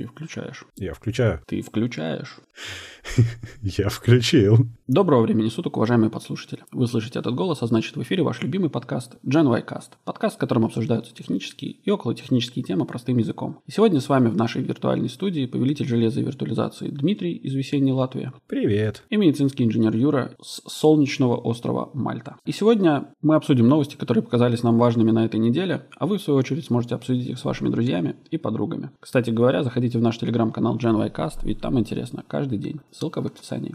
Ты 0.00 0.06
включаешь. 0.06 0.64
Я 0.76 0.94
включаю. 0.94 1.42
Ты 1.46 1.60
включаешь. 1.60 2.38
Я 3.62 3.90
включил. 3.90 4.66
Доброго 4.86 5.22
времени 5.22 5.48
суток, 5.48 5.76
уважаемые 5.76 6.10
подслушатели. 6.10 6.62
Вы 6.72 6.86
слышите 6.86 7.18
этот 7.18 7.34
голос, 7.34 7.62
а 7.62 7.66
значит 7.66 7.96
в 7.96 8.02
эфире 8.02 8.22
ваш 8.22 8.42
любимый 8.42 8.70
подкаст 8.70 9.16
Gen 9.24 9.50
y 9.50 9.62
Cast. 9.62 9.90
Подкаст, 10.04 10.36
в 10.36 10.38
котором 10.38 10.64
обсуждаются 10.64 11.14
технические 11.14 11.72
и 11.72 11.90
околотехнические 11.90 12.64
темы 12.64 12.86
простым 12.86 13.18
языком. 13.18 13.60
И 13.66 13.72
сегодня 13.72 14.00
с 14.00 14.08
вами 14.08 14.28
в 14.28 14.36
нашей 14.36 14.62
виртуальной 14.62 15.10
студии 15.10 15.46
повелитель 15.46 15.86
железа 15.86 16.20
и 16.20 16.24
виртуализации 16.24 16.88
Дмитрий 16.88 17.34
из 17.34 17.54
весенней 17.54 17.92
Латвии. 17.92 18.32
Привет. 18.46 19.04
И 19.10 19.16
медицинский 19.16 19.64
инженер 19.64 19.94
Юра 19.94 20.32
с 20.40 20.62
солнечного 20.66 21.36
острова 21.36 21.90
Мальта. 21.94 22.36
И 22.46 22.52
сегодня 22.52 23.12
мы 23.22 23.36
обсудим 23.36 23.68
новости, 23.68 23.96
которые 23.96 24.24
показались 24.24 24.62
нам 24.62 24.78
важными 24.78 25.10
на 25.10 25.26
этой 25.26 25.40
неделе, 25.40 25.86
а 25.98 26.06
вы 26.06 26.18
в 26.18 26.22
свою 26.22 26.38
очередь 26.38 26.64
сможете 26.64 26.94
обсудить 26.94 27.28
их 27.28 27.38
с 27.38 27.44
вашими 27.44 27.68
друзьями 27.68 28.16
и 28.30 28.38
подругами. 28.38 28.90
Кстати 28.98 29.30
говоря, 29.30 29.62
заходите 29.62 29.89
в 29.98 30.02
наш 30.02 30.18
телеграм-канал 30.18 30.76
Gen 30.76 30.98
y 30.98 31.10
Cast, 31.10 31.38
ведь 31.42 31.60
там 31.60 31.78
интересно 31.78 32.24
каждый 32.26 32.58
день. 32.58 32.80
Ссылка 32.90 33.20
в 33.20 33.26
описании. 33.26 33.74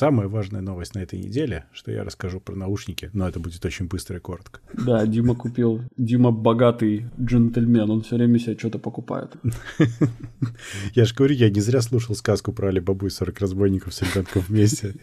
Самая 0.00 0.28
важная 0.28 0.62
новость 0.62 0.94
на 0.94 1.00
этой 1.00 1.18
неделе, 1.18 1.66
что 1.72 1.92
я 1.92 2.04
расскажу 2.04 2.40
про 2.40 2.56
наушники, 2.56 3.10
но 3.12 3.28
это 3.28 3.38
будет 3.38 3.62
очень 3.66 3.86
быстро 3.86 4.16
и 4.16 4.20
коротко. 4.20 4.60
Да, 4.72 5.04
Дима 5.06 5.34
купил. 5.34 5.82
Дима 5.98 6.30
богатый 6.30 7.10
джентльмен, 7.20 7.90
он 7.90 8.00
все 8.00 8.16
время 8.16 8.38
себе 8.38 8.56
что-то 8.56 8.78
покупает. 8.78 9.36
Я 10.94 11.04
же 11.04 11.14
говорю, 11.14 11.34
я 11.34 11.50
не 11.50 11.60
зря 11.60 11.82
слушал 11.82 12.14
сказку 12.14 12.50
про 12.50 12.68
Алибабу 12.68 13.08
и 13.08 13.10
40 13.10 13.40
разбойников 13.40 13.92
с 13.92 14.00
ребенком 14.00 14.42
вместе. 14.48 14.94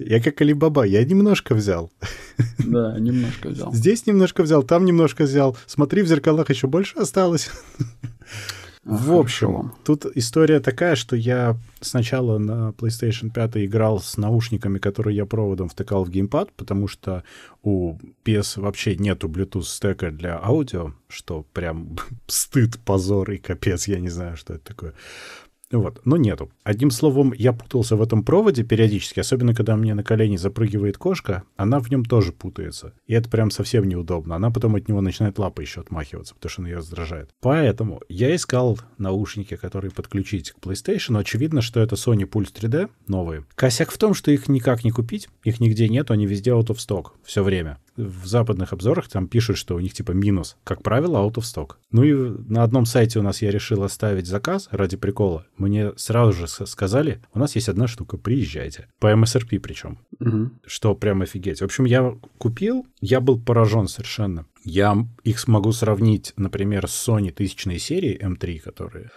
Я 0.00 0.20
как 0.20 0.40
Алибаба, 0.40 0.84
я 0.84 1.04
немножко 1.04 1.54
взял. 1.54 1.90
Да, 2.58 2.98
немножко 2.98 3.48
взял. 3.48 3.72
Здесь 3.72 4.06
немножко 4.06 4.42
взял, 4.42 4.62
там 4.62 4.84
немножко 4.84 5.24
взял. 5.24 5.56
Смотри, 5.66 6.02
в 6.02 6.06
зеркалах 6.06 6.50
еще 6.50 6.66
больше 6.66 6.98
осталось. 6.98 7.50
В 8.82 9.12
общем, 9.12 9.72
тут 9.84 10.06
история 10.16 10.58
такая, 10.58 10.96
что 10.96 11.14
я 11.14 11.58
сначала 11.82 12.38
на 12.38 12.70
PlayStation 12.70 13.30
5 13.30 13.58
играл 13.58 14.00
с 14.00 14.16
наушниками, 14.16 14.78
которые 14.78 15.16
я 15.16 15.26
проводом 15.26 15.68
втыкал 15.68 16.04
в 16.04 16.10
геймпад, 16.10 16.50
потому 16.52 16.88
что 16.88 17.22
у 17.62 17.98
PS 18.24 18.58
вообще 18.58 18.96
нету 18.96 19.28
Bluetooth 19.28 19.64
стека 19.64 20.10
для 20.10 20.40
аудио, 20.42 20.94
что 21.08 21.44
прям 21.52 21.98
стыд, 22.26 22.78
позор 22.78 23.30
и 23.32 23.36
капец, 23.36 23.86
я 23.86 24.00
не 24.00 24.08
знаю, 24.08 24.38
что 24.38 24.54
это 24.54 24.64
такое. 24.64 24.94
Вот, 25.70 26.00
но 26.04 26.16
нету. 26.16 26.50
Одним 26.64 26.90
словом, 26.90 27.32
я 27.32 27.52
путался 27.52 27.96
в 27.96 28.02
этом 28.02 28.24
проводе 28.24 28.64
периодически, 28.64 29.20
особенно 29.20 29.54
когда 29.54 29.76
мне 29.76 29.94
на 29.94 30.02
колени 30.02 30.36
запрыгивает 30.36 30.98
кошка, 30.98 31.44
она 31.56 31.78
в 31.78 31.90
нем 31.90 32.04
тоже 32.04 32.32
путается. 32.32 32.92
И 33.06 33.14
это 33.14 33.28
прям 33.28 33.50
совсем 33.50 33.84
неудобно. 33.84 34.34
Она 34.36 34.50
потом 34.50 34.74
от 34.74 34.88
него 34.88 35.00
начинает 35.00 35.38
лапой 35.38 35.64
еще 35.64 35.80
отмахиваться, 35.80 36.34
потому 36.34 36.50
что 36.50 36.62
он 36.62 36.66
ее 36.68 36.76
раздражает. 36.78 37.30
Поэтому 37.40 38.00
я 38.08 38.34
искал 38.34 38.78
наушники, 38.98 39.56
которые 39.56 39.92
подключить 39.92 40.50
к 40.50 40.58
PlayStation. 40.58 41.18
Очевидно, 41.18 41.60
что 41.60 41.80
это 41.80 41.94
Sony 41.94 42.28
Pulse 42.28 42.52
3D 42.52 42.90
новые. 43.06 43.44
Косяк 43.54 43.92
в 43.92 43.98
том, 43.98 44.14
что 44.14 44.32
их 44.32 44.48
никак 44.48 44.82
не 44.84 44.90
купить, 44.90 45.28
их 45.44 45.60
нигде 45.60 45.88
нет, 45.88 46.10
они 46.10 46.26
везде 46.26 46.50
out 46.50 46.66
of 46.66 46.76
stock 46.76 47.12
все 47.22 47.44
время 47.44 47.78
в 48.00 48.26
западных 48.26 48.72
обзорах 48.72 49.08
там 49.08 49.28
пишут, 49.28 49.56
что 49.56 49.76
у 49.76 49.80
них 49.80 49.92
типа 49.94 50.12
минус. 50.12 50.56
Как 50.64 50.82
правило, 50.82 51.18
out 51.18 51.34
of 51.34 51.42
stock. 51.42 51.76
Ну 51.90 52.02
и 52.02 52.12
на 52.48 52.62
одном 52.62 52.86
сайте 52.86 53.18
у 53.18 53.22
нас 53.22 53.42
я 53.42 53.50
решил 53.50 53.82
оставить 53.82 54.26
заказ 54.26 54.68
ради 54.70 54.96
прикола. 54.96 55.46
Мне 55.56 55.92
сразу 55.96 56.32
же 56.32 56.48
сказали, 56.48 57.22
у 57.32 57.38
нас 57.38 57.54
есть 57.54 57.68
одна 57.68 57.86
штука, 57.86 58.16
приезжайте. 58.16 58.88
По 58.98 59.12
MSRP 59.12 59.58
причем. 59.60 59.98
Угу. 60.20 60.50
Что 60.66 60.94
прям 60.94 61.22
офигеть. 61.22 61.60
В 61.60 61.64
общем, 61.64 61.84
я 61.84 62.14
купил, 62.38 62.86
я 63.00 63.20
был 63.20 63.40
поражен 63.40 63.88
совершенно. 63.88 64.46
Я 64.64 65.06
их 65.24 65.38
смогу 65.38 65.72
сравнить, 65.72 66.32
например, 66.36 66.86
с 66.86 67.08
Sony 67.08 67.32
тысячной 67.32 67.78
серии 67.78 68.18
M3, 68.22 68.58
которые 68.58 69.10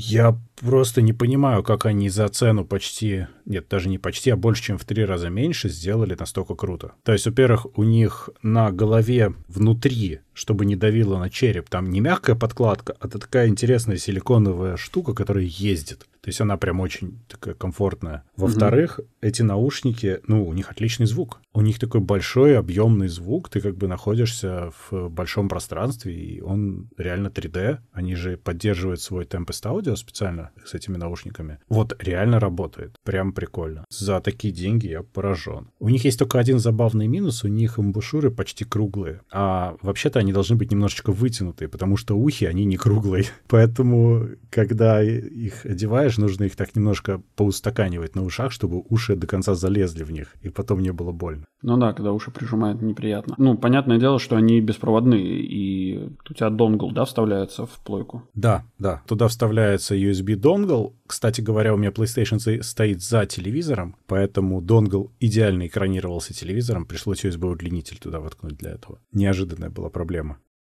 я 0.00 0.38
просто 0.60 1.02
не 1.02 1.12
понимаю, 1.12 1.62
как 1.62 1.86
они 1.86 2.08
за 2.08 2.28
цену 2.28 2.64
почти, 2.64 3.26
нет, 3.44 3.68
даже 3.68 3.88
не 3.88 3.98
почти, 3.98 4.30
а 4.30 4.36
больше, 4.36 4.62
чем 4.62 4.78
в 4.78 4.84
три 4.84 5.04
раза 5.04 5.28
меньше 5.28 5.68
сделали 5.68 6.16
настолько 6.18 6.54
круто. 6.54 6.92
То 7.02 7.12
есть, 7.12 7.26
во-первых, 7.26 7.66
у 7.76 7.82
них 7.82 8.30
на 8.42 8.70
голове 8.70 9.34
внутри, 9.48 10.20
чтобы 10.40 10.64
не 10.64 10.74
давило 10.74 11.18
на 11.18 11.28
череп, 11.28 11.68
там 11.68 11.90
не 11.90 12.00
мягкая 12.00 12.34
подкладка, 12.34 12.96
а 12.98 13.08
такая 13.08 13.48
интересная 13.48 13.98
силиконовая 13.98 14.78
штука, 14.78 15.12
которая 15.12 15.44
ездит. 15.44 16.06
То 16.22 16.28
есть 16.28 16.40
она 16.40 16.56
прям 16.56 16.80
очень 16.80 17.18
такая 17.28 17.54
комфортная. 17.54 18.24
Во-вторых, 18.36 18.98
угу. 18.98 19.08
эти 19.22 19.42
наушники, 19.42 20.20
ну, 20.26 20.46
у 20.46 20.52
них 20.52 20.70
отличный 20.70 21.06
звук. 21.06 21.40
У 21.52 21.62
них 21.62 21.78
такой 21.78 22.00
большой 22.00 22.58
объемный 22.58 23.08
звук. 23.08 23.48
Ты 23.48 23.60
как 23.60 23.76
бы 23.76 23.88
находишься 23.88 24.70
в 24.90 25.08
большом 25.08 25.48
пространстве, 25.48 26.14
и 26.14 26.40
он 26.40 26.90
реально 26.98 27.28
3D. 27.28 27.78
Они 27.92 28.14
же 28.14 28.36
поддерживают 28.36 29.00
свой 29.00 29.24
Tempest 29.24 29.64
Audio 29.64 29.96
специально 29.96 30.50
с 30.64 30.74
этими 30.74 30.96
наушниками. 30.96 31.58
Вот 31.68 31.96
реально 32.02 32.38
работает. 32.38 32.96
Прям 33.02 33.32
прикольно. 33.32 33.84
За 33.90 34.20
такие 34.20 34.52
деньги 34.52 34.88
я 34.88 35.02
поражен. 35.02 35.70
У 35.78 35.88
них 35.88 36.04
есть 36.04 36.18
только 36.18 36.38
один 36.38 36.58
забавный 36.58 37.06
минус. 37.06 37.44
У 37.44 37.48
них 37.48 37.78
амбушюры 37.78 38.30
почти 38.30 38.64
круглые. 38.64 39.22
А 39.32 39.76
вообще-то 39.80 40.18
они 40.18 40.29
должны 40.32 40.56
быть 40.56 40.70
немножечко 40.70 41.12
вытянутые, 41.12 41.68
потому 41.68 41.96
что 41.96 42.16
ухи, 42.16 42.44
они 42.44 42.64
не 42.64 42.76
круглые. 42.76 43.24
Поэтому, 43.48 44.28
когда 44.50 45.02
их 45.02 45.64
одеваешь, 45.64 46.18
нужно 46.18 46.44
их 46.44 46.56
так 46.56 46.74
немножко 46.74 47.22
поустаканивать 47.36 48.14
на 48.14 48.24
ушах, 48.24 48.52
чтобы 48.52 48.82
уши 48.88 49.16
до 49.16 49.26
конца 49.26 49.54
залезли 49.54 50.04
в 50.04 50.10
них, 50.10 50.34
и 50.42 50.48
потом 50.48 50.80
не 50.80 50.92
было 50.92 51.12
больно. 51.12 51.44
Ну 51.62 51.76
да, 51.76 51.92
когда 51.92 52.12
уши 52.12 52.30
прижимают, 52.30 52.80
неприятно. 52.80 53.34
Ну, 53.38 53.56
понятное 53.56 53.98
дело, 53.98 54.18
что 54.18 54.36
они 54.36 54.60
беспроводные, 54.60 55.40
и 55.40 55.98
у 56.28 56.34
тебя 56.34 56.50
донгл, 56.50 56.90
да, 56.90 57.04
вставляется 57.04 57.66
в 57.66 57.80
плойку? 57.84 58.22
Да, 58.34 58.64
да. 58.78 59.02
Туда 59.06 59.28
вставляется 59.28 59.94
USB 59.94 60.36
донгл. 60.36 60.96
Кстати 61.06 61.40
говоря, 61.40 61.74
у 61.74 61.76
меня 61.76 61.90
PlayStation 61.90 62.62
стоит 62.62 63.02
за 63.02 63.26
телевизором, 63.26 63.96
поэтому 64.06 64.62
донгл 64.62 65.12
идеально 65.20 65.66
экранировался 65.66 66.32
телевизором, 66.32 66.86
пришлось 66.86 67.24
USB-удлинитель 67.24 67.98
туда 67.98 68.20
воткнуть 68.20 68.56
для 68.56 68.70
этого. 68.70 68.98
Неожиданная 69.12 69.70
была 69.70 69.90
проблема. 69.90 70.09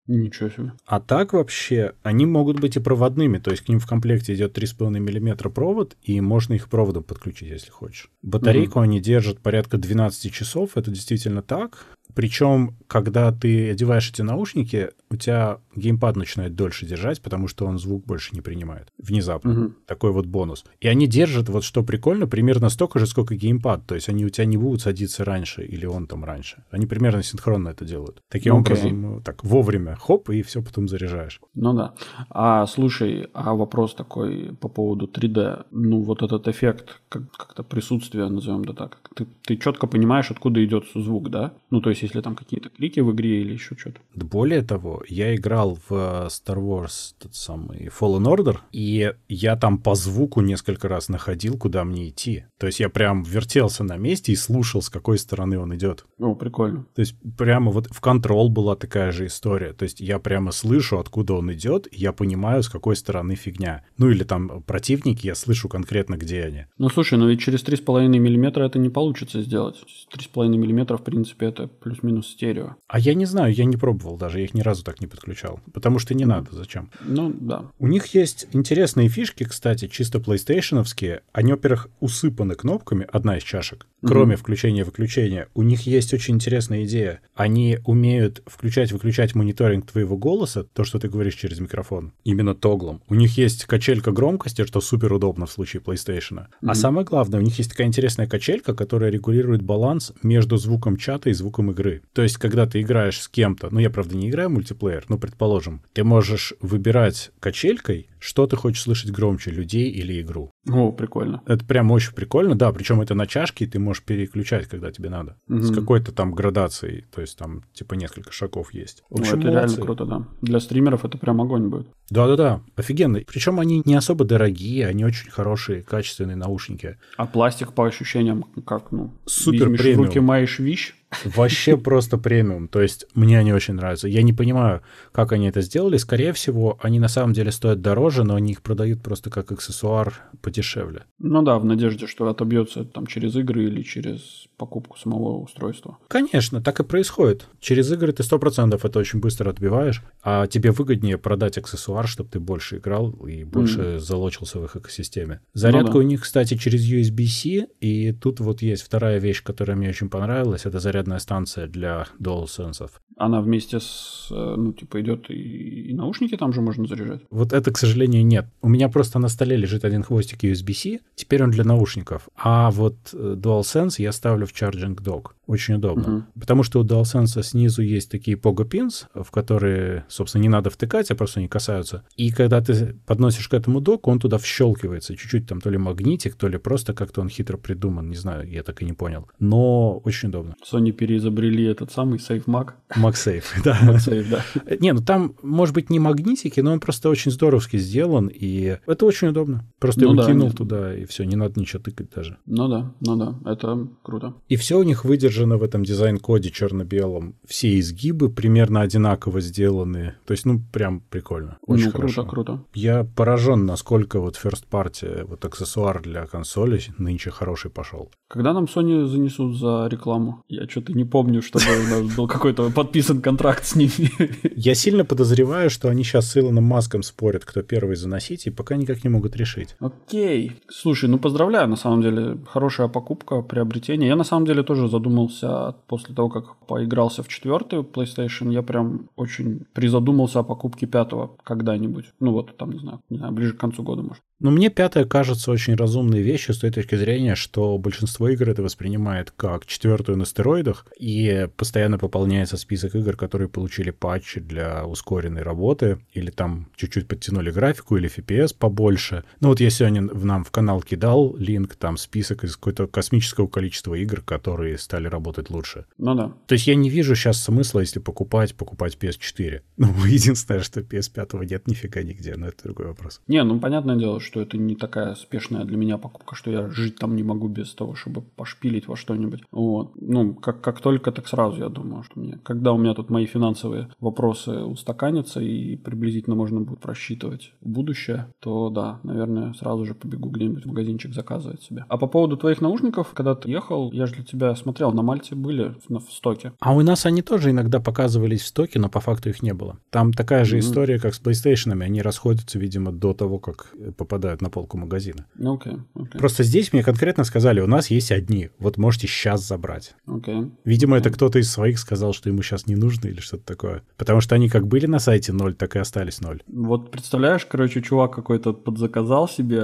Ничего 0.08 0.48
себе. 0.48 0.72
А 0.86 1.00
так 1.00 1.34
вообще, 1.34 1.92
они 2.02 2.24
могут 2.24 2.60
быть 2.60 2.76
и 2.76 2.80
проводными, 2.80 3.36
то 3.36 3.50
есть 3.50 3.64
к 3.64 3.68
ним 3.68 3.78
в 3.78 3.86
комплекте 3.86 4.34
идет 4.34 4.56
3,5 4.56 4.98
мм 4.98 5.50
провод, 5.50 5.98
и 6.02 6.18
можно 6.22 6.54
их 6.54 6.70
проводом 6.70 7.02
подключить, 7.02 7.50
если 7.50 7.70
хочешь. 7.70 8.10
Батарейку 8.22 8.78
угу. 8.78 8.84
они 8.84 9.00
держат 9.00 9.38
порядка 9.40 9.76
12 9.76 10.32
часов, 10.32 10.78
это 10.78 10.90
действительно 10.90 11.42
так. 11.42 11.84
Причем, 12.14 12.76
когда 12.86 13.30
ты 13.32 13.70
одеваешь 13.70 14.10
эти 14.10 14.22
наушники, 14.22 14.90
у 15.10 15.16
тебя 15.16 15.58
геймпад 15.76 16.16
начинает 16.16 16.54
дольше 16.54 16.86
держать, 16.86 17.22
потому 17.22 17.48
что 17.48 17.66
он 17.66 17.78
звук 17.78 18.04
больше 18.04 18.34
не 18.34 18.40
принимает. 18.40 18.92
Внезапно. 18.98 19.52
Угу. 19.52 19.72
Такой 19.86 20.12
вот 20.12 20.26
бонус. 20.26 20.64
И 20.80 20.88
они 20.88 21.06
держат, 21.06 21.48
вот 21.48 21.64
что 21.64 21.82
прикольно, 21.82 22.26
примерно 22.26 22.68
столько 22.68 22.98
же, 22.98 23.06
сколько 23.06 23.34
геймпад. 23.34 23.86
То 23.86 23.94
есть 23.94 24.08
они 24.08 24.24
у 24.24 24.28
тебя 24.28 24.44
не 24.46 24.56
будут 24.56 24.82
садиться 24.82 25.24
раньше, 25.24 25.64
или 25.64 25.86
он 25.86 26.06
там 26.06 26.24
раньше. 26.24 26.64
Они 26.70 26.86
примерно 26.86 27.22
синхронно 27.22 27.70
это 27.70 27.84
делают. 27.84 28.22
Таким 28.28 28.54
okay. 28.54 28.58
образом, 28.58 29.02
ну, 29.02 29.20
так, 29.20 29.44
вовремя, 29.44 29.96
хоп, 29.96 30.30
и 30.30 30.42
все 30.42 30.62
потом 30.62 30.88
заряжаешь. 30.88 31.40
Ну 31.54 31.72
да. 31.74 31.94
А 32.30 32.66
слушай, 32.66 33.28
а 33.32 33.54
вопрос 33.54 33.94
такой 33.94 34.56
по 34.60 34.68
поводу 34.68 35.06
3D. 35.06 35.66
Ну, 35.70 36.02
вот 36.02 36.22
этот 36.22 36.48
эффект, 36.48 37.00
как- 37.08 37.30
как-то 37.30 37.62
присутствия, 37.62 38.28
назовем 38.28 38.64
да 38.64 38.72
так. 38.72 38.98
Ты, 39.14 39.26
ты 39.42 39.56
четко 39.56 39.86
понимаешь, 39.86 40.30
откуда 40.30 40.64
идет 40.64 40.84
звук, 40.94 41.30
да? 41.30 41.52
Ну, 41.70 41.80
то 41.80 41.90
есть 41.90 41.97
если 42.02 42.20
там 42.20 42.34
какие-то 42.34 42.68
клики 42.68 43.00
в 43.00 43.12
игре 43.12 43.40
или 43.40 43.52
еще 43.52 43.76
что-то. 43.76 44.00
Более 44.14 44.62
того, 44.62 45.02
я 45.08 45.34
играл 45.34 45.78
в 45.88 45.92
э, 45.92 46.26
Star 46.28 46.58
Wars 46.58 47.14
тот 47.18 47.34
самый 47.34 47.88
Fallen 47.88 48.24
Order, 48.24 48.58
и 48.72 49.12
я 49.28 49.56
там 49.56 49.78
по 49.78 49.94
звуку 49.94 50.40
несколько 50.40 50.88
раз 50.88 51.08
находил, 51.08 51.56
куда 51.58 51.84
мне 51.84 52.08
идти. 52.08 52.44
То 52.58 52.66
есть 52.66 52.80
я 52.80 52.88
прям 52.88 53.22
вертелся 53.22 53.84
на 53.84 53.96
месте 53.96 54.32
и 54.32 54.36
слушал, 54.36 54.82
с 54.82 54.90
какой 54.90 55.18
стороны 55.18 55.58
он 55.58 55.74
идет. 55.74 56.04
О, 56.18 56.34
прикольно. 56.34 56.86
То 56.94 57.00
есть 57.00 57.16
прямо 57.36 57.70
вот 57.70 57.86
в 57.90 58.02
Control 58.02 58.48
была 58.48 58.76
такая 58.76 59.12
же 59.12 59.26
история. 59.26 59.72
То 59.72 59.84
есть 59.84 60.00
я 60.00 60.18
прямо 60.18 60.52
слышу, 60.52 60.98
откуда 60.98 61.34
он 61.34 61.52
идет, 61.52 61.88
я 61.92 62.12
понимаю, 62.12 62.62
с 62.62 62.68
какой 62.68 62.96
стороны 62.96 63.34
фигня. 63.34 63.84
Ну 63.96 64.10
или 64.10 64.24
там 64.24 64.62
противники, 64.62 65.26
я 65.26 65.34
слышу 65.34 65.68
конкретно, 65.68 66.16
где 66.16 66.42
они. 66.42 66.66
Ну 66.78 66.88
слушай, 66.88 67.18
ну 67.18 67.28
ведь 67.28 67.40
через 67.40 67.64
3,5 67.64 68.08
миллиметра 68.08 68.64
это 68.64 68.78
не 68.78 68.90
получится 68.90 69.42
сделать. 69.42 69.76
3,5 70.14 70.48
миллиметра, 70.48 70.96
в 70.96 71.04
принципе, 71.04 71.46
это 71.46 71.68
плюс-минус 71.88 72.28
стерео. 72.28 72.76
А 72.86 72.98
я 72.98 73.14
не 73.14 73.24
знаю, 73.24 73.52
я 73.52 73.64
не 73.64 73.76
пробовал 73.76 74.16
даже, 74.16 74.38
я 74.38 74.44
их 74.44 74.54
ни 74.54 74.60
разу 74.60 74.84
так 74.84 75.00
не 75.00 75.06
подключал. 75.06 75.60
Потому 75.72 75.98
что 75.98 76.14
не 76.14 76.26
надо, 76.26 76.54
зачем? 76.54 76.90
Ну, 77.02 77.32
да. 77.32 77.64
У 77.78 77.86
них 77.86 78.06
есть 78.14 78.46
интересные 78.52 79.08
фишки, 79.08 79.44
кстати, 79.44 79.88
чисто 79.88 80.18
PlayStationовские. 80.18 81.20
Они, 81.32 81.52
во-первых, 81.52 81.88
усыпаны 82.00 82.54
кнопками, 82.54 83.06
одна 83.10 83.38
из 83.38 83.42
чашек, 83.42 83.86
кроме 84.04 84.34
mm-hmm. 84.34 84.38
включения-выключения. 84.38 85.48
У 85.54 85.62
них 85.62 85.82
есть 85.86 86.12
очень 86.12 86.34
интересная 86.34 86.84
идея. 86.84 87.20
Они 87.34 87.78
умеют 87.86 88.42
включать-выключать 88.46 89.34
мониторинг 89.34 89.90
твоего 89.90 90.16
голоса, 90.18 90.64
то, 90.64 90.84
что 90.84 90.98
ты 90.98 91.08
говоришь 91.08 91.34
через 91.34 91.58
микрофон, 91.60 92.12
именно 92.24 92.54
тоглом. 92.54 93.00
У 93.08 93.14
них 93.14 93.38
есть 93.38 93.64
качелька 93.64 94.12
громкости, 94.12 94.64
что 94.66 94.80
супер 94.80 95.12
удобно 95.12 95.46
в 95.46 95.52
случае 95.52 95.82
PlayStation. 95.82 96.36
Mm-hmm. 96.36 96.46
А 96.66 96.74
самое 96.74 97.06
главное, 97.06 97.40
у 97.40 97.42
них 97.42 97.56
есть 97.58 97.70
такая 97.70 97.86
интересная 97.86 98.26
качелька, 98.26 98.74
которая 98.74 99.10
регулирует 99.10 99.62
баланс 99.62 100.12
между 100.22 100.58
звуком 100.58 100.96
чата 100.96 101.30
и 101.30 101.32
звуком 101.32 101.70
игры 101.70 101.77
игры. 101.78 102.02
То 102.12 102.22
есть, 102.22 102.36
когда 102.36 102.66
ты 102.66 102.80
играешь 102.80 103.20
с 103.20 103.28
кем-то, 103.28 103.68
ну, 103.70 103.78
я, 103.78 103.90
правда, 103.90 104.16
не 104.16 104.28
играю 104.28 104.48
в 104.48 104.52
мультиплеер, 104.52 105.04
но, 105.08 105.18
предположим, 105.18 105.82
ты 105.92 106.04
можешь 106.04 106.54
выбирать 106.60 107.30
качелькой, 107.40 108.08
что 108.20 108.46
ты 108.46 108.56
хочешь 108.56 108.82
слышать 108.82 109.10
громче, 109.10 109.50
людей 109.50 109.90
или 109.90 110.20
игру. 110.20 110.50
О, 110.68 110.92
прикольно. 110.92 111.42
Это 111.46 111.64
прям 111.64 111.90
очень 111.90 112.12
прикольно, 112.14 112.54
да, 112.54 112.72
причем 112.72 113.00
это 113.00 113.14
на 113.14 113.26
чашке, 113.26 113.64
и 113.64 113.68
ты 113.68 113.78
можешь 113.78 114.02
переключать, 114.02 114.66
когда 114.66 114.90
тебе 114.90 115.08
надо. 115.10 115.36
Мгм. 115.46 115.62
С 115.62 115.74
какой-то 115.74 116.12
там 116.12 116.32
градацией, 116.32 117.04
то 117.14 117.20
есть 117.20 117.38
там 117.38 117.62
типа 117.72 117.94
несколько 117.94 118.32
шагов 118.32 118.72
есть. 118.74 119.02
В 119.10 119.16
Ну, 119.16 119.20
общем, 119.20 119.34
это 119.38 119.42
реально 119.48 119.60
молодцы. 119.60 119.80
круто, 119.82 120.04
да. 120.04 120.26
Для 120.42 120.60
стримеров 120.60 121.04
это 121.04 121.18
прям 121.18 121.40
огонь 121.40 121.68
будет. 121.68 121.88
Да-да-да, 122.10 122.62
офигенно. 122.76 123.20
Причем 123.26 123.60
они 123.60 123.82
не 123.84 123.94
особо 123.94 124.24
дорогие, 124.24 124.86
они 124.86 125.04
очень 125.04 125.30
хорошие, 125.30 125.82
качественные 125.82 126.36
наушники. 126.36 126.96
А 127.16 127.26
пластик 127.26 127.72
по 127.74 127.86
ощущениям 127.86 128.44
как, 128.66 128.92
ну, 128.92 129.12
Супер 129.26 129.70
премиум. 129.76 130.06
руки, 130.06 130.18
маешь 130.20 130.58
вещь. 130.58 130.94
Вообще 131.36 131.76
просто 131.78 132.18
премиум. 132.18 132.68
То 132.68 132.82
есть 132.82 133.06
мне 133.14 133.38
они 133.38 133.52
очень 133.54 133.74
нравятся. 133.74 134.08
Я 134.08 134.22
не 134.22 134.32
понимаю, 134.34 134.82
как 135.12 135.32
они 135.32 135.48
это 135.48 135.60
сделали. 135.62 135.96
Скорее 135.96 136.32
всего, 136.34 136.78
они 136.82 136.98
на 137.00 137.08
самом 137.08 137.32
деле 137.32 137.50
стоят 137.50 137.80
дороже, 137.80 138.07
но 138.10 138.34
они 138.34 138.52
их 138.52 138.62
продают 138.62 139.02
просто 139.02 139.30
как 139.30 139.52
аксессуар 139.52 140.14
подешевле. 140.42 141.04
Ну 141.18 141.42
да, 141.42 141.58
в 141.58 141.64
надежде, 141.64 142.06
что 142.06 142.28
отобьется 142.28 142.84
там 142.84 143.06
через 143.06 143.36
игры 143.36 143.64
или 143.64 143.82
через 143.82 144.46
покупку 144.56 144.98
самого 144.98 145.38
устройства. 145.38 145.98
Конечно, 146.08 146.60
так 146.60 146.80
и 146.80 146.84
происходит. 146.84 147.46
Через 147.60 147.90
игры 147.92 148.12
ты 148.12 148.22
100% 148.22 148.78
это 148.82 148.98
очень 148.98 149.20
быстро 149.20 149.50
отбиваешь, 149.50 150.02
а 150.22 150.46
тебе 150.46 150.70
выгоднее 150.70 151.18
продать 151.18 151.58
аксессуар, 151.58 152.06
чтобы 152.08 152.30
ты 152.30 152.40
больше 152.40 152.78
играл 152.78 153.10
и 153.26 153.44
больше 153.44 153.98
залочился 153.98 154.58
в 154.58 154.64
их 154.64 154.76
экосистеме. 154.76 155.40
Зарядка 155.54 155.92
да. 155.92 155.98
у 155.98 156.02
них, 156.02 156.22
кстати, 156.22 156.56
через 156.56 156.90
USB-C, 156.90 157.68
и 157.80 158.12
тут 158.12 158.40
вот 158.40 158.62
есть 158.62 158.82
вторая 158.82 159.18
вещь, 159.18 159.42
которая 159.42 159.76
мне 159.76 159.88
очень 159.88 160.08
понравилась, 160.08 160.66
это 160.66 160.78
зарядная 160.78 161.18
станция 161.18 161.66
для 161.66 162.06
DualSense. 162.20 162.90
Она 163.16 163.40
вместе 163.40 163.80
с, 163.80 164.28
э, 164.30 164.54
ну, 164.56 164.72
типа, 164.72 165.00
идет 165.00 165.28
и, 165.28 165.90
и 165.90 165.94
наушники 165.94 166.36
там 166.36 166.52
же 166.52 166.60
можно 166.60 166.86
заряжать. 166.86 167.22
Вот 167.30 167.52
это, 167.52 167.72
к 167.72 167.78
сожалению, 167.78 167.97
нет. 168.06 168.46
У 168.62 168.68
меня 168.68 168.88
просто 168.88 169.18
на 169.18 169.28
столе 169.28 169.56
лежит 169.56 169.84
один 169.84 170.02
хвостик 170.02 170.44
USB-C, 170.44 171.00
теперь 171.14 171.42
он 171.42 171.50
для 171.50 171.64
наушников. 171.64 172.28
А 172.36 172.70
вот 172.70 172.96
э, 173.12 173.34
DualSense 173.36 173.94
я 173.98 174.12
ставлю 174.12 174.46
в 174.46 174.52
Charging 174.52 174.96
Dock. 174.96 175.32
Очень 175.46 175.74
удобно. 175.74 176.08
Мгм. 176.08 176.26
Потому 176.38 176.62
что 176.62 176.80
у 176.80 176.84
DualSense 176.84 177.42
снизу 177.42 177.82
есть 177.82 178.10
такие 178.10 178.36
Pogo 178.36 178.68
Pins, 178.68 179.06
в 179.14 179.30
которые, 179.30 180.04
собственно, 180.08 180.42
не 180.42 180.50
надо 180.50 180.68
втыкать, 180.68 181.10
а 181.10 181.14
просто 181.14 181.40
они 181.40 181.48
касаются. 181.48 182.04
И 182.16 182.30
когда 182.30 182.60
ты 182.60 182.96
подносишь 183.06 183.48
к 183.48 183.54
этому 183.54 183.80
доку, 183.80 184.10
он 184.10 184.20
туда 184.20 184.36
вщелкивается. 184.36 185.16
Чуть-чуть 185.16 185.46
там 185.46 185.62
то 185.62 185.70
ли 185.70 185.78
магнитик, 185.78 186.34
то 186.34 186.48
ли 186.48 186.58
просто 186.58 186.92
как-то 186.92 187.22
он 187.22 187.30
хитро 187.30 187.56
придуман. 187.56 188.10
Не 188.10 188.16
знаю, 188.16 188.46
я 188.46 188.62
так 188.62 188.82
и 188.82 188.84
не 188.84 188.92
понял. 188.92 189.26
Но 189.38 189.98
очень 190.04 190.28
удобно. 190.28 190.54
Sony 190.70 190.92
переизобрели 190.92 191.64
этот 191.64 191.92
самый 191.92 192.18
SafeMag. 192.18 192.72
MagSafe, 192.94 193.44
да. 193.64 193.78
MagSafe, 193.82 194.26
да. 194.28 194.44
Не, 194.80 194.92
ну 194.92 195.00
там, 195.00 195.34
может 195.42 195.74
быть, 195.74 195.88
не 195.88 195.98
магнитики, 195.98 196.60
но 196.60 196.72
он 196.72 196.80
просто 196.80 197.08
очень 197.08 197.30
здоровски 197.30 197.78
сделан, 197.88 198.28
и 198.28 198.78
это 198.86 199.06
очень 199.06 199.28
удобно. 199.28 199.64
Просто 199.78 200.02
Ну 200.02 200.12
его 200.12 200.22
да, 200.22 200.28
кинул 200.28 200.48
нет. 200.48 200.56
туда, 200.56 200.94
и 200.94 201.04
все, 201.06 201.24
не 201.24 201.36
надо 201.36 201.58
ничего 201.60 201.82
тыкать 201.82 202.10
даже. 202.10 202.38
Ну 202.46 202.68
да, 202.68 202.92
ну 203.00 203.16
да, 203.16 203.50
это 203.50 203.88
круто. 204.02 204.34
И 204.48 204.56
все 204.56 204.78
у 204.78 204.82
них 204.82 205.04
выдержано 205.04 205.56
в 205.56 205.62
этом 205.62 205.84
дизайн-коде 205.84 206.50
черно-белом. 206.50 207.34
Все 207.46 207.78
изгибы 207.78 208.28
примерно 208.30 208.80
одинаково 208.80 209.40
сделаны. 209.40 210.14
То 210.26 210.32
есть, 210.32 210.44
ну, 210.46 210.60
прям 210.72 211.00
прикольно. 211.00 211.58
Очень 211.66 211.86
ну, 211.86 211.92
хорошо. 211.92 212.24
круто, 212.24 212.52
круто. 212.52 212.64
Я 212.74 213.04
поражен, 213.04 213.66
насколько 213.66 214.20
вот 214.20 214.38
first 214.42 214.64
party, 214.70 215.24
вот 215.24 215.44
аксессуар 215.44 216.02
для 216.02 216.26
консоли 216.26 216.80
нынче 216.98 217.30
хороший 217.30 217.70
пошел. 217.70 218.10
Когда 218.28 218.52
нам 218.52 218.64
Sony 218.64 219.06
занесут 219.06 219.56
за 219.58 219.88
рекламу? 219.90 220.42
Я 220.48 220.68
что-то 220.68 220.92
не 220.92 221.04
помню, 221.04 221.40
чтобы 221.40 221.64
у 221.64 221.88
нас 221.88 222.14
был 222.14 222.28
какой-то 222.28 222.70
подписан 222.70 223.22
контракт 223.22 223.64
с 223.64 223.74
ними. 223.74 224.10
Я 224.54 224.74
сильно 224.74 225.04
подозреваю, 225.04 225.70
что 225.70 225.88
они 225.88 226.04
сейчас 226.04 226.30
с 226.30 226.36
Илоном 226.36 226.64
Маском 226.64 227.02
спорят, 227.02 227.44
кто 227.44 227.62
первый 227.62 227.77
заносить, 227.98 228.46
и 228.46 228.50
пока 228.50 228.76
никак 228.76 229.04
не 229.04 229.10
могут 229.10 229.36
решить. 229.36 229.76
Окей. 229.80 230.52
Слушай, 230.68 231.08
ну 231.08 231.18
поздравляю, 231.18 231.68
на 231.68 231.76
самом 231.76 232.02
деле. 232.02 232.38
Хорошая 232.46 232.88
покупка, 232.88 233.42
приобретение. 233.42 234.08
Я 234.08 234.16
на 234.16 234.24
самом 234.24 234.46
деле 234.46 234.62
тоже 234.62 234.88
задумался 234.88 235.76
после 235.86 236.14
того, 236.14 236.28
как 236.28 236.56
поигрался 236.66 237.22
в 237.22 237.28
четвертый 237.28 237.80
PlayStation, 237.80 238.52
я 238.52 238.62
прям 238.62 239.08
очень 239.16 239.66
призадумался 239.72 240.40
о 240.40 240.42
покупке 240.44 240.86
пятого 240.86 241.36
когда-нибудь. 241.44 242.06
Ну 242.20 242.32
вот, 242.32 242.56
там, 242.56 242.72
не 242.72 242.78
знаю, 242.78 243.00
не 243.10 243.18
знаю, 243.18 243.32
ближе 243.32 243.54
к 243.54 243.60
концу 243.60 243.82
года, 243.82 244.02
может. 244.02 244.22
Но 244.40 244.50
мне 244.50 244.70
пятое 244.70 245.04
кажется 245.04 245.50
очень 245.50 245.74
разумной 245.74 246.22
вещью 246.22 246.54
с 246.54 246.58
той 246.58 246.70
точки 246.70 246.94
зрения, 246.94 247.34
что 247.34 247.76
большинство 247.78 248.28
игр 248.28 248.48
это 248.48 248.62
воспринимает 248.62 249.32
как 249.32 249.66
четвертую 249.66 250.16
на 250.16 250.26
стероидах, 250.26 250.86
и 250.98 251.48
постоянно 251.56 251.98
пополняется 251.98 252.56
список 252.56 252.94
игр, 252.94 253.16
которые 253.16 253.48
получили 253.48 253.90
патчи 253.90 254.40
для 254.40 254.86
ускоренной 254.86 255.42
работы, 255.42 255.98
или 256.12 256.30
там 256.30 256.68
чуть-чуть 256.76 257.08
подтянули 257.08 257.50
графику, 257.50 257.96
или 257.96 258.08
FPS 258.08 258.54
побольше. 258.56 259.24
Ну 259.40 259.48
вот 259.48 259.60
я 259.60 259.70
сегодня 259.70 260.02
в 260.02 260.24
нам 260.24 260.44
в 260.44 260.50
канал 260.50 260.82
кидал 260.82 261.34
линк, 261.36 261.74
там 261.74 261.96
список 261.96 262.44
из 262.44 262.56
какого-то 262.56 262.86
космического 262.86 263.48
количества 263.48 263.94
игр, 263.94 264.20
которые 264.20 264.78
стали 264.78 265.08
работать 265.08 265.50
лучше. 265.50 265.86
Ну 265.98 266.14
да. 266.14 266.32
То 266.46 266.52
есть 266.52 266.68
я 266.68 266.76
не 266.76 266.90
вижу 266.90 267.16
сейчас 267.16 267.42
смысла, 267.42 267.80
если 267.80 267.98
покупать, 267.98 268.54
покупать 268.54 268.96
PS4. 269.00 269.62
Ну, 269.78 269.94
единственное, 270.04 270.60
что 270.60 270.80
PS5 270.80 271.46
нет 271.46 271.68
нифига 271.68 272.02
нигде, 272.02 272.34
но 272.36 272.48
это 272.48 272.64
другой 272.64 272.88
вопрос. 272.88 273.20
Не, 273.28 273.42
ну 273.44 273.60
понятное 273.60 273.96
дело, 273.96 274.20
что 274.28 274.40
это 274.40 274.56
не 274.58 274.76
такая 274.76 275.14
спешная 275.14 275.64
для 275.64 275.76
меня 275.76 275.98
покупка, 275.98 276.34
что 276.34 276.50
я 276.50 276.68
жить 276.68 276.96
там 276.96 277.16
не 277.16 277.22
могу 277.22 277.48
без 277.48 277.74
того, 277.74 277.94
чтобы 277.94 278.20
пошпилить 278.22 278.86
во 278.88 278.96
что-нибудь. 278.96 279.42
Вот. 279.50 279.92
Ну, 279.96 280.34
как, 280.34 280.60
как 280.60 280.80
только, 280.80 281.10
так 281.12 281.26
сразу, 281.26 281.58
я 281.60 281.68
думаю, 281.68 282.02
что 282.02 282.20
мне... 282.20 282.38
Когда 282.42 282.72
у 282.72 282.78
меня 282.78 282.94
тут 282.94 283.10
мои 283.10 283.26
финансовые 283.26 283.88
вопросы 284.00 284.52
устаканятся 284.64 285.40
и 285.40 285.76
приблизительно 285.76 286.36
можно 286.36 286.60
будет 286.60 286.80
просчитывать 286.80 287.52
будущее, 287.60 288.28
то 288.40 288.70
да, 288.70 289.00
наверное, 289.02 289.52
сразу 289.54 289.84
же 289.84 289.94
побегу 289.94 290.28
где-нибудь 290.28 290.64
в 290.64 290.68
магазинчик 290.68 291.14
заказывать 291.14 291.62
себе. 291.62 291.84
А 291.88 291.96
по 291.98 292.06
поводу 292.06 292.36
твоих 292.36 292.60
наушников, 292.60 293.12
когда 293.14 293.34
ты 293.34 293.50
ехал, 293.50 293.90
я 293.92 294.06
же 294.06 294.14
для 294.14 294.24
тебя 294.24 294.54
смотрел, 294.54 294.92
на 294.92 295.02
Мальте 295.02 295.34
были 295.34 295.74
в, 295.88 295.98
в 295.98 296.12
стоке. 296.12 296.52
А 296.60 296.74
у 296.74 296.80
нас 296.82 297.06
они 297.06 297.22
тоже 297.22 297.50
иногда 297.50 297.80
показывались 297.80 298.42
в 298.42 298.46
стоке, 298.46 298.78
но 298.78 298.88
по 298.88 299.00
факту 299.00 299.30
их 299.30 299.42
не 299.42 299.54
было. 299.54 299.78
Там 299.90 300.12
такая 300.12 300.44
же 300.44 300.56
Мгм. 300.56 300.60
история, 300.60 300.98
как 300.98 301.14
с 301.14 301.22
PlayStation. 301.22 301.82
Они 301.82 302.02
расходятся, 302.02 302.58
видимо, 302.58 302.92
до 302.92 303.14
того, 303.14 303.38
как 303.38 303.72
э, 303.78 303.92
попадают 304.18 304.42
на 304.42 304.50
полку 304.50 304.76
магазина. 304.76 305.26
Ну, 305.36 305.54
окей, 305.54 305.74
окей, 305.94 306.18
Просто 306.18 306.42
здесь 306.42 306.72
мне 306.72 306.82
конкретно 306.82 307.24
сказали, 307.24 307.60
у 307.60 307.66
нас 307.66 307.90
есть 307.90 308.10
одни, 308.10 308.50
вот 308.58 308.76
можете 308.76 309.06
сейчас 309.06 309.46
забрать. 309.46 309.94
окей. 310.06 310.50
Видимо, 310.64 310.96
это 310.96 311.10
кто-то 311.10 311.38
из 311.38 311.50
своих 311.50 311.78
сказал, 311.78 312.12
что 312.12 312.28
ему 312.28 312.42
сейчас 312.42 312.66
не 312.66 312.74
нужно 312.74 313.08
или 313.08 313.20
что-то 313.20 313.44
такое. 313.44 313.82
Потому 313.96 314.20
что 314.20 314.34
они 314.34 314.48
как 314.48 314.66
были 314.66 314.86
на 314.86 314.98
сайте 314.98 315.32
ноль, 315.32 315.54
так 315.54 315.76
и 315.76 315.78
остались 315.78 316.20
ноль. 316.20 316.42
Вот 316.48 316.90
представляешь, 316.90 317.46
короче, 317.46 317.80
чувак 317.80 318.14
какой-то 318.14 318.52
подзаказал 318.52 319.28
себе, 319.28 319.60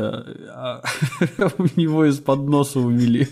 а 0.51 0.83
у 1.59 1.67
него 1.81 2.05
из-под 2.07 2.49
носа 2.49 2.79
увели. 2.79 3.27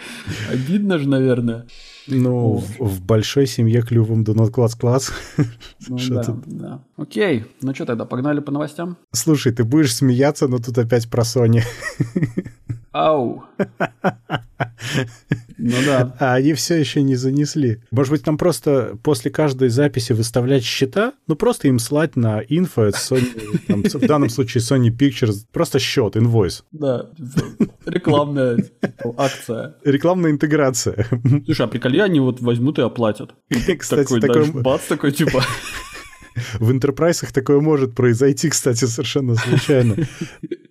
Обидно 0.52 0.98
же, 0.98 1.08
наверное. 1.08 1.66
Ну, 2.08 2.56
в, 2.56 2.78
в 2.78 3.02
большой 3.02 3.46
семье 3.46 3.82
клювом 3.82 4.22
do 4.22 4.34
not 4.34 4.50
класс-класс. 4.50 5.12
Ну 5.88 5.98
Что 5.98 6.14
да, 6.14 6.36
да. 6.46 6.84
Окей, 6.96 7.46
ну 7.62 7.74
что 7.74 7.86
тогда, 7.86 8.04
погнали 8.04 8.40
по 8.40 8.50
новостям? 8.50 8.98
Слушай, 9.12 9.52
ты 9.52 9.64
будешь 9.64 9.94
смеяться, 9.94 10.48
но 10.48 10.58
тут 10.58 10.76
опять 10.76 11.08
про 11.08 11.22
Sony. 11.22 11.62
Ау. 12.92 13.44
Ну 15.58 15.74
да. 15.84 16.16
А 16.18 16.34
они 16.34 16.52
все 16.54 16.76
еще 16.76 17.02
не 17.02 17.16
занесли. 17.16 17.82
Может 17.90 18.12
быть, 18.12 18.22
там 18.22 18.38
просто 18.38 18.96
после 19.02 19.30
каждой 19.30 19.68
записи 19.68 20.12
выставлять 20.12 20.64
счета? 20.64 21.12
Ну, 21.26 21.36
просто 21.36 21.68
им 21.68 21.78
слать 21.78 22.16
на 22.16 22.38
от 22.38 22.46
Sony, 22.48 23.60
там, 23.66 23.82
в 23.82 24.06
данном 24.06 24.30
случае 24.30 24.62
Sony 24.62 24.88
Pictures, 24.90 25.44
просто 25.52 25.78
счет, 25.78 26.16
инвойс. 26.16 26.64
Да, 26.72 27.10
рекламная 27.86 28.56
типа, 28.56 29.14
акция. 29.16 29.76
Рекламная 29.84 30.30
интеграция. 30.30 31.06
Слушай, 31.44 31.66
а 31.66 31.68
приколи, 31.68 31.98
они 32.00 32.20
вот 32.20 32.40
возьмут 32.40 32.78
и 32.78 32.82
оплатят. 32.82 33.34
Кстати, 33.78 34.04
такой, 34.04 34.20
такое- 34.20 34.44
дальше 34.44 34.58
бац, 34.58 34.82
такой 34.88 35.12
типа... 35.12 35.42
В 36.60 36.70
интерпрайсах 36.70 37.32
такое 37.32 37.60
может 37.60 37.96
произойти, 37.96 38.48
кстати, 38.48 38.84
совершенно 38.84 39.34
случайно. 39.34 39.96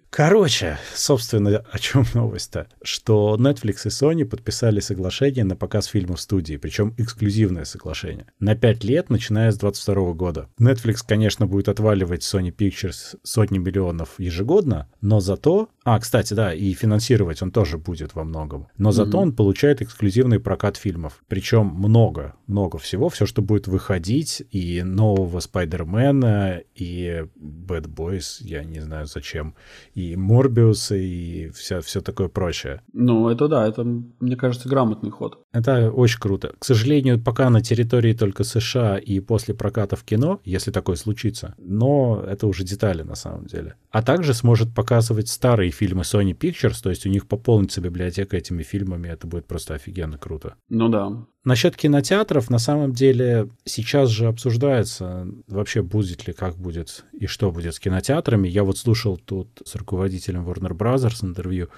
Короче, 0.09 0.79
собственно, 0.95 1.63
о 1.71 1.79
чем 1.79 2.05
новость-то? 2.13 2.67
Что 2.81 3.35
Netflix 3.37 3.85
и 3.85 3.89
Sony 3.89 4.25
подписали 4.25 4.79
соглашение 4.79 5.43
на 5.43 5.55
показ 5.55 5.87
фильмов 5.87 6.19
в 6.19 6.21
студии, 6.21 6.55
причем 6.55 6.93
эксклюзивное 6.97 7.65
соглашение. 7.65 8.25
На 8.39 8.55
5 8.55 8.83
лет, 8.85 9.09
начиная 9.09 9.51
с 9.51 9.57
22 9.57 10.13
года. 10.13 10.49
Netflix, 10.59 10.99
конечно, 11.05 11.45
будет 11.45 11.69
отваливать 11.69 12.21
Sony 12.21 12.55
Pictures 12.55 13.17
сотни 13.23 13.57
миллионов 13.57 14.15
ежегодно, 14.17 14.89
но 15.01 15.19
зато 15.19 15.69
А, 15.89 15.97
кстати, 16.01 16.33
да, 16.33 16.53
и 16.53 16.73
финансировать 16.73 17.41
он 17.41 17.49
тоже 17.49 17.77
будет 17.77 18.13
во 18.13 18.25
многом. 18.25 18.67
Но 18.77 18.91
зато 18.91 19.11
mm-hmm. 19.11 19.21
он 19.21 19.33
получает 19.33 19.81
эксклюзивный 19.81 20.37
прокат 20.37 20.75
фильмов. 20.75 21.23
Причем 21.29 21.67
много, 21.67 22.35
много 22.45 22.77
всего. 22.77 23.07
Все, 23.07 23.25
что 23.25 23.41
будет 23.41 23.67
выходить, 23.67 24.43
и 24.51 24.83
нового 24.83 25.39
Спайдермена, 25.39 26.59
и 26.75 27.23
Bad 27.39 27.87
Boys, 27.87 28.39
я 28.41 28.65
не 28.65 28.81
знаю 28.81 29.05
зачем, 29.05 29.55
и 29.93 30.17
Морбиуса, 30.17 30.95
и 30.97 31.51
вся, 31.51 31.79
все 31.79 32.01
такое 32.01 32.27
прочее. 32.27 32.81
Ну, 32.91 33.29
это 33.29 33.47
да, 33.47 33.65
это, 33.65 33.85
мне 33.85 34.35
кажется, 34.35 34.67
грамотный 34.67 35.09
ход. 35.09 35.39
Это 35.53 35.89
очень 35.89 36.19
круто. 36.19 36.51
К 36.59 36.65
сожалению, 36.65 37.17
пока 37.17 37.49
на 37.49 37.61
территории 37.61 38.11
только 38.11 38.43
США 38.43 38.97
и 38.97 39.21
после 39.21 39.53
проката 39.53 39.95
в 39.95 40.03
кино, 40.03 40.41
если 40.43 40.71
такое 40.71 40.97
случится. 40.97 41.55
Но 41.57 42.21
это 42.27 42.45
уже 42.45 42.65
детали 42.65 43.03
на 43.03 43.15
самом 43.15 43.45
деле. 43.45 43.75
А 43.89 44.03
также 44.03 44.33
сможет 44.33 44.75
показывать 44.75 45.29
старые 45.29 45.71
фильмы 45.77 46.01
Sony 46.01 46.33
Pictures, 46.33 46.81
то 46.81 46.89
есть 46.89 47.05
у 47.05 47.09
них 47.09 47.27
пополнится 47.27 47.81
библиотека 47.81 48.35
этими 48.37 48.63
фильмами, 48.63 49.07
это 49.07 49.27
будет 49.27 49.47
просто 49.47 49.75
офигенно 49.75 50.17
круто. 50.17 50.55
Ну 50.69 50.89
да. 50.89 51.25
Насчет 51.47 51.77
кинотеатров, 51.77 52.49
на 52.49 52.59
самом 52.59 52.91
деле, 52.91 53.47
сейчас 53.63 54.09
же 54.09 54.27
обсуждается 54.27 55.29
вообще 55.47 55.81
будет 55.81 56.27
ли, 56.27 56.33
как 56.33 56.57
будет 56.57 57.05
и 57.17 57.25
что 57.25 57.53
будет 57.53 57.73
с 57.73 57.79
кинотеатрами. 57.79 58.49
Я 58.49 58.65
вот 58.65 58.77
слушал 58.77 59.15
тут 59.15 59.61
с 59.63 59.75
руководителем 59.75 60.45
Warner 60.45 60.73
Brothers 60.73 61.23
интервью. 61.23 61.69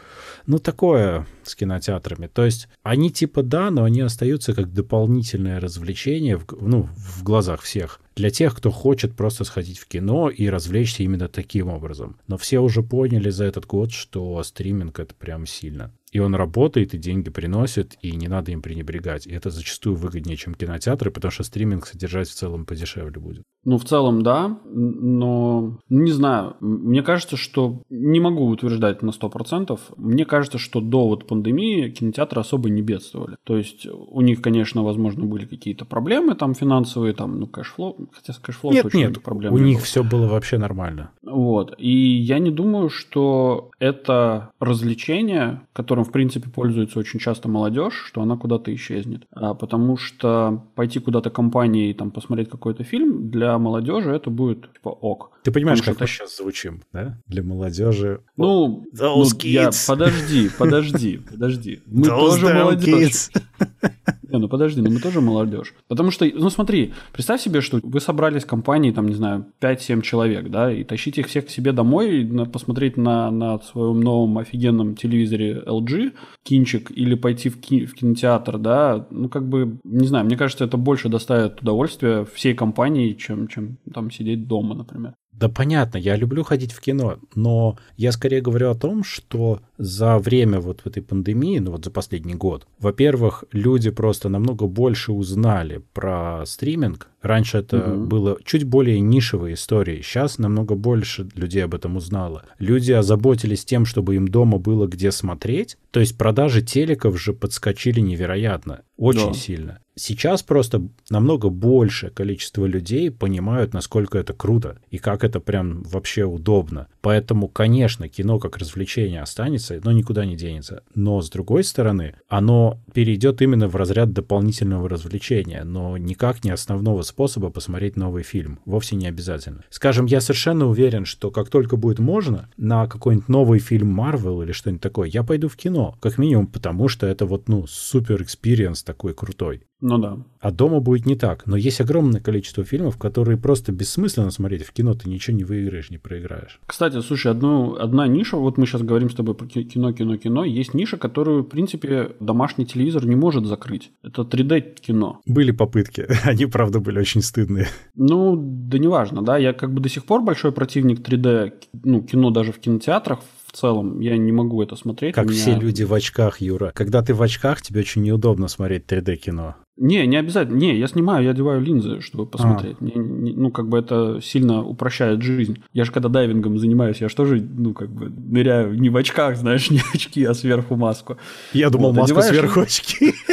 Ну, 0.47 0.57
такое 0.57 1.27
с 1.43 1.53
кинотеатрами. 1.53 2.25
То 2.25 2.45
есть 2.45 2.67
они 2.81 3.11
типа 3.11 3.43
да, 3.43 3.69
но 3.69 3.83
они 3.83 4.01
остаются 4.01 4.55
как 4.55 4.73
дополнительное 4.73 5.59
развлечение 5.59 6.38
в, 6.38 6.47
ну, 6.59 6.89
в 6.97 7.21
глазах 7.21 7.61
всех 7.61 7.99
для 8.15 8.31
тех, 8.31 8.55
кто 8.57 8.69
хочет 8.69 9.15
просто 9.15 9.45
сходить 9.45 9.77
в 9.77 9.88
кино 9.88 10.29
и 10.29 10.47
развлечься 10.49 11.03
именно 11.03 11.29
таким 11.29 11.69
образом. 11.69 12.17
Но 12.27 12.38
все 12.38 12.59
уже 12.59 12.83
поняли 12.83 13.29
за 13.29 13.45
этот 13.45 13.65
год, 13.65 13.91
что 13.91 14.43
стриминг 14.43 14.99
это 14.99 15.13
прям 15.15 15.45
сильно. 15.45 15.93
И 16.11 16.19
он 16.19 16.35
работает, 16.35 16.93
и 16.93 16.97
деньги 16.97 17.29
приносит, 17.29 17.95
и 18.01 18.11
не 18.11 18.27
надо 18.27 18.51
им 18.51 18.61
пренебрегать. 18.61 19.27
И 19.27 19.31
это 19.31 19.49
зачастую 19.49 19.95
выгоднее, 19.95 20.37
чем 20.37 20.55
кинотеатры, 20.55 21.11
потому 21.11 21.31
что 21.31 21.43
стриминг 21.43 21.85
содержать 21.85 22.29
в 22.29 22.33
целом 22.33 22.65
подешевле 22.65 23.19
будет. 23.19 23.43
Ну, 23.69 23.77
в 23.77 23.85
целом, 23.85 24.23
да, 24.23 24.57
но 24.65 25.77
не 25.89 26.11
знаю. 26.11 26.55
Мне 26.59 27.03
кажется, 27.03 27.38
что 27.38 27.83
не 27.91 28.19
могу 28.19 28.47
утверждать 28.47 29.03
на 29.03 29.11
100%. 29.11 29.79
Мне 29.95 30.25
кажется, 30.25 30.57
что 30.57 30.81
до 30.81 31.07
вот 31.07 31.27
пандемии 31.27 31.91
кинотеатры 31.91 32.41
особо 32.41 32.71
не 32.71 32.81
бедствовали. 32.81 33.35
То 33.43 33.57
есть 33.57 33.85
у 33.85 34.21
них, 34.21 34.41
конечно, 34.41 34.83
возможно, 34.83 35.25
были 35.25 35.45
какие-то 35.45 35.85
проблемы 35.85 36.33
там 36.33 36.55
финансовые, 36.55 37.13
там, 37.13 37.39
ну, 37.39 37.45
cash 37.45 37.74
flow, 37.74 38.09
хотя 38.11 38.33
с 38.33 38.39
cash 38.39 38.56
flow 38.56 38.73
нет, 38.73 38.91
нет, 38.95 39.21
проблем 39.21 39.53
у 39.53 39.59
не 39.59 39.65
них 39.65 39.75
было. 39.77 39.85
все 39.85 40.03
было 40.03 40.27
вообще 40.27 40.57
нормально. 40.57 41.11
Вот, 41.21 41.75
и 41.77 41.91
я 41.91 42.39
не 42.39 42.49
думаю, 42.49 42.89
что 42.89 43.69
это 43.77 44.49
развлечение, 44.59 45.61
которым, 45.73 46.05
в 46.05 46.11
принципе, 46.11 46.49
пользуется 46.49 46.97
очень 46.97 47.19
часто 47.19 47.47
молодежь, 47.49 48.03
что 48.07 48.23
она 48.23 48.35
куда-то 48.35 48.73
исчезнет. 48.73 49.27
А, 49.31 49.53
потому 49.53 49.95
что 49.95 50.63
пойти 50.73 50.97
куда-то 50.97 51.29
компанией, 51.29 51.93
там, 51.93 52.09
посмотреть 52.09 52.49
какой-то 52.49 52.83
фильм 52.83 53.29
для 53.29 53.58
молодежи 53.59 54.11
это 54.11 54.29
будет 54.29 54.73
типа 54.73 54.89
ок. 54.89 55.31
Ты 55.43 55.51
понимаешь, 55.51 55.81
как 55.81 55.99
мы 55.99 56.07
сейчас 56.07 56.37
звучим, 56.37 56.81
да? 56.91 57.17
Для 57.27 57.43
молодежи. 57.43 58.21
Ну, 58.35 58.85
ну 58.91 59.25
я, 59.43 59.71
подожди, 59.87 60.49
подожди, 60.57 61.17
подожди. 61.17 61.81
Мы 61.87 62.05
тоже 62.05 62.53
молодежь. 62.53 63.29
Не, 64.29 64.37
ну 64.37 64.47
подожди, 64.47 64.81
ну 64.81 64.91
мы 64.91 64.99
тоже 64.99 65.21
молодежь. 65.21 65.73
Потому 65.87 66.11
что, 66.11 66.25
ну 66.25 66.49
смотри, 66.49 66.93
представь 67.11 67.41
себе, 67.41 67.61
что 67.61 67.79
вы 67.81 67.99
собрались 67.99 68.43
в 68.43 68.47
компании, 68.47 68.91
там, 68.91 69.07
не 69.07 69.15
знаю, 69.15 69.47
5-7 69.59 70.01
человек, 70.01 70.49
да, 70.49 70.71
и 70.71 70.83
тащите 70.83 71.21
их 71.21 71.27
всех 71.27 71.47
к 71.47 71.49
себе 71.49 71.71
домой, 71.71 72.23
на, 72.23 72.45
посмотреть 72.45 72.95
на, 72.95 73.31
на 73.31 73.59
своем 73.59 74.01
новом 74.01 74.37
офигенном 74.37 74.95
телевизоре 74.95 75.63
LG, 75.65 76.13
кинчик, 76.43 76.91
или 76.91 77.15
пойти 77.15 77.49
в, 77.49 77.59
ки, 77.59 77.85
в 77.85 77.95
кинотеатр, 77.95 78.59
да, 78.59 79.07
ну 79.09 79.29
как 79.29 79.47
бы, 79.47 79.79
не 79.83 80.07
знаю, 80.07 80.25
мне 80.25 80.37
кажется, 80.37 80.65
это 80.65 80.77
больше 80.77 81.09
доставит 81.09 81.61
удовольствия 81.61 82.25
всей 82.25 82.53
компании, 82.53 83.13
чем, 83.13 83.38
чем 83.48 83.77
там 83.93 84.12
сидеть 84.12 84.48
дома, 84.48 84.75
например. 84.75 85.15
Да 85.31 85.48
понятно, 85.48 85.98
я 85.98 86.15
люблю 86.15 86.43
ходить 86.43 86.74
в 86.74 86.81
кино, 86.81 87.17
но 87.34 87.77
я 87.96 88.12
скорее 88.12 88.41
говорю 88.41 88.72
о 88.72 88.75
том, 88.75 89.03
что 89.03 89.62
за 89.79 90.19
время 90.19 90.59
вот 90.59 90.81
этой 90.86 91.01
пандемии, 91.01 91.57
ну 91.59 91.71
вот 91.71 91.86
за 91.86 91.89
последний 91.89 92.36
год, 92.36 92.67
во-первых, 92.79 93.45
люди 93.53 93.89
просто 93.89 94.29
намного 94.29 94.67
больше 94.67 95.13
узнали 95.13 95.81
про 95.93 96.43
стриминг. 96.45 97.07
Раньше 97.21 97.57
это 97.59 97.93
угу. 97.93 98.05
было 98.05 98.38
чуть 98.45 98.65
более 98.65 99.00
нишевой 99.00 99.53
историей, 99.53 100.01
сейчас 100.01 100.38
намного 100.38 100.75
больше 100.75 101.27
людей 101.36 101.63
об 101.63 101.74
этом 101.74 101.95
узнало. 101.95 102.43
Люди 102.59 102.91
озаботились 102.91 103.65
тем, 103.65 103.86
чтобы 103.86 104.15
им 104.15 104.27
дома 104.27 104.57
было 104.57 104.86
где 104.86 105.12
смотреть, 105.12 105.77
то 105.91 106.00
есть 106.00 106.17
продажи 106.17 106.62
телеков 106.62 107.19
же 107.19 107.33
подскочили 107.33 108.00
невероятно, 108.01 108.81
очень 108.98 109.33
да. 109.33 109.33
сильно. 109.33 109.79
Сейчас 109.95 110.43
просто 110.43 110.81
намного 111.09 111.50
большее 111.50 112.09
количество 112.09 112.65
людей 112.65 113.12
понимают, 113.12 113.74
насколько 113.74 114.17
это 114.17 114.31
круто 114.31 114.77
и 114.91 114.98
как 114.98 115.25
это 115.25 115.41
прям 115.41 115.83
вообще 115.83 116.24
удобно. 116.24 116.88
Поэтому, 117.01 117.50
конечно, 117.50 118.07
кино 118.07 118.39
как 118.39 118.57
развлечение 118.57 119.21
останется, 119.21 119.68
но 119.83 119.91
никуда 119.91 120.25
не 120.25 120.35
денется. 120.35 120.83
Но, 120.95 121.21
с 121.21 121.29
другой 121.29 121.63
стороны, 121.63 122.15
оно 122.27 122.79
перейдет 122.93 123.41
именно 123.41 123.67
в 123.67 123.75
разряд 123.75 124.11
дополнительного 124.13 124.89
развлечения, 124.89 125.63
но 125.63 125.97
никак 125.97 126.43
не 126.43 126.51
основного 126.51 127.01
способа 127.03 127.49
посмотреть 127.49 127.95
новый 127.95 128.23
фильм. 128.23 128.59
Вовсе 128.65 128.95
не 128.95 129.07
обязательно. 129.07 129.63
Скажем, 129.69 130.05
я 130.05 130.21
совершенно 130.21 130.67
уверен, 130.67 131.05
что 131.05 131.31
как 131.31 131.49
только 131.49 131.77
будет 131.77 131.99
можно, 131.99 132.49
на 132.57 132.88
какой-нибудь 132.88 133.29
новый 133.29 133.59
фильм 133.59 133.99
Marvel 133.99 134.43
или 134.43 134.51
что-нибудь 134.51 134.81
такое, 134.81 135.09
я 135.09 135.23
пойду 135.23 135.47
в 135.47 135.55
кино. 135.55 135.95
Как 136.01 136.17
минимум 136.17 136.47
потому, 136.47 136.88
что 136.88 137.07
это 137.07 137.25
вот, 137.25 137.47
ну, 137.47 137.65
супер 137.67 138.21
experience 138.21 138.83
такой 138.83 139.13
крутой. 139.13 139.63
Ну 139.81 139.98
да. 139.98 140.17
А 140.41 140.51
дома 140.51 140.79
будет 140.79 141.05
не 141.05 141.15
так. 141.15 141.45
Но 141.48 141.55
есть 141.55 141.79
огромное 141.81 142.21
количество 142.21 142.63
фильмов, 142.63 142.98
которые 142.98 143.38
просто 143.38 143.71
бессмысленно 143.71 144.31
смотреть. 144.31 144.63
В 144.63 144.71
кино 144.71 144.93
ты 144.93 145.09
ничего 145.09 145.38
не 145.38 145.43
выиграешь, 145.43 145.89
не 145.89 145.98
проиграешь. 145.98 146.59
Кстати, 146.65 147.01
слушай, 147.01 147.31
одну, 147.31 147.75
одна 147.75 148.07
ниша, 148.07 148.38
вот 148.38 148.57
мы 148.57 148.65
сейчас 148.65 148.81
говорим 148.81 149.09
с 149.09 149.15
тобой 149.15 149.36
про 149.36 149.48
кино, 149.48 149.93
кино, 149.93 150.17
кино. 150.17 150.43
Есть 150.43 150.74
ниша, 150.74 150.98
которую, 150.98 151.43
в 151.43 151.48
принципе, 151.48 152.12
домашний 152.19 152.65
телевизор 152.65 153.05
не 153.05 153.15
может 153.15 153.45
закрыть. 153.45 153.91
Это 154.03 154.24
3D-кино. 154.24 155.21
Были 155.25 155.51
попытки. 155.51 156.07
Они, 156.24 156.45
правда, 156.45 156.79
были 156.79 157.00
очень 157.00 157.21
стыдные. 157.21 157.67
Ну, 157.95 158.36
да 158.38 158.77
неважно, 158.77 159.21
да. 159.21 159.38
Я 159.38 159.53
как 159.53 159.74
бы 159.74 159.81
до 159.81 159.89
сих 159.89 160.03
пор 160.03 160.21
большой 160.21 160.51
противник 160.51 161.00
3D, 161.00 161.53
ну, 161.83 162.01
кино 162.01 162.31
даже 162.31 162.51
в 162.51 162.59
кинотеатрах, 162.59 163.19
в 163.50 163.57
целом. 163.57 164.00
Я 164.00 164.17
не 164.17 164.31
могу 164.31 164.62
это 164.62 164.75
смотреть. 164.75 165.15
Как 165.15 165.25
меня... 165.25 165.36
все 165.36 165.55
люди 165.55 165.83
в 165.83 165.93
очках, 165.93 166.41
Юра. 166.41 166.71
Когда 166.74 167.01
ты 167.01 167.13
в 167.13 167.21
очках, 167.21 167.62
тебе 167.62 167.81
очень 167.81 168.03
неудобно 168.03 168.48
смотреть 168.48 168.86
3D-кино. 168.86 169.55
Не, 169.79 170.05
не 170.05 170.17
обязательно. 170.17 170.57
Не, 170.57 170.77
я 170.77 170.88
снимаю, 170.88 171.24
я 171.24 171.31
одеваю 171.31 171.62
линзы, 171.62 172.01
чтобы 172.01 172.25
посмотреть. 172.25 172.75
А. 172.81 172.83
Не, 172.83 172.91
не, 172.95 173.33
ну, 173.33 173.50
как 173.50 173.69
бы 173.69 173.79
это 173.79 174.19
сильно 174.21 174.62
упрощает 174.62 175.21
жизнь. 175.21 175.63
Я 175.74 175.86
же 175.86 175.91
когда 175.91 176.09
дайвингом 176.09 176.59
занимаюсь, 176.59 176.98
я 177.00 177.07
же 177.07 177.15
тоже, 177.15 177.41
ну, 177.41 177.74
как 177.74 177.89
бы 177.89 178.09
ныряю 178.09 178.77
не 178.79 178.89
в 178.89 178.98
очках, 178.98 179.38
знаешь, 179.38 179.69
не 179.71 179.81
очки, 179.93 180.24
а 180.25 180.33
сверху 180.33 180.75
маску. 180.75 181.17
Я 181.53 181.69
думал, 181.69 181.93
вот, 181.93 182.01
маска 182.01 182.21
сверху 182.21 182.62
очки. 182.62 183.13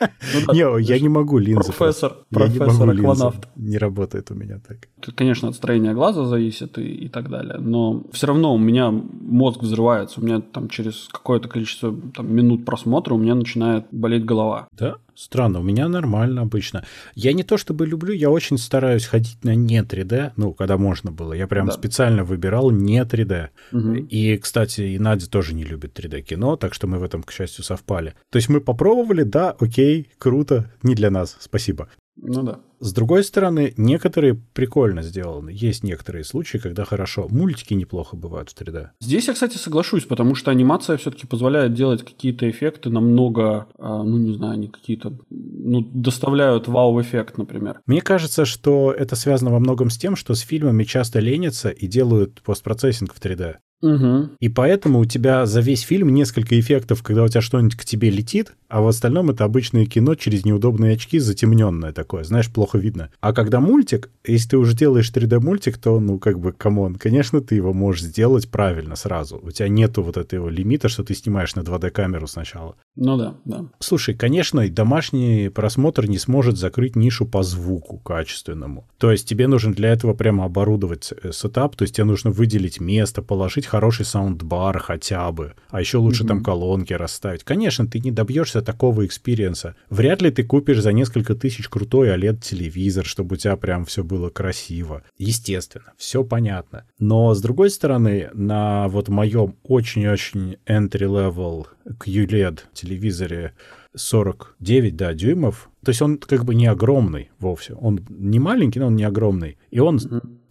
Ну 0.00 0.52
не, 0.52 0.82
я 0.82 0.98
не 0.98 1.08
могу 1.08 1.38
линзы. 1.38 1.72
Профессор, 1.72 2.16
профессор 2.30 2.90
акванавт. 2.90 3.48
Не 3.56 3.78
работает 3.78 4.30
у 4.30 4.34
меня 4.34 4.60
так. 4.66 4.88
Тут, 5.00 5.14
конечно, 5.14 5.48
от 5.48 5.54
строения 5.54 5.94
глаза 5.94 6.24
зависит 6.24 6.78
и, 6.78 6.82
и 6.82 7.08
так 7.08 7.30
далее. 7.30 7.58
Но 7.58 8.04
все 8.12 8.26
равно 8.26 8.54
у 8.54 8.58
меня 8.58 8.90
мозг 8.90 9.62
взрывается. 9.62 10.20
У 10.20 10.24
меня 10.24 10.40
там 10.40 10.68
через 10.68 11.08
какое-то 11.10 11.48
количество 11.48 11.94
там, 12.14 12.34
минут 12.34 12.64
просмотра 12.64 13.14
у 13.14 13.18
меня 13.18 13.34
начинает 13.34 13.86
болеть 13.90 14.24
голова. 14.24 14.68
Да? 14.72 14.96
Странно, 15.14 15.60
у 15.60 15.62
меня 15.62 15.88
нормально 15.88 16.42
обычно. 16.42 16.84
Я 17.14 17.32
не 17.32 17.42
то 17.42 17.56
чтобы 17.56 17.86
люблю, 17.86 18.12
я 18.12 18.30
очень 18.30 18.58
стараюсь 18.58 19.06
ходить 19.06 19.42
на 19.44 19.54
не 19.54 19.82
3D, 19.82 20.32
ну, 20.36 20.52
когда 20.52 20.76
можно 20.76 21.12
было. 21.12 21.32
Я 21.32 21.46
прям 21.46 21.66
да. 21.66 21.72
специально 21.72 22.24
выбирал 22.24 22.70
не 22.70 23.00
3D. 23.02 23.48
Угу. 23.72 23.92
И, 24.10 24.36
кстати, 24.38 24.80
и 24.80 24.98
Надя 24.98 25.28
тоже 25.30 25.54
не 25.54 25.64
любит 25.64 25.98
3D-кино, 25.98 26.56
так 26.56 26.74
что 26.74 26.86
мы 26.86 26.98
в 26.98 27.04
этом, 27.04 27.22
к 27.22 27.32
счастью, 27.32 27.64
совпали. 27.64 28.14
То 28.30 28.36
есть 28.36 28.48
мы 28.48 28.60
попробовали, 28.60 29.22
да, 29.22 29.54
окей, 29.58 30.10
круто, 30.18 30.70
не 30.82 30.94
для 30.94 31.10
нас, 31.10 31.36
спасибо. 31.40 31.88
Ну 32.16 32.42
да. 32.42 32.60
С 32.84 32.92
другой 32.92 33.24
стороны, 33.24 33.72
некоторые 33.78 34.34
прикольно 34.34 35.00
сделаны. 35.00 35.48
Есть 35.48 35.84
некоторые 35.84 36.22
случаи, 36.22 36.58
когда 36.58 36.84
хорошо. 36.84 37.28
Мультики 37.30 37.72
неплохо 37.72 38.14
бывают 38.14 38.50
в 38.50 38.60
3D. 38.60 38.88
Здесь 39.00 39.26
я, 39.26 39.32
кстати, 39.32 39.56
соглашусь, 39.56 40.04
потому 40.04 40.34
что 40.34 40.50
анимация 40.50 40.98
все-таки 40.98 41.26
позволяет 41.26 41.72
делать 41.72 42.04
какие-то 42.04 42.50
эффекты 42.50 42.90
намного, 42.90 43.68
а, 43.78 44.02
ну 44.02 44.18
не 44.18 44.34
знаю, 44.34 44.52
они 44.52 44.68
какие-то, 44.68 45.16
ну, 45.30 45.80
доставляют 45.80 46.68
вау-эффект, 46.68 47.38
например. 47.38 47.80
Мне 47.86 48.02
кажется, 48.02 48.44
что 48.44 48.92
это 48.92 49.16
связано 49.16 49.50
во 49.50 49.60
многом 49.60 49.88
с 49.88 49.96
тем, 49.96 50.14
что 50.14 50.34
с 50.34 50.40
фильмами 50.40 50.84
часто 50.84 51.20
ленятся 51.20 51.70
и 51.70 51.86
делают 51.86 52.42
постпроцессинг 52.42 53.14
в 53.14 53.18
3D. 53.18 53.56
Угу. 53.84 54.30
И 54.40 54.48
поэтому 54.48 55.00
у 55.00 55.04
тебя 55.04 55.44
за 55.44 55.60
весь 55.60 55.82
фильм 55.82 56.08
несколько 56.08 56.58
эффектов, 56.58 57.02
когда 57.02 57.22
у 57.22 57.28
тебя 57.28 57.42
что-нибудь 57.42 57.76
к 57.76 57.84
тебе 57.84 58.08
летит, 58.08 58.52
а 58.68 58.80
в 58.80 58.88
остальном 58.88 59.30
это 59.30 59.44
обычное 59.44 59.84
кино 59.84 60.14
через 60.14 60.46
неудобные 60.46 60.94
очки, 60.94 61.18
затемненное 61.18 61.92
такое, 61.92 62.24
знаешь, 62.24 62.50
плохо 62.50 62.73
видно. 62.78 63.10
А 63.20 63.32
когда 63.32 63.60
мультик, 63.60 64.10
если 64.24 64.50
ты 64.50 64.58
уже 64.58 64.76
делаешь 64.76 65.10
3D-мультик, 65.12 65.78
то, 65.78 66.00
ну, 66.00 66.18
как 66.18 66.38
бы, 66.38 66.52
come 66.52 66.77
on, 66.77 66.96
конечно, 66.96 67.40
ты 67.40 67.54
его 67.54 67.72
можешь 67.72 68.02
сделать 68.02 68.48
правильно 68.50 68.96
сразу. 68.96 69.40
У 69.42 69.50
тебя 69.50 69.68
нету 69.68 70.02
вот 70.02 70.16
этого 70.16 70.48
лимита, 70.48 70.88
что 70.88 71.04
ты 71.04 71.14
снимаешь 71.14 71.54
на 71.54 71.60
2D-камеру 71.60 72.26
сначала. 72.26 72.76
Ну 72.96 73.16
да, 73.16 73.36
да. 73.44 73.66
Слушай, 73.80 74.14
конечно, 74.14 74.68
домашний 74.68 75.48
просмотр 75.48 76.06
не 76.06 76.18
сможет 76.18 76.56
закрыть 76.56 76.96
нишу 76.96 77.26
по 77.26 77.42
звуку 77.42 77.98
качественному. 77.98 78.86
То 78.98 79.10
есть 79.10 79.28
тебе 79.28 79.48
нужно 79.48 79.72
для 79.72 79.90
этого 79.90 80.14
прямо 80.14 80.44
оборудовать 80.44 81.12
э, 81.22 81.32
setup, 81.32 81.76
то 81.76 81.82
есть 81.82 81.96
тебе 81.96 82.04
нужно 82.04 82.30
выделить 82.30 82.80
место, 82.80 83.22
положить 83.22 83.66
хороший 83.66 84.04
саундбар 84.04 84.78
хотя 84.78 85.30
бы, 85.32 85.54
а 85.70 85.80
еще 85.80 85.98
лучше 85.98 86.24
mm-hmm. 86.24 86.28
там 86.28 86.44
колонки 86.44 86.92
расставить. 86.92 87.44
Конечно, 87.44 87.86
ты 87.86 87.98
не 88.00 88.10
добьешься 88.10 88.62
такого 88.62 89.04
экспириенса. 89.06 89.74
Вряд 89.90 90.22
ли 90.22 90.30
ты 90.30 90.44
купишь 90.44 90.80
за 90.80 90.92
несколько 90.92 91.34
тысяч 91.34 91.68
крутой 91.68 92.12
OLED-телевизор, 92.54 93.04
чтобы 93.04 93.34
у 93.34 93.36
тебя 93.36 93.56
прям 93.56 93.84
все 93.84 94.02
было 94.04 94.30
красиво. 94.30 95.02
Естественно, 95.18 95.92
все 95.96 96.24
понятно. 96.24 96.84
Но, 96.98 97.34
с 97.34 97.42
другой 97.42 97.70
стороны, 97.70 98.30
на 98.32 98.88
вот 98.88 99.08
моем 99.08 99.56
очень-очень 99.64 100.56
entry-level 100.66 101.66
QLED 101.86 102.60
телевизоре 102.72 103.52
49, 103.94 104.96
да, 104.96 105.14
дюймов. 105.14 105.70
То 105.84 105.90
есть 105.90 106.02
он 106.02 106.18
как 106.18 106.44
бы 106.44 106.54
не 106.54 106.66
огромный 106.66 107.30
вовсе. 107.38 107.74
Он 107.74 108.00
не 108.08 108.38
маленький, 108.38 108.80
но 108.80 108.86
он 108.86 108.96
не 108.96 109.04
огромный. 109.04 109.58
И 109.70 109.80
он 109.80 109.98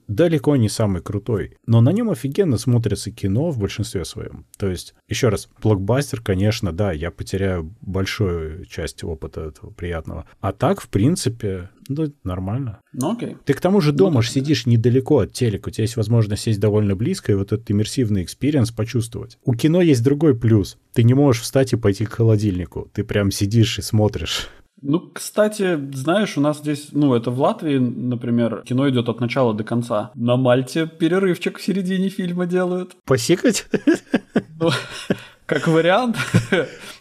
далеко 0.08 0.56
не 0.56 0.70
самый 0.70 1.02
крутой, 1.02 1.58
но 1.66 1.82
на 1.82 1.92
нем 1.92 2.10
офигенно 2.10 2.58
смотрится 2.58 3.12
кино 3.12 3.50
в 3.50 3.60
большинстве 3.60 4.06
своем. 4.06 4.46
То 4.58 4.68
есть, 4.68 4.94
еще 5.08 5.30
раз, 5.30 5.50
блокбастер, 5.62 6.22
конечно, 6.22 6.72
да, 6.72 6.92
я 6.92 7.12
потеряю 7.12 7.74
большую 7.82 8.66
часть 8.66 9.04
опыта 9.04 9.42
этого 9.42 9.72
приятного. 9.72 10.26
А 10.40 10.52
так, 10.52 10.82
в 10.82 10.90
принципе, 10.90 11.70
ну, 11.88 12.14
нормально. 12.24 12.80
Ну, 12.94 13.14
окей. 13.14 13.38
Ты 13.46 13.54
к 13.54 13.62
тому 13.62 13.82
же 13.82 13.92
дома 13.92 14.16
ну, 14.16 14.22
сидишь 14.22 14.66
недалеко 14.66 15.20
от 15.20 15.34
телека, 15.34 15.70
у 15.70 15.72
тебя 15.72 15.84
есть 15.84 15.98
возможность 15.98 16.44
сесть 16.44 16.60
довольно 16.60 16.96
близко 16.96 17.32
и 17.32 17.36
вот 17.36 17.52
этот 17.52 17.70
иммерсивный 17.70 18.24
experience 18.24 18.72
почувствовать. 18.72 19.38
У 19.44 19.54
кино 19.54 19.82
есть 19.82 20.04
другой 20.04 20.36
плюс. 20.38 20.78
Ты 20.94 21.04
не 21.04 21.14
можешь 21.14 21.42
встать 21.42 21.74
и 21.74 21.78
пойти 21.78 22.06
к 22.06 22.14
холодильнику. 22.14 22.90
Ты 22.94 23.04
прям 23.04 23.32
сидишь 23.32 23.80
и 23.80 23.82
смотришь. 23.82 24.50
Ну, 24.86 25.00
кстати, 25.14 25.80
знаешь, 25.94 26.38
у 26.38 26.42
нас 26.42 26.60
здесь, 26.60 26.90
ну, 26.92 27.16
это 27.16 27.32
в 27.32 27.40
Латвии, 27.40 27.78
например, 27.78 28.64
кино 28.66 28.90
идет 28.90 29.08
от 29.08 29.22
начала 29.22 29.54
до 29.54 29.64
конца. 29.64 30.12
На 30.14 30.36
Мальте 30.36 30.88
перерывчик 30.88 31.58
в 31.58 31.64
середине 31.64 32.10
фильма 32.10 32.46
делают. 32.46 32.98
Посикать? 33.06 33.66
Ну, 34.60 34.70
как 35.46 35.68
вариант. 35.68 36.18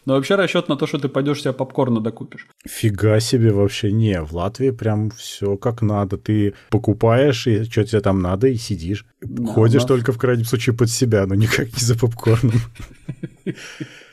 Но 0.05 0.15
вообще 0.15 0.35
расчет 0.35 0.69
на 0.69 0.77
то, 0.77 0.87
что 0.87 0.99
ты 0.99 1.09
пойдешь 1.09 1.41
себе 1.41 1.53
попкорна 1.53 2.01
докупишь. 2.01 2.47
Фига 2.67 3.21
себе 3.21 3.53
вообще. 3.53 3.93
Не, 3.93 4.23
в 4.23 4.33
Латвии 4.33 4.71
прям 4.71 5.11
все 5.11 5.57
как 5.57 5.83
надо. 5.83 6.19
Ты 6.19 6.55
покупаешь, 6.71 7.47
и 7.47 7.65
что 7.65 7.85
тебе 7.85 8.01
там 8.01 8.21
надо, 8.21 8.49
и 8.49 8.57
сидишь. 8.57 9.07
Да, 9.21 9.53
Ходишь 9.53 9.83
нас... 9.83 9.89
только 9.89 10.13
в 10.13 10.19
крайнем 10.19 10.45
случае 10.45 10.77
под 10.77 10.91
себя, 10.91 11.27
но 11.27 11.35
никак 11.35 11.67
не 11.67 11.81
за 11.81 11.99
попкорном. 11.99 12.55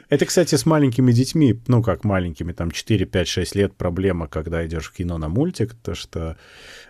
Это, 0.10 0.26
кстати, 0.26 0.56
с 0.56 0.66
маленькими 0.66 1.12
детьми, 1.12 1.60
ну 1.68 1.84
как 1.84 2.04
маленькими, 2.04 2.52
там 2.52 2.72
4, 2.72 3.06
5, 3.06 3.28
6 3.28 3.56
лет 3.56 3.76
проблема, 3.76 4.28
когда 4.28 4.66
идешь 4.66 4.90
в 4.90 4.94
кино 4.94 5.20
на 5.20 5.30
мультик, 5.30 5.76
то 5.76 5.94
что 5.94 6.36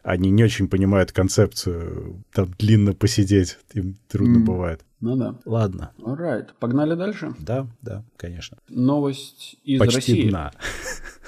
они 0.03 0.31
не 0.31 0.43
очень 0.43 0.69
понимают 0.69 1.11
концепцию 1.11 2.23
там 2.31 2.53
длинно 2.57 2.93
посидеть, 2.93 3.57
им 3.73 3.97
трудно 4.07 4.38
mm. 4.38 4.45
бывает. 4.45 4.85
Ну 5.01 5.15
да. 5.15 5.35
Ладно. 5.45 5.91
Alright. 5.99 6.49
Погнали 6.59 6.95
дальше? 6.95 7.33
Да, 7.39 7.67
да, 7.81 8.03
конечно. 8.17 8.57
Новость 8.69 9.57
из 9.63 9.79
Почти 9.79 9.95
России. 9.95 10.29
дна. 10.29 10.51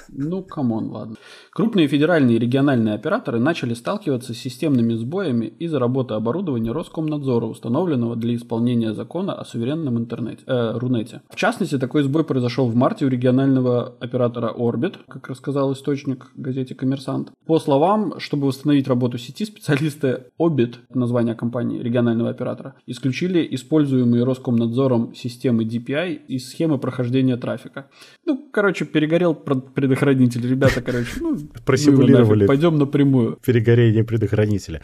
Ну, 0.08 0.42
come 0.42 0.69
on, 0.69 0.90
ладно. 0.90 1.16
Крупные 1.54 1.86
федеральные 1.86 2.36
и 2.36 2.38
региональные 2.38 2.94
операторы 2.94 3.38
начали 3.38 3.74
сталкиваться 3.74 4.32
с 4.32 4.38
системными 4.38 4.94
сбоями 4.94 5.52
из-за 5.58 5.78
работы 5.78 6.14
оборудования 6.14 6.72
Роскомнадзора, 6.72 7.44
установленного 7.44 8.16
для 8.16 8.36
исполнения 8.36 8.94
закона 8.94 9.34
о 9.34 9.44
суверенном 9.44 9.98
интернете, 9.98 10.42
э, 10.46 10.78
Рунете. 10.78 11.20
В 11.28 11.36
частности, 11.36 11.76
такой 11.76 12.04
сбой 12.04 12.24
произошел 12.24 12.68
в 12.68 12.74
марте 12.74 13.04
у 13.04 13.10
регионального 13.10 13.94
оператора 14.00 14.50
Obit, 14.56 14.96
как 15.06 15.28
рассказал 15.28 15.74
источник 15.74 16.30
газете 16.36 16.74
«Коммерсант». 16.74 17.32
По 17.44 17.58
словам, 17.58 18.18
чтобы 18.18 18.46
восстановить 18.46 18.88
работу 18.88 19.18
сети, 19.18 19.44
специалисты 19.44 20.28
Obit, 20.40 20.76
название 20.94 21.34
компании 21.34 21.82
регионального 21.82 22.30
оператора, 22.30 22.76
исключили 22.86 23.46
используемые 23.54 24.24
Роскомнадзором 24.24 25.14
системы 25.14 25.64
DPI 25.64 26.14
из 26.28 26.48
схемы 26.48 26.78
прохождения 26.78 27.36
трафика. 27.36 27.90
Ну, 28.24 28.48
короче, 28.50 28.86
перегорел 28.86 29.34
предохранитель. 29.34 30.48
Ребята, 30.48 30.80
короче, 30.80 31.10
ну, 31.20 31.41
просимулировали. 31.64 32.46
Пойдем 32.46 32.78
напрямую. 32.78 33.38
Перегорение 33.44 34.04
предохранителя. 34.04 34.82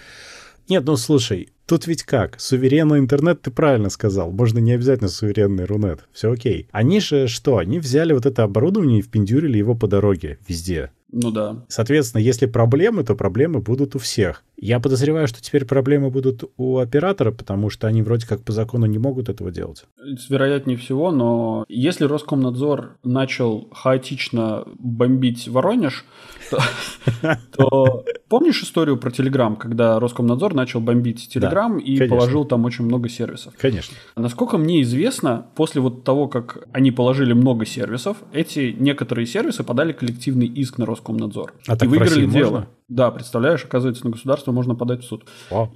Нет, 0.69 0.85
ну 0.85 0.97
слушай, 0.97 1.49
тут 1.67 1.87
ведь 1.87 2.03
как? 2.03 2.39
Суверенный 2.39 2.99
интернет, 2.99 3.41
ты 3.41 3.51
правильно 3.51 3.89
сказал. 3.89 4.31
Можно 4.31 4.59
не 4.59 4.73
обязательно 4.73 5.09
суверенный 5.09 5.65
Рунет. 5.65 6.01
Все 6.13 6.31
окей. 6.31 6.69
Они 6.73 7.01
же 7.01 7.27
что? 7.27 7.57
Они 7.57 7.79
взяли 7.79 8.13
вот 8.13 8.27
это 8.27 8.43
оборудование 8.43 8.99
и 8.99 9.03
впендюрили 9.03 9.57
его 9.57 9.75
по 9.75 9.87
дороге 9.87 10.39
везде. 10.47 10.91
Ну 11.11 11.31
да. 11.31 11.65
Соответственно, 11.69 12.21
если 12.21 12.45
проблемы, 12.45 13.03
то 13.03 13.15
проблемы 13.15 13.61
будут 13.61 13.97
у 13.97 13.99
всех. 13.99 14.45
Я 14.59 14.79
подозреваю, 14.79 15.27
что 15.27 15.41
теперь 15.41 15.65
проблемы 15.65 16.11
будут 16.11 16.45
у 16.59 16.79
оператора, 16.79 17.31
потому 17.33 17.71
что 17.71 17.87
они 17.87 18.03
вроде 18.03 18.27
как 18.27 18.43
по 18.43 18.53
закону 18.53 18.85
не 18.85 18.99
могут 18.99 19.31
этого 19.31 19.51
делать. 19.51 19.85
Вероятнее 20.29 20.77
всего, 20.77 21.11
но 21.11 21.65
если 21.69 22.05
Роскомнадзор 22.05 22.99
начал 23.05 23.71
хаотично 23.73 24.65
бомбить 24.79 25.49
Воронеж, 25.49 26.05
то, 27.57 28.05
помнишь 28.29 28.63
историю 28.63 28.97
про 28.97 29.11
Телеграм, 29.11 29.57
когда 29.57 29.99
Роскомнадзор 29.99 30.55
начал 30.55 30.81
бомбить 30.81 31.29
Телеграм 31.29 31.79
и 31.79 32.07
положил 32.09 32.45
там 32.45 32.65
очень 32.65 32.85
много 32.85 33.09
сервисов? 33.09 33.55
Конечно. 33.59 33.97
Насколько 34.17 34.59
мне 34.59 34.83
известно, 34.83 35.47
после 35.55 35.81
вот 35.81 36.05
того, 36.05 36.29
как 36.29 36.67
они 36.73 36.91
положили 36.91 37.33
много 37.33 37.67
сервисов, 37.67 38.19
эти 38.33 38.75
некоторые 38.79 39.27
сервисы 39.27 39.65
подали 39.65 39.93
коллективный 39.93 40.47
иск 40.47 40.79
на 40.79 40.87
Роскомнадзор. 40.87 41.55
А 41.67 41.77
и 41.77 41.87
выиграли 41.87 42.27
дело. 42.27 42.69
Да, 42.89 43.11
представляешь, 43.11 43.65
оказывается, 43.65 44.05
на 44.05 44.13
государство 44.13 44.51
можно 44.53 44.75
подать 44.75 45.03
в 45.03 45.07
суд. 45.07 45.25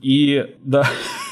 И 0.00 0.56
да. 0.62 0.88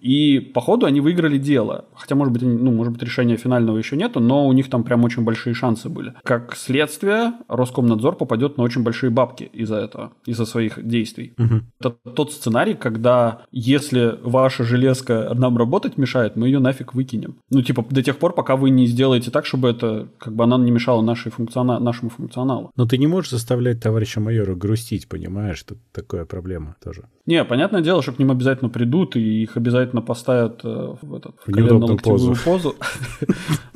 И 0.00 0.38
по 0.40 0.60
ходу 0.60 0.86
они 0.86 1.00
выиграли 1.00 1.38
дело. 1.38 1.86
Хотя, 1.94 2.14
может 2.14 2.32
быть, 2.32 2.42
ну, 2.42 2.72
может 2.72 2.92
быть, 2.92 3.02
решения 3.02 3.36
финального 3.36 3.78
еще 3.78 3.96
нету, 3.96 4.20
но 4.20 4.46
у 4.46 4.52
них 4.52 4.70
там 4.70 4.84
прям 4.84 5.04
очень 5.04 5.24
большие 5.24 5.54
шансы 5.54 5.88
были. 5.88 6.14
Как 6.22 6.56
следствие, 6.56 7.34
Роскомнадзор 7.48 8.16
попадет 8.16 8.56
на 8.56 8.64
очень 8.64 8.82
большие 8.82 9.10
бабки 9.10 9.44
из-за 9.52 9.76
этого, 9.76 10.12
из-за 10.26 10.44
своих 10.44 10.86
действий. 10.86 11.34
Угу. 11.38 11.54
Это 11.80 11.90
тот 12.14 12.32
сценарий, 12.32 12.74
когда 12.74 13.42
если 13.50 14.18
ваша 14.22 14.64
железка 14.64 15.32
нам 15.34 15.56
работать 15.56 15.98
мешает, 15.98 16.36
мы 16.36 16.46
ее 16.46 16.58
нафиг 16.58 16.94
выкинем. 16.94 17.36
Ну, 17.50 17.62
типа, 17.62 17.84
до 17.90 18.02
тех 18.02 18.18
пор, 18.18 18.34
пока 18.34 18.56
вы 18.56 18.70
не 18.70 18.86
сделаете 18.86 19.30
так, 19.30 19.46
чтобы 19.46 19.68
это, 19.68 20.08
как 20.18 20.34
бы 20.34 20.44
она 20.44 20.58
не 20.58 20.70
мешала 20.70 21.02
нашей 21.02 21.30
функциона... 21.32 21.78
нашему 21.78 22.10
функционалу. 22.10 22.70
Но 22.76 22.86
ты 22.86 22.98
не 22.98 23.06
можешь 23.06 23.30
заставлять 23.30 23.80
товарища 23.80 24.20
майора 24.20 24.54
грустить, 24.54 25.08
понимаешь? 25.08 25.62
Тут 25.62 25.78
такая 25.92 26.24
проблема 26.24 26.76
тоже. 26.82 27.08
Не, 27.26 27.44
понятное 27.44 27.82
дело, 27.82 28.02
что 28.02 28.12
к 28.12 28.18
ним 28.18 28.30
обязательно 28.30 28.70
придут, 28.70 29.16
и 29.16 29.42
их 29.42 29.56
обязательно 29.56 29.87
поставят 30.02 30.60
э, 30.64 30.94
в, 31.00 31.14
этот, 31.14 31.36
в 31.44 31.52
коленно-локтевую 31.52 32.36
позу. 32.44 32.74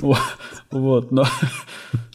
Вот, 0.70 1.12
но, 1.12 1.24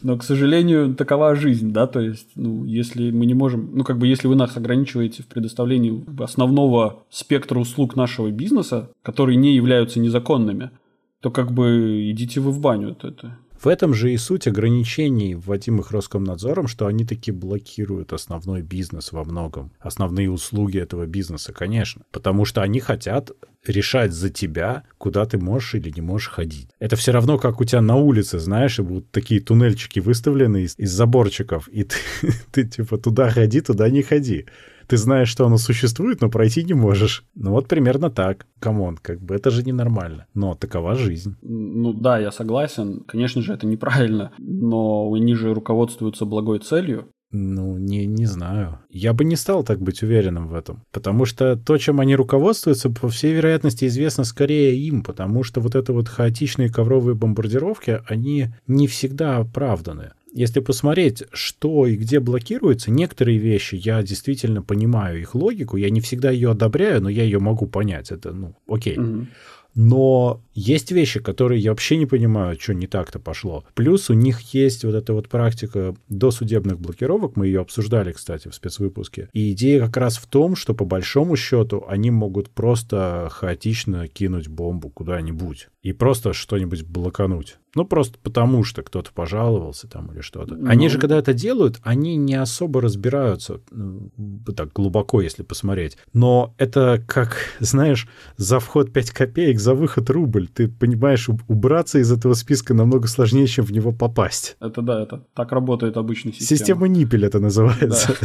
но, 0.02 0.16
к 0.16 0.24
сожалению, 0.24 0.94
такова 0.96 1.36
жизнь, 1.36 1.72
да, 1.72 1.86
то 1.86 2.00
есть, 2.00 2.26
ну, 2.34 2.64
если 2.64 3.12
мы 3.12 3.24
не 3.24 3.34
можем, 3.34 3.70
ну, 3.72 3.84
как 3.84 3.98
бы, 3.98 4.08
если 4.08 4.26
вы 4.26 4.34
нас 4.34 4.56
ограничиваете 4.56 5.22
в 5.22 5.26
предоставлении 5.26 6.04
основного 6.20 7.04
спектра 7.08 7.58
услуг 7.60 7.94
нашего 7.94 8.32
бизнеса, 8.32 8.90
которые 9.02 9.36
не 9.36 9.54
являются 9.54 10.00
незаконными, 10.00 10.72
то 11.20 11.30
как 11.30 11.52
бы 11.52 12.10
идите 12.10 12.40
вы 12.40 12.50
в 12.50 12.60
баню. 12.60 12.90
Это, 12.90 13.08
это 13.08 13.38
в 13.62 13.66
этом 13.66 13.94
же 13.94 14.12
и 14.12 14.16
суть 14.16 14.46
ограничений, 14.46 15.34
вводимых 15.34 15.90
Роскомнадзором, 15.90 16.68
что 16.68 16.86
они 16.86 17.04
таки 17.04 17.32
блокируют 17.32 18.12
основной 18.12 18.62
бизнес 18.62 19.12
во 19.12 19.24
многом, 19.24 19.72
основные 19.80 20.30
услуги 20.30 20.78
этого 20.78 21.06
бизнеса, 21.06 21.52
конечно, 21.52 22.02
потому 22.12 22.44
что 22.44 22.62
они 22.62 22.80
хотят 22.80 23.32
решать 23.66 24.12
за 24.12 24.30
тебя, 24.30 24.84
куда 24.96 25.26
ты 25.26 25.38
можешь 25.38 25.74
или 25.74 25.90
не 25.90 26.00
можешь 26.00 26.28
ходить. 26.28 26.68
Это 26.78 26.96
все 26.96 27.12
равно, 27.12 27.38
как 27.38 27.60
у 27.60 27.64
тебя 27.64 27.80
на 27.80 27.96
улице, 27.96 28.38
знаешь, 28.38 28.78
и 28.78 28.82
будут 28.82 29.10
такие 29.10 29.40
туннельчики 29.40 29.98
выставлены 30.00 30.62
из, 30.62 30.78
из 30.78 30.90
заборчиков, 30.92 31.68
и 31.68 31.84
ты, 31.84 31.96
ты 32.52 32.64
типа 32.64 32.98
туда 32.98 33.30
ходи, 33.30 33.60
туда 33.60 33.90
не 33.90 34.02
ходи 34.02 34.46
ты 34.88 34.96
знаешь, 34.96 35.28
что 35.28 35.46
оно 35.46 35.58
существует, 35.58 36.20
но 36.20 36.30
пройти 36.30 36.64
не 36.64 36.74
можешь. 36.74 37.24
Ну 37.34 37.52
вот 37.52 37.68
примерно 37.68 38.10
так. 38.10 38.46
Come 38.58 38.80
on, 38.80 38.96
как 38.96 39.20
бы 39.20 39.34
это 39.34 39.50
же 39.50 39.62
ненормально. 39.62 40.26
Но 40.34 40.54
такова 40.54 40.94
жизнь. 40.94 41.36
Ну 41.42 41.92
да, 41.92 42.18
я 42.18 42.32
согласен. 42.32 43.04
Конечно 43.06 43.42
же, 43.42 43.52
это 43.52 43.66
неправильно. 43.66 44.32
Но 44.38 45.12
они 45.12 45.34
же 45.34 45.54
руководствуются 45.54 46.24
благой 46.24 46.58
целью. 46.58 47.08
Ну, 47.30 47.76
не, 47.76 48.06
не 48.06 48.24
знаю. 48.24 48.78
Я 48.88 49.12
бы 49.12 49.22
не 49.22 49.36
стал 49.36 49.62
так 49.62 49.82
быть 49.82 50.02
уверенным 50.02 50.48
в 50.48 50.54
этом. 50.54 50.82
Потому 50.90 51.26
что 51.26 51.56
то, 51.56 51.76
чем 51.76 52.00
они 52.00 52.16
руководствуются, 52.16 52.88
по 52.88 53.08
всей 53.08 53.34
вероятности, 53.34 53.84
известно 53.84 54.24
скорее 54.24 54.78
им. 54.78 55.02
Потому 55.02 55.42
что 55.42 55.60
вот 55.60 55.74
это 55.74 55.92
вот 55.92 56.08
хаотичные 56.08 56.70
ковровые 56.70 57.14
бомбардировки, 57.14 58.00
они 58.08 58.48
не 58.66 58.86
всегда 58.86 59.36
оправданы. 59.36 60.12
Если 60.38 60.60
посмотреть, 60.60 61.24
что 61.32 61.84
и 61.84 61.96
где 61.96 62.20
блокируется, 62.20 62.92
некоторые 62.92 63.38
вещи 63.38 63.74
я 63.74 64.00
действительно 64.04 64.62
понимаю 64.62 65.20
их 65.20 65.34
логику. 65.34 65.76
Я 65.76 65.90
не 65.90 66.00
всегда 66.00 66.30
ее 66.30 66.52
одобряю, 66.52 67.02
но 67.02 67.08
я 67.08 67.24
ее 67.24 67.40
могу 67.40 67.66
понять. 67.66 68.12
Это, 68.12 68.32
ну, 68.32 68.54
окей. 68.68 68.96
Mm-hmm. 68.96 69.26
Но 69.74 70.42
есть 70.54 70.90
вещи, 70.90 71.20
которые 71.20 71.60
я 71.60 71.70
вообще 71.70 71.96
не 71.96 72.06
понимаю, 72.06 72.58
что 72.58 72.74
не 72.74 72.86
так-то 72.86 73.18
пошло. 73.18 73.64
Плюс 73.74 74.10
у 74.10 74.14
них 74.14 74.40
есть 74.52 74.84
вот 74.84 74.94
эта 74.94 75.12
вот 75.12 75.28
практика 75.28 75.94
досудебных 76.08 76.80
блокировок, 76.80 77.36
мы 77.36 77.46
ее 77.46 77.60
обсуждали, 77.60 78.12
кстати, 78.12 78.48
в 78.48 78.54
спецвыпуске. 78.54 79.28
И 79.32 79.52
идея 79.52 79.86
как 79.86 79.96
раз 79.96 80.18
в 80.18 80.26
том, 80.26 80.56
что 80.56 80.74
по 80.74 80.84
большому 80.84 81.36
счету 81.36 81.84
они 81.86 82.10
могут 82.10 82.50
просто 82.50 83.28
хаотично 83.30 84.08
кинуть 84.08 84.48
бомбу 84.48 84.88
куда-нибудь 84.88 85.68
и 85.88 85.92
просто 85.94 86.34
что-нибудь 86.34 86.82
блокануть. 86.82 87.56
Ну, 87.74 87.86
просто 87.86 88.18
потому 88.22 88.62
что 88.62 88.82
кто-то 88.82 89.10
пожаловался 89.10 89.88
там 89.88 90.12
или 90.12 90.20
что-то. 90.20 90.54
Ну... 90.54 90.68
Они 90.68 90.90
же, 90.90 90.98
когда 90.98 91.16
это 91.16 91.32
делают, 91.32 91.78
они 91.82 92.16
не 92.16 92.34
особо 92.34 92.82
разбираются, 92.82 93.62
ну, 93.70 94.10
так 94.54 94.74
глубоко, 94.74 95.22
если 95.22 95.42
посмотреть. 95.42 95.96
Но 96.12 96.54
это 96.58 97.02
как, 97.08 97.38
знаешь, 97.60 98.06
за 98.36 98.60
вход 98.60 98.92
5 98.92 99.10
копеек, 99.12 99.58
за 99.60 99.72
выход 99.72 100.10
рубль. 100.10 100.48
Ты 100.48 100.68
понимаешь, 100.68 101.30
убраться 101.48 101.98
из 101.98 102.12
этого 102.12 102.34
списка 102.34 102.74
намного 102.74 103.08
сложнее, 103.08 103.46
чем 103.46 103.64
в 103.64 103.72
него 103.72 103.90
попасть. 103.90 104.58
Это 104.60 104.82
да, 104.82 105.02
это 105.02 105.24
так 105.32 105.52
работает 105.52 105.96
обычная 105.96 106.32
система. 106.32 106.58
Система 106.58 106.88
Ниппель 106.88 107.24
это 107.24 107.40
называется. 107.40 108.14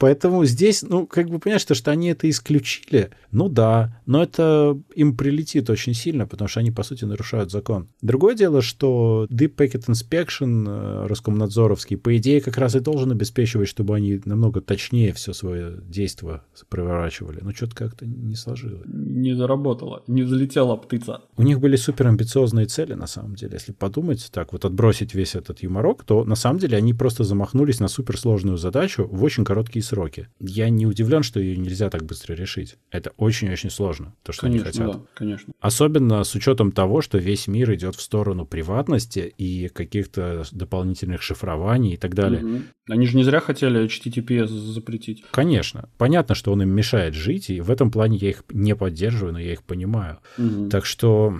Поэтому 0.00 0.46
здесь, 0.46 0.82
ну, 0.82 1.06
как 1.06 1.28
бы 1.28 1.38
понимаешь, 1.38 1.64
то, 1.66 1.74
что 1.74 1.90
они 1.90 2.08
это 2.08 2.28
исключили, 2.30 3.10
ну 3.32 3.50
да, 3.50 4.00
но 4.06 4.22
это 4.22 4.80
им 4.94 5.14
прилетит 5.14 5.68
очень 5.68 5.92
сильно, 5.92 6.26
потому 6.26 6.48
что 6.48 6.60
они, 6.60 6.70
по 6.70 6.82
сути, 6.82 7.04
нарушают 7.04 7.50
закон. 7.50 7.86
Другое 8.00 8.34
дело, 8.34 8.62
что 8.62 9.26
Deep 9.30 9.56
Packet 9.56 9.88
Inspection 9.88 10.64
э, 10.66 11.06
Роскомнадзоровский, 11.06 11.98
по 11.98 12.16
идее, 12.16 12.40
как 12.40 12.56
раз 12.56 12.76
и 12.76 12.80
должен 12.80 13.12
обеспечивать, 13.12 13.68
чтобы 13.68 13.94
они 13.94 14.22
намного 14.24 14.62
точнее 14.62 15.12
все 15.12 15.34
свое 15.34 15.82
действие 15.86 16.40
проворачивали. 16.70 17.40
Но 17.42 17.52
что-то 17.52 17.76
как-то 17.76 18.06
не 18.06 18.36
сложилось. 18.36 18.86
Не 18.86 19.34
заработало, 19.34 20.02
не 20.06 20.22
залетела 20.22 20.76
птица. 20.76 21.20
У 21.36 21.42
них 21.42 21.60
были 21.60 21.76
супер 21.76 22.06
амбициозные 22.06 22.64
цели, 22.64 22.94
на 22.94 23.06
самом 23.06 23.34
деле. 23.34 23.52
Если 23.54 23.72
подумать, 23.72 24.30
так 24.32 24.52
вот 24.52 24.64
отбросить 24.64 25.14
весь 25.14 25.34
этот 25.34 25.62
юморок, 25.62 26.04
то 26.04 26.24
на 26.24 26.36
самом 26.36 26.58
деле 26.58 26.78
они 26.78 26.94
просто 26.94 27.22
замахнулись 27.22 27.80
на 27.80 27.88
суперсложную 27.88 28.56
задачу 28.56 29.06
в 29.06 29.22
очень 29.22 29.44
короткие 29.44 29.82
сроки. 29.90 30.28
Я 30.38 30.70
не 30.70 30.86
удивлен, 30.86 31.22
что 31.22 31.40
ее 31.40 31.56
нельзя 31.56 31.90
так 31.90 32.04
быстро 32.04 32.34
решить. 32.34 32.76
Это 32.90 33.12
очень-очень 33.16 33.70
сложно, 33.70 34.14
то, 34.22 34.32
что 34.32 34.42
конечно, 34.42 34.68
они 34.68 34.72
хотят. 34.72 34.92
Да, 34.92 35.06
конечно. 35.14 35.52
Особенно 35.60 36.22
с 36.22 36.34
учетом 36.34 36.70
того, 36.70 37.02
что 37.02 37.18
весь 37.18 37.48
мир 37.48 37.74
идет 37.74 37.96
в 37.96 38.00
сторону 38.00 38.46
приватности 38.46 39.34
и 39.36 39.68
каких-то 39.68 40.44
дополнительных 40.52 41.22
шифрований 41.22 41.94
и 41.94 41.96
так 41.96 42.14
далее. 42.14 42.44
Угу. 42.44 42.62
Они 42.90 43.06
же 43.06 43.16
не 43.16 43.24
зря 43.24 43.40
хотели 43.40 43.84
HTTPS 43.84 44.46
запретить. 44.46 45.24
Конечно. 45.32 45.88
Понятно, 45.98 46.34
что 46.34 46.52
он 46.52 46.62
им 46.62 46.70
мешает 46.70 47.14
жить, 47.14 47.50
и 47.50 47.60
в 47.60 47.70
этом 47.70 47.90
плане 47.90 48.16
я 48.18 48.30
их 48.30 48.44
не 48.50 48.76
поддерживаю, 48.76 49.32
но 49.32 49.40
я 49.40 49.52
их 49.52 49.64
понимаю. 49.64 50.18
Угу. 50.38 50.68
Так 50.68 50.86
что 50.86 51.38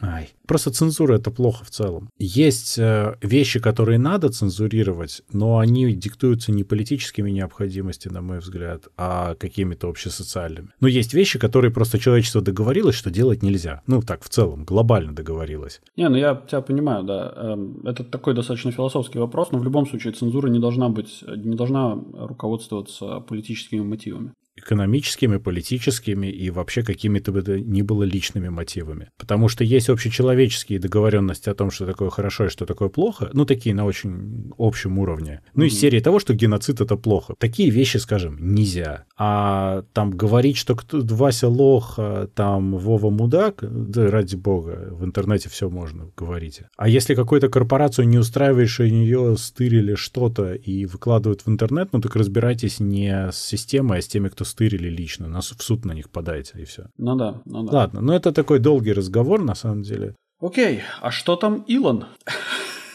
Ай. 0.00 0.30
Просто 0.46 0.70
цензура 0.70 1.16
это 1.16 1.30
плохо 1.30 1.64
в 1.64 1.70
целом. 1.70 2.10
Есть 2.18 2.78
э, 2.78 3.16
вещи, 3.22 3.60
которые 3.60 3.98
надо 3.98 4.28
цензурировать, 4.28 5.22
но 5.32 5.58
они 5.58 5.92
диктуются 5.92 6.52
не 6.52 6.64
политическими 6.64 7.30
необходимостями, 7.30 8.14
на 8.14 8.22
мой 8.22 8.38
взгляд, 8.38 8.88
а 8.96 9.34
какими-то 9.34 9.88
общесоциальными. 9.88 10.68
Но 10.80 10.88
есть 10.88 11.14
вещи, 11.14 11.38
которые 11.38 11.70
просто 11.70 11.98
человечество 11.98 12.40
договорилось, 12.40 12.94
что 12.94 13.10
делать 13.10 13.42
нельзя. 13.42 13.82
Ну, 13.86 14.02
так 14.02 14.22
в 14.22 14.28
целом, 14.28 14.64
глобально 14.64 15.14
договорилось. 15.14 15.80
Не, 15.96 16.08
ну 16.08 16.16
я 16.16 16.34
тебя 16.48 16.60
понимаю, 16.60 17.04
да. 17.04 17.32
Эм, 17.36 17.86
это 17.86 18.04
такой 18.04 18.34
достаточно 18.34 18.72
философский 18.72 19.18
вопрос, 19.18 19.52
но 19.52 19.58
в 19.58 19.64
любом 19.64 19.86
случае 19.86 20.12
цензура 20.12 20.48
не 20.48 20.58
должна 20.58 20.88
быть, 20.88 21.22
не 21.26 21.56
должна 21.56 21.94
руководствоваться 21.94 23.20
политическими 23.20 23.80
мотивами 23.80 24.32
экономическими, 24.62 25.36
политическими 25.36 26.26
и 26.26 26.50
вообще 26.50 26.82
какими-то 26.82 27.32
бы 27.32 27.60
ни 27.60 27.82
было 27.82 28.02
личными 28.04 28.48
мотивами. 28.48 29.08
Потому 29.18 29.48
что 29.48 29.64
есть 29.64 29.88
общечеловеческие 29.88 30.78
договоренности 30.78 31.48
о 31.48 31.54
том, 31.54 31.70
что 31.70 31.86
такое 31.86 32.10
хорошо 32.10 32.46
и 32.46 32.48
что 32.48 32.66
такое 32.66 32.88
плохо, 32.88 33.30
ну, 33.32 33.44
такие 33.44 33.74
на 33.74 33.84
очень 33.84 34.52
общем 34.58 34.98
уровне. 34.98 35.40
Ну, 35.54 35.64
mm-hmm. 35.64 35.68
из 35.68 35.80
серии 35.80 36.00
того, 36.00 36.18
что 36.18 36.34
геноцид— 36.34 36.80
это 36.80 36.96
плохо. 36.96 37.34
Такие 37.38 37.70
вещи, 37.70 37.96
скажем, 37.98 38.36
нельзя. 38.40 39.04
А 39.16 39.84
там 39.92 40.10
говорить, 40.10 40.56
что 40.56 40.74
кто, 40.74 41.00
Вася 41.02 41.48
лох, 41.48 41.94
а 41.98 42.28
там 42.28 42.76
Вова 42.76 43.10
мудак, 43.10 43.58
да 43.62 44.10
ради 44.10 44.36
бога, 44.36 44.88
в 44.90 45.04
интернете 45.04 45.48
все 45.48 45.68
можно 45.68 46.10
говорить. 46.16 46.62
А 46.76 46.88
если 46.88 47.14
какую-то 47.14 47.48
корпорацию 47.48 48.08
не 48.08 48.18
устраиваешь, 48.18 48.80
и 48.80 48.90
нее 48.90 49.36
стырили 49.36 49.94
что-то 49.94 50.54
и 50.54 50.86
выкладывают 50.86 51.42
в 51.42 51.48
интернет, 51.48 51.88
ну, 51.92 52.00
так 52.00 52.16
разбирайтесь 52.16 52.80
не 52.80 53.30
с 53.30 53.36
системой, 53.36 53.98
а 53.98 54.02
с 54.02 54.06
теми, 54.06 54.28
кто 54.28 54.44
стырили 54.52 54.88
лично. 54.88 55.28
Нас 55.28 55.50
в 55.50 55.62
суд 55.62 55.84
на 55.84 55.94
них 55.94 56.10
подайте, 56.10 56.60
и 56.60 56.64
все. 56.64 56.82
Ну 56.98 57.16
да, 57.16 57.42
ну 57.44 57.62
да. 57.64 57.72
Ладно, 57.78 58.00
но 58.00 58.14
это 58.14 58.32
такой 58.32 58.58
долгий 58.58 58.92
разговор, 58.92 59.42
на 59.42 59.54
самом 59.54 59.82
деле. 59.82 60.14
Окей, 60.40 60.82
а 61.00 61.10
что 61.10 61.36
там 61.36 61.64
Илон? 61.68 62.04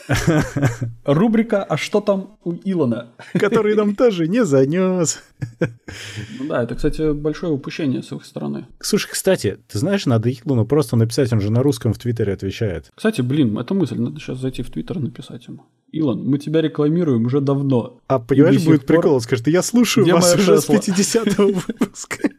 Рубрика 1.05 1.63
«А 1.63 1.77
что 1.77 2.01
там 2.01 2.37
у 2.43 2.53
Илона?» 2.53 3.09
Который 3.33 3.75
нам 3.75 3.95
тоже 3.95 4.27
не 4.27 4.45
занес. 4.45 5.21
Ну 5.59 6.47
да, 6.47 6.63
это, 6.63 6.75
кстати, 6.75 7.13
большое 7.13 7.51
упущение 7.51 8.01
с 8.03 8.11
их 8.11 8.25
стороны. 8.25 8.67
Слушай, 8.79 9.11
кстати, 9.11 9.57
ты 9.67 9.79
знаешь, 9.79 10.05
надо 10.05 10.29
Илону 10.31 10.65
просто 10.65 10.95
написать, 10.95 11.31
он 11.33 11.41
же 11.41 11.51
на 11.51 11.63
русском 11.63 11.93
в 11.93 11.99
Твиттере 11.99 12.33
отвечает. 12.33 12.91
Кстати, 12.95 13.21
блин, 13.21 13.57
это 13.57 13.73
мысль, 13.73 13.99
надо 13.99 14.19
сейчас 14.19 14.39
зайти 14.39 14.63
в 14.63 14.71
Твиттер 14.71 14.97
и 14.99 15.01
написать 15.01 15.47
ему. 15.47 15.65
Илон, 15.91 16.23
мы 16.25 16.37
тебя 16.37 16.61
рекламируем 16.61 17.25
уже 17.25 17.39
давно. 17.39 17.99
А 18.07 18.19
понимаешь, 18.19 18.63
будет 18.63 18.85
пор... 18.85 18.97
прикол, 18.97 19.15
он 19.15 19.21
скажет, 19.21 19.47
я 19.47 19.61
слушаю 19.61 20.05
Где 20.05 20.13
вас 20.13 20.35
уже 20.35 20.57
Тесла? 20.57 20.81
с 20.81 20.87
50-го 20.87 21.45
выпуска. 21.45 22.29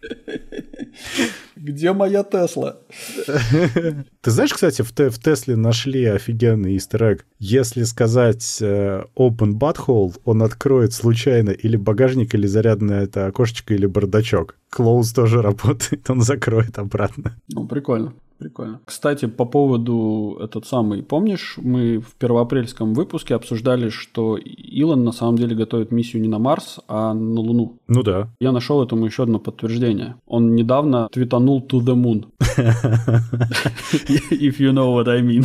Где 1.60 1.92
моя 1.92 2.24
Тесла? 2.24 2.78
Ты 3.26 4.30
знаешь, 4.30 4.54
кстати, 4.54 4.80
в, 4.80 4.90
в 4.92 5.18
Тесле 5.22 5.56
нашли 5.56 6.06
офигенный 6.06 6.74
истерэг. 6.78 7.26
Если 7.38 7.82
сказать 7.82 8.58
э, 8.62 9.04
open 9.14 9.58
butthole, 9.58 10.14
он 10.24 10.42
откроет 10.42 10.94
случайно 10.94 11.50
или 11.50 11.76
багажник, 11.76 12.34
или 12.34 12.46
зарядное 12.46 13.04
это 13.04 13.26
окошечко, 13.26 13.74
или 13.74 13.84
бардачок. 13.84 14.56
Close 14.74 15.14
тоже 15.14 15.42
работает, 15.42 16.08
он 16.08 16.22
закроет 16.22 16.78
обратно. 16.78 17.36
Ну, 17.48 17.68
прикольно. 17.68 18.14
Прикольно. 18.40 18.80
Кстати, 18.86 19.26
по 19.26 19.44
поводу 19.44 20.38
этот 20.42 20.66
самый, 20.66 21.02
помнишь, 21.02 21.58
мы 21.58 21.98
в 21.98 22.14
первоапрельском 22.14 22.94
выпуске 22.94 23.34
обсуждали, 23.34 23.90
что 23.90 24.38
Илон 24.38 25.04
на 25.04 25.12
самом 25.12 25.36
деле 25.36 25.54
готовит 25.54 25.92
миссию 25.92 26.22
не 26.22 26.28
на 26.28 26.38
Марс, 26.38 26.80
а 26.88 27.12
на 27.12 27.40
Луну. 27.40 27.78
Ну 27.86 28.02
да. 28.02 28.30
Я 28.40 28.52
нашел 28.52 28.82
этому 28.82 29.04
еще 29.04 29.24
одно 29.24 29.38
подтверждение. 29.38 30.16
Он 30.26 30.54
недавно 30.54 31.08
твитанул 31.12 31.60
to 31.60 31.80
the 31.80 31.94
moon. 31.94 32.28
If 34.30 34.58
you 34.58 34.72
know 34.72 34.94
what 34.94 35.08
I 35.08 35.20
mean. 35.20 35.44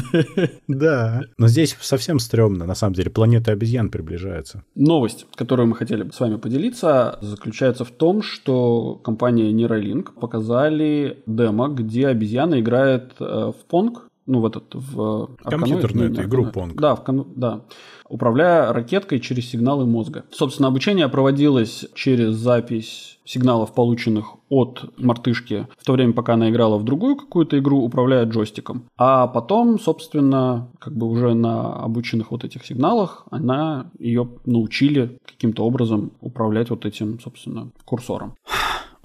Да. 0.69 1.23
Но 1.37 1.47
здесь 1.49 1.75
совсем 1.81 2.19
стрёмно. 2.19 2.65
На 2.65 2.75
самом 2.75 2.93
деле 2.93 3.09
планета 3.11 3.51
обезьян 3.51 3.89
приближается. 3.89 4.63
Новость, 4.73 5.27
которую 5.35 5.67
мы 5.67 5.75
хотели 5.75 6.09
с 6.09 6.19
вами 6.21 6.37
поделиться, 6.37 7.19
заключается 7.21 7.83
в 7.83 7.91
том, 7.91 8.21
что 8.21 8.95
компания 9.03 9.51
Neuralink 9.51 10.13
показали 10.17 11.23
демо, 11.25 11.67
где 11.67 12.07
обезьяна 12.07 12.61
играет 12.61 12.84
играет 12.85 13.13
э, 13.19 13.51
в 13.57 13.65
Понг, 13.67 14.09
ну, 14.25 14.39
в 14.39 14.45
этот, 14.45 14.73
в... 14.73 15.29
Компьютерную 15.43 16.11
эту 16.11 16.23
игру 16.23 16.47
Понг. 16.47 16.79
Да, 16.79 16.95
в, 16.95 17.03
да, 17.35 17.61
управляя 18.09 18.73
ракеткой 18.73 19.19
через 19.19 19.49
сигналы 19.49 19.85
мозга. 19.85 20.23
Собственно, 20.31 20.67
обучение 20.67 21.07
проводилось 21.09 21.85
через 21.93 22.33
запись 22.35 23.19
сигналов, 23.23 23.73
полученных 23.73 24.35
от 24.49 24.91
мартышки, 24.97 25.67
в 25.77 25.83
то 25.83 25.93
время, 25.93 26.13
пока 26.13 26.35
она 26.35 26.49
играла 26.49 26.77
в 26.77 26.83
другую 26.83 27.15
какую-то 27.15 27.57
игру, 27.57 27.81
управляя 27.81 28.25
джойстиком. 28.25 28.85
А 28.97 29.27
потом, 29.27 29.79
собственно, 29.79 30.69
как 30.79 30.95
бы 30.95 31.07
уже 31.07 31.33
на 31.33 31.75
обученных 31.83 32.31
вот 32.31 32.43
этих 32.43 32.65
сигналах, 32.65 33.25
она 33.31 33.91
ее 33.99 34.29
научили 34.45 35.19
каким-то 35.25 35.65
образом 35.65 36.11
управлять 36.21 36.69
вот 36.69 36.85
этим, 36.85 37.19
собственно, 37.19 37.69
курсором. 37.83 38.35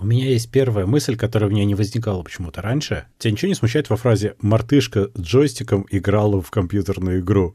У 0.01 0.07
меня 0.07 0.31
есть 0.31 0.51
первая 0.51 0.87
мысль, 0.87 1.15
которая 1.15 1.51
у 1.51 1.53
меня 1.53 1.67
не 1.67 1.75
возникала 1.75 2.23
почему-то 2.23 2.63
раньше. 2.63 3.05
Тебя 3.19 3.33
ничего 3.33 3.49
не 3.51 3.55
смущает 3.55 3.91
во 3.91 3.97
фразе 3.97 4.35
«мартышка 4.41 5.11
с 5.15 5.21
джойстиком 5.21 5.87
играла 5.91 6.41
в 6.41 6.51
компьютерную 6.51 7.21
игру»? 7.21 7.55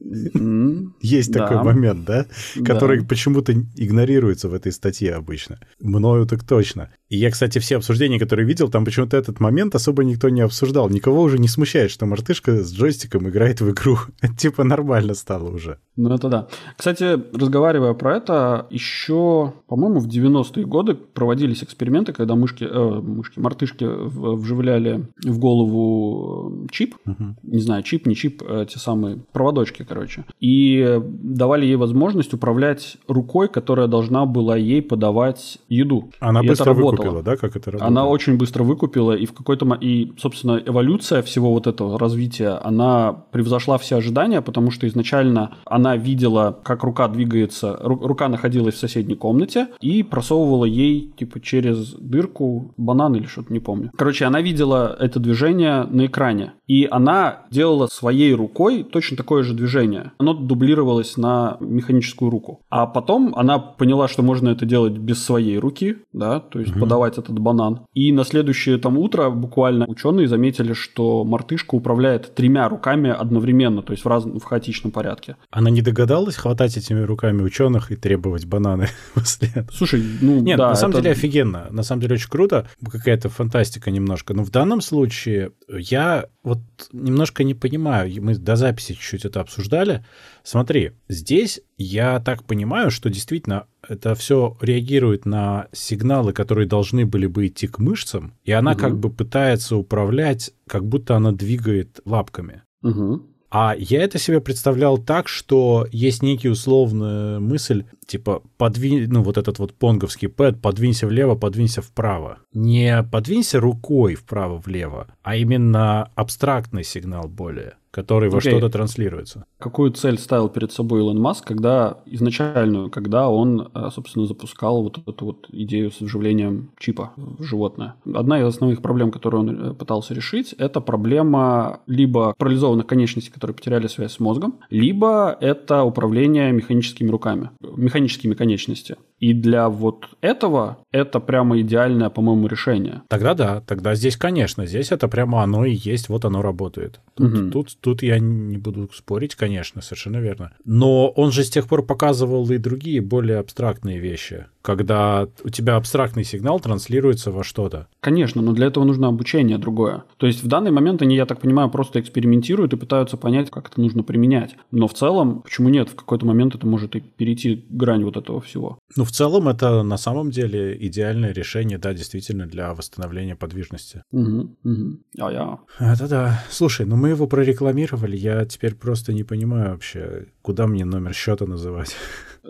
Есть 0.00 1.32
такой 1.34 1.62
момент, 1.62 2.06
да? 2.06 2.26
Который 2.64 3.04
почему-то 3.04 3.52
игнорируется 3.52 4.48
в 4.48 4.54
этой 4.54 4.72
статье 4.72 5.14
обычно. 5.14 5.60
Мною 5.78 6.24
так 6.26 6.42
точно. 6.42 6.90
И 7.08 7.16
я, 7.16 7.30
кстати, 7.30 7.58
все 7.60 7.76
обсуждения, 7.76 8.18
которые 8.18 8.46
видел, 8.46 8.68
там 8.68 8.84
почему-то 8.84 9.16
этот 9.16 9.38
момент 9.40 9.74
особо 9.74 10.04
никто 10.04 10.28
не 10.28 10.40
обсуждал. 10.40 10.88
Никого 10.90 11.22
уже 11.22 11.38
не 11.38 11.48
смущает, 11.48 11.90
что 11.90 12.06
мартышка 12.06 12.64
с 12.64 12.72
джойстиком 12.72 13.28
играет 13.28 13.60
в 13.60 13.70
игру. 13.70 13.98
типа 14.38 14.64
нормально 14.64 15.14
стало 15.14 15.50
уже. 15.50 15.78
Ну, 15.96 16.12
это 16.12 16.28
да. 16.28 16.48
Кстати, 16.76 17.18
разговаривая 17.32 17.94
про 17.94 18.16
это, 18.16 18.66
еще, 18.70 19.52
по-моему, 19.68 20.00
в 20.00 20.08
90-е 20.08 20.66
годы 20.66 20.94
проводились 20.94 21.62
эксперименты, 21.62 22.12
когда 22.12 22.34
мышки, 22.34 22.64
э, 22.64 23.00
мышки 23.00 23.38
мартышки 23.38 23.86
вживляли 23.86 25.06
в 25.24 25.38
голову 25.38 26.64
э, 26.64 26.68
чип. 26.72 26.96
Угу. 27.06 27.36
Не 27.44 27.60
знаю, 27.60 27.82
чип, 27.82 28.06
не 28.06 28.14
чип, 28.14 28.42
э, 28.46 28.66
те 28.68 28.78
самые 28.78 29.20
проводочки, 29.32 29.86
короче. 29.88 30.24
И 30.40 31.00
давали 31.02 31.64
ей 31.64 31.76
возможность 31.76 32.34
управлять 32.34 32.98
рукой, 33.08 33.48
которая 33.48 33.86
должна 33.86 34.26
была 34.26 34.56
ей 34.56 34.82
подавать 34.82 35.58
еду. 35.68 36.10
Она 36.20 36.40
и 36.42 36.48
быстро 36.48 36.74
выкупила, 36.96 37.22
да, 37.22 37.36
как 37.36 37.56
это 37.56 37.70
работает? 37.70 37.90
Она 37.90 38.06
очень 38.06 38.36
быстро 38.36 38.64
выкупила, 38.64 39.12
и 39.12 39.26
в 39.26 39.32
какой-то... 39.32 39.66
И, 39.80 40.12
собственно, 40.18 40.60
эволюция 40.64 41.22
всего 41.22 41.52
вот 41.52 41.66
этого 41.66 41.98
развития, 41.98 42.60
она 42.62 43.12
превзошла 43.12 43.78
все 43.78 43.96
ожидания, 43.96 44.40
потому 44.40 44.70
что 44.70 44.86
изначально 44.86 45.56
она 45.64 45.96
видела, 45.96 46.58
как 46.62 46.82
рука 46.82 47.08
двигается, 47.08 47.78
рука 47.82 48.28
находилась 48.28 48.74
в 48.74 48.78
соседней 48.78 49.16
комнате 49.16 49.68
и 49.80 50.02
просовывала 50.02 50.64
ей, 50.64 51.12
типа, 51.16 51.40
через 51.40 51.94
дырку 51.94 52.74
банан 52.76 53.14
или 53.14 53.26
что-то, 53.26 53.52
не 53.52 53.60
помню. 53.60 53.90
Короче, 53.96 54.24
она 54.24 54.40
видела 54.40 54.96
это 54.98 55.20
движение 55.20 55.84
на 55.84 56.06
экране, 56.06 56.52
и 56.66 56.86
она 56.90 57.46
делала 57.50 57.86
своей 57.86 58.34
рукой 58.34 58.82
точно 58.82 59.16
такое 59.16 59.42
же 59.42 59.54
движение. 59.54 60.12
Оно 60.18 60.34
дублировалось 60.34 61.16
на 61.16 61.56
механическую 61.60 62.30
руку. 62.30 62.60
А 62.70 62.86
потом 62.86 63.34
она 63.36 63.58
поняла, 63.58 64.08
что 64.08 64.22
можно 64.22 64.48
это 64.50 64.66
делать 64.66 64.98
без 64.98 65.24
своей 65.24 65.58
руки, 65.58 65.96
да, 66.12 66.40
то 66.40 66.60
есть 66.60 66.72
угу. 66.72 66.80
Подавать 66.86 67.18
этот 67.18 67.38
банан. 67.38 67.80
И 67.94 68.12
на 68.12 68.24
следующее 68.24 68.78
там 68.78 68.96
утро 68.98 69.30
буквально 69.30 69.86
ученые 69.86 70.28
заметили, 70.28 70.72
что 70.72 71.24
мартышка 71.24 71.74
управляет 71.74 72.34
тремя 72.34 72.68
руками 72.68 73.10
одновременно, 73.10 73.82
то 73.82 73.92
есть 73.92 74.04
в, 74.04 74.08
раз... 74.08 74.24
в 74.24 74.42
хаотичном 74.42 74.92
порядке. 74.92 75.36
Она 75.50 75.70
не 75.70 75.82
догадалась 75.82 76.36
хватать 76.36 76.76
этими 76.76 77.00
руками 77.00 77.42
ученых 77.42 77.90
и 77.90 77.96
требовать 77.96 78.46
бананы 78.46 78.88
после 79.14 79.48
этого? 79.48 79.70
Слушай, 79.72 80.02
ну 80.20 80.40
Нет, 80.40 80.58
да, 80.58 80.68
на 80.68 80.74
самом 80.76 80.92
это... 80.92 81.02
деле 81.02 81.12
офигенно. 81.12 81.66
На 81.70 81.82
самом 81.82 82.02
деле 82.02 82.14
очень 82.14 82.30
круто. 82.30 82.68
Какая-то 82.84 83.28
фантастика 83.28 83.90
немножко. 83.90 84.34
Но 84.34 84.44
в 84.44 84.50
данном 84.50 84.80
случае 84.80 85.52
я 85.68 86.26
вот 86.42 86.60
немножко 86.92 87.44
не 87.44 87.54
понимаю. 87.54 88.22
Мы 88.22 88.36
до 88.36 88.56
записи 88.56 88.92
чуть-чуть 88.92 89.24
это 89.24 89.40
обсуждали. 89.40 90.04
Смотри, 90.44 90.92
здесь 91.08 91.60
я 91.76 92.20
так 92.20 92.44
понимаю, 92.44 92.90
что 92.90 93.10
действительно 93.10 93.66
это 93.88 94.14
все 94.14 94.56
реагирует 94.60 95.26
на 95.26 95.68
сигналы, 95.72 96.32
которые 96.32 96.66
должны 96.66 97.06
были 97.06 97.26
бы 97.26 97.46
идти 97.46 97.66
к 97.66 97.78
мышцам, 97.78 98.34
и 98.44 98.52
она 98.52 98.72
угу. 98.72 98.80
как 98.80 98.98
бы 98.98 99.10
пытается 99.10 99.76
управлять, 99.76 100.52
как 100.66 100.86
будто 100.86 101.16
она 101.16 101.32
двигает 101.32 102.00
лапками. 102.04 102.62
Угу. 102.82 103.22
А 103.50 103.74
я 103.78 104.02
это 104.02 104.18
себе 104.18 104.40
представлял 104.40 104.98
так, 104.98 105.28
что 105.28 105.86
есть 105.92 106.22
некий 106.22 106.48
условная 106.48 107.38
мысль, 107.38 107.84
типа, 108.06 108.42
подвинь, 108.58 109.06
ну, 109.08 109.22
вот 109.22 109.38
этот 109.38 109.58
вот 109.58 109.72
понговский 109.72 110.28
пэд, 110.28 110.60
подвинься 110.60 111.06
влево, 111.06 111.36
подвинься 111.36 111.80
вправо. 111.80 112.38
Не 112.52 113.04
подвинься 113.04 113.60
рукой 113.60 114.14
вправо-влево, 114.14 115.06
а 115.22 115.36
именно 115.36 116.10
абстрактный 116.16 116.84
сигнал 116.84 117.28
более 117.28 117.74
который 117.96 118.28
во 118.28 118.38
okay. 118.38 118.50
что-то 118.50 118.68
транслируется. 118.68 119.46
Какую 119.58 119.90
цель 119.90 120.18
ставил 120.18 120.50
перед 120.50 120.70
собой 120.70 121.00
Илон 121.00 121.18
Маск, 121.18 121.46
когда 121.46 121.96
изначальную, 122.04 122.90
когда 122.90 123.30
он, 123.30 123.70
э, 123.74 123.90
собственно, 123.90 124.26
запускал 124.26 124.82
вот 124.82 124.98
эту 125.06 125.24
вот 125.24 125.46
идею 125.48 125.90
с 125.90 126.02
вживлением 126.02 126.68
чипа 126.78 127.12
в 127.16 127.42
животное? 127.42 127.94
Одна 128.14 128.40
из 128.40 128.46
основных 128.46 128.82
проблем, 128.82 129.10
которую 129.10 129.40
он 129.40 129.50
э, 129.50 129.74
пытался 129.74 130.12
решить, 130.12 130.54
это 130.58 130.82
проблема 130.82 131.80
либо 131.86 132.34
парализованных 132.36 132.86
конечностей, 132.86 133.32
которые 133.32 133.54
потеряли 133.54 133.86
связь 133.86 134.12
с 134.12 134.20
мозгом, 134.20 134.60
либо 134.68 135.34
это 135.40 135.82
управление 135.82 136.52
механическими 136.52 137.10
руками, 137.10 137.50
механическими 137.60 138.34
конечностями. 138.34 138.98
И 139.18 139.32
для 139.32 139.68
вот 139.68 140.08
этого 140.20 140.78
это 140.92 141.20
прямо 141.20 141.60
идеальное, 141.60 142.10
по-моему, 142.10 142.46
решение. 142.46 143.02
Тогда 143.08 143.34
да, 143.34 143.60
тогда 143.60 143.94
здесь, 143.94 144.16
конечно, 144.16 144.66
здесь 144.66 144.92
это 144.92 145.08
прямо 145.08 145.42
оно 145.42 145.64
и 145.64 145.72
есть, 145.72 146.08
вот 146.08 146.24
оно 146.24 146.42
работает. 146.42 147.00
Тут, 147.14 147.32
угу. 147.32 147.50
тут, 147.50 147.76
тут 147.80 148.02
я 148.02 148.18
не 148.18 148.58
буду 148.58 148.90
спорить, 148.94 149.34
конечно, 149.34 149.80
совершенно 149.80 150.18
верно. 150.18 150.52
Но 150.64 151.08
он 151.08 151.32
же 151.32 151.44
с 151.44 151.50
тех 151.50 151.66
пор 151.68 151.84
показывал 151.84 152.50
и 152.50 152.58
другие 152.58 153.00
более 153.00 153.38
абстрактные 153.38 153.98
вещи 153.98 154.46
когда 154.66 155.28
у 155.44 155.48
тебя 155.48 155.76
абстрактный 155.76 156.24
сигнал 156.24 156.58
транслируется 156.58 157.30
во 157.30 157.44
что-то. 157.44 157.86
Конечно, 158.00 158.42
но 158.42 158.52
для 158.52 158.66
этого 158.66 158.82
нужно 158.82 159.06
обучение 159.06 159.58
другое. 159.58 160.02
То 160.16 160.26
есть 160.26 160.42
в 160.42 160.48
данный 160.48 160.72
момент 160.72 161.02
они, 161.02 161.14
я 161.14 161.24
так 161.24 161.40
понимаю, 161.40 161.70
просто 161.70 162.00
экспериментируют 162.00 162.72
и 162.72 162.76
пытаются 162.76 163.16
понять, 163.16 163.48
как 163.48 163.70
это 163.70 163.80
нужно 163.80 164.02
применять. 164.02 164.56
Но 164.72 164.88
в 164.88 164.94
целом, 164.94 165.42
почему 165.42 165.68
нет? 165.68 165.90
В 165.90 165.94
какой-то 165.94 166.26
момент 166.26 166.56
это 166.56 166.66
может 166.66 166.96
и 166.96 167.00
перейти 167.00 167.64
грань 167.70 168.02
вот 168.02 168.16
этого 168.16 168.40
всего. 168.40 168.80
Ну, 168.96 169.04
в 169.06 169.12
целом 169.12 169.48
это 169.48 169.82
на 169.82 169.96
самом 169.96 170.30
деле 170.30 170.76
идеальное 170.86 171.32
решение, 171.32 171.78
да, 171.78 171.94
действительно, 171.94 172.46
для 172.46 172.74
восстановления 172.74 173.36
подвижности. 173.36 174.02
Угу, 174.10 174.56
угу. 174.64 174.98
А 175.18 175.32
я. 175.32 175.58
Это 175.78 176.08
да. 176.08 176.44
Слушай, 176.50 176.84
ну 176.84 176.96
мы 176.96 177.08
его 177.10 177.26
прорекламировали, 177.26 178.16
я 178.16 178.44
теперь 178.44 178.74
просто 178.74 179.12
не 179.14 179.24
понимаю 179.24 179.72
вообще, 179.72 180.26
куда 180.42 180.66
мне 180.66 180.84
номер 180.84 181.14
счета 181.14 181.46
называть. 181.46 181.96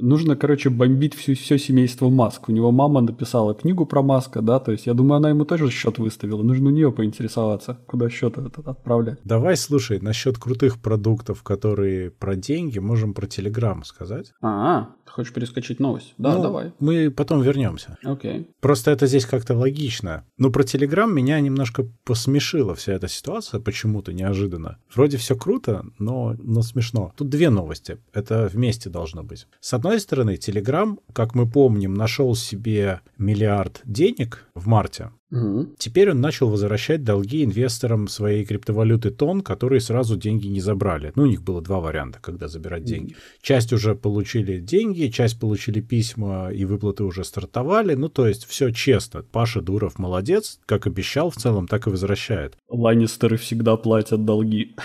Нужно, 0.01 0.37
короче, 0.37 0.71
бомбить 0.71 1.14
всю, 1.14 1.35
все 1.35 1.59
семейство 1.59 2.09
Маск. 2.09 2.49
У 2.49 2.53
него 2.53 2.71
мама 2.71 3.01
написала 3.01 3.55
книгу 3.55 3.87
про 3.87 4.03
Маска, 4.03 4.42
да, 4.42 4.59
то 4.59 4.73
есть 4.73 4.87
я 4.87 4.95
думаю, 4.95 5.16
она 5.19 5.31
ему 5.31 5.45
тоже 5.45 5.71
счет 5.71 5.99
выставила. 5.99 6.42
Нужно 6.42 6.69
у 6.69 6.73
нее 6.73 6.92
поинтересоваться, 6.92 7.79
куда 7.87 8.11
счет 8.11 8.37
этот 8.37 8.66
отправлять. 8.66 9.19
Давай, 9.25 9.57
слушай, 9.57 10.01
насчет 10.01 10.38
крутых 10.38 10.81
продуктов, 10.81 11.42
которые 11.42 12.11
про 12.11 12.37
деньги, 12.37 12.79
можем 12.79 13.14
про 13.14 13.27
Телеграм 13.27 13.85
сказать. 13.85 14.33
А, 14.42 14.90
ты 15.06 15.06
хочешь 15.16 15.33
перескочить 15.33 15.81
новость? 15.81 16.14
Да, 16.18 16.35
ну, 16.35 16.42
давай. 16.42 16.72
Мы 16.79 17.11
потом 17.11 17.40
вернемся. 17.40 17.96
Окей. 18.05 18.50
Просто 18.61 18.90
это 18.90 19.07
здесь 19.07 19.24
как-то 19.24 19.57
логично. 19.57 20.24
Но 20.37 20.50
про 20.50 20.62
Телеграм 20.62 21.12
меня 21.12 21.40
немножко 21.40 21.88
посмешила 22.05 22.74
вся 22.74 22.92
эта 22.92 23.09
ситуация 23.09 23.61
почему-то 23.61 24.12
неожиданно. 24.12 24.79
Вроде 24.94 25.16
все 25.16 25.35
круто, 25.35 25.87
но, 25.98 26.37
но 26.38 26.61
смешно. 26.62 27.14
Тут 27.16 27.31
две 27.31 27.48
новости. 27.48 27.98
Это 28.12 28.50
вместе 28.52 28.90
должно 28.90 29.22
быть. 29.22 29.46
С 29.61 29.72
одной 29.72 30.00
стороны, 30.00 30.35
Telegram, 30.35 30.98
как 31.14 31.35
мы 31.35 31.48
помним, 31.48 31.94
нашел 31.94 32.35
себе 32.35 33.00
миллиард 33.16 33.81
денег 33.85 34.46
в 34.55 34.66
марте. 34.66 35.11
Угу. 35.30 35.74
Теперь 35.78 36.10
он 36.10 36.20
начал 36.20 36.48
возвращать 36.48 37.02
долги 37.02 37.44
инвесторам 37.44 38.06
своей 38.06 38.44
криптовалюты 38.44 39.10
тон, 39.10 39.40
которые 39.40 39.80
сразу 39.80 40.16
деньги 40.16 40.46
не 40.46 40.60
забрали. 40.60 41.12
Ну, 41.16 41.24
у 41.24 41.26
них 41.26 41.42
было 41.42 41.60
два 41.60 41.80
варианта, 41.80 42.20
когда 42.20 42.46
забирать 42.48 42.84
деньги. 42.84 43.12
Угу. 43.12 43.20
Часть 43.42 43.72
уже 43.72 43.94
получили 43.94 44.58
деньги, 44.58 45.08
часть 45.08 45.40
получили 45.40 45.80
письма 45.80 46.50
и 46.52 46.64
выплаты 46.64 47.04
уже 47.04 47.24
стартовали. 47.24 47.94
Ну, 47.94 48.08
то 48.08 48.28
есть 48.28 48.44
все 48.46 48.70
честно. 48.70 49.22
Паша 49.22 49.60
Дуров 49.60 49.98
молодец, 49.98 50.60
как 50.66 50.86
обещал 50.86 51.30
в 51.30 51.36
целом, 51.36 51.66
так 51.66 51.86
и 51.86 51.90
возвращает. 51.90 52.56
Ланнистеры 52.68 53.36
всегда 53.36 53.76
платят 53.76 54.24
долги. 54.24 54.76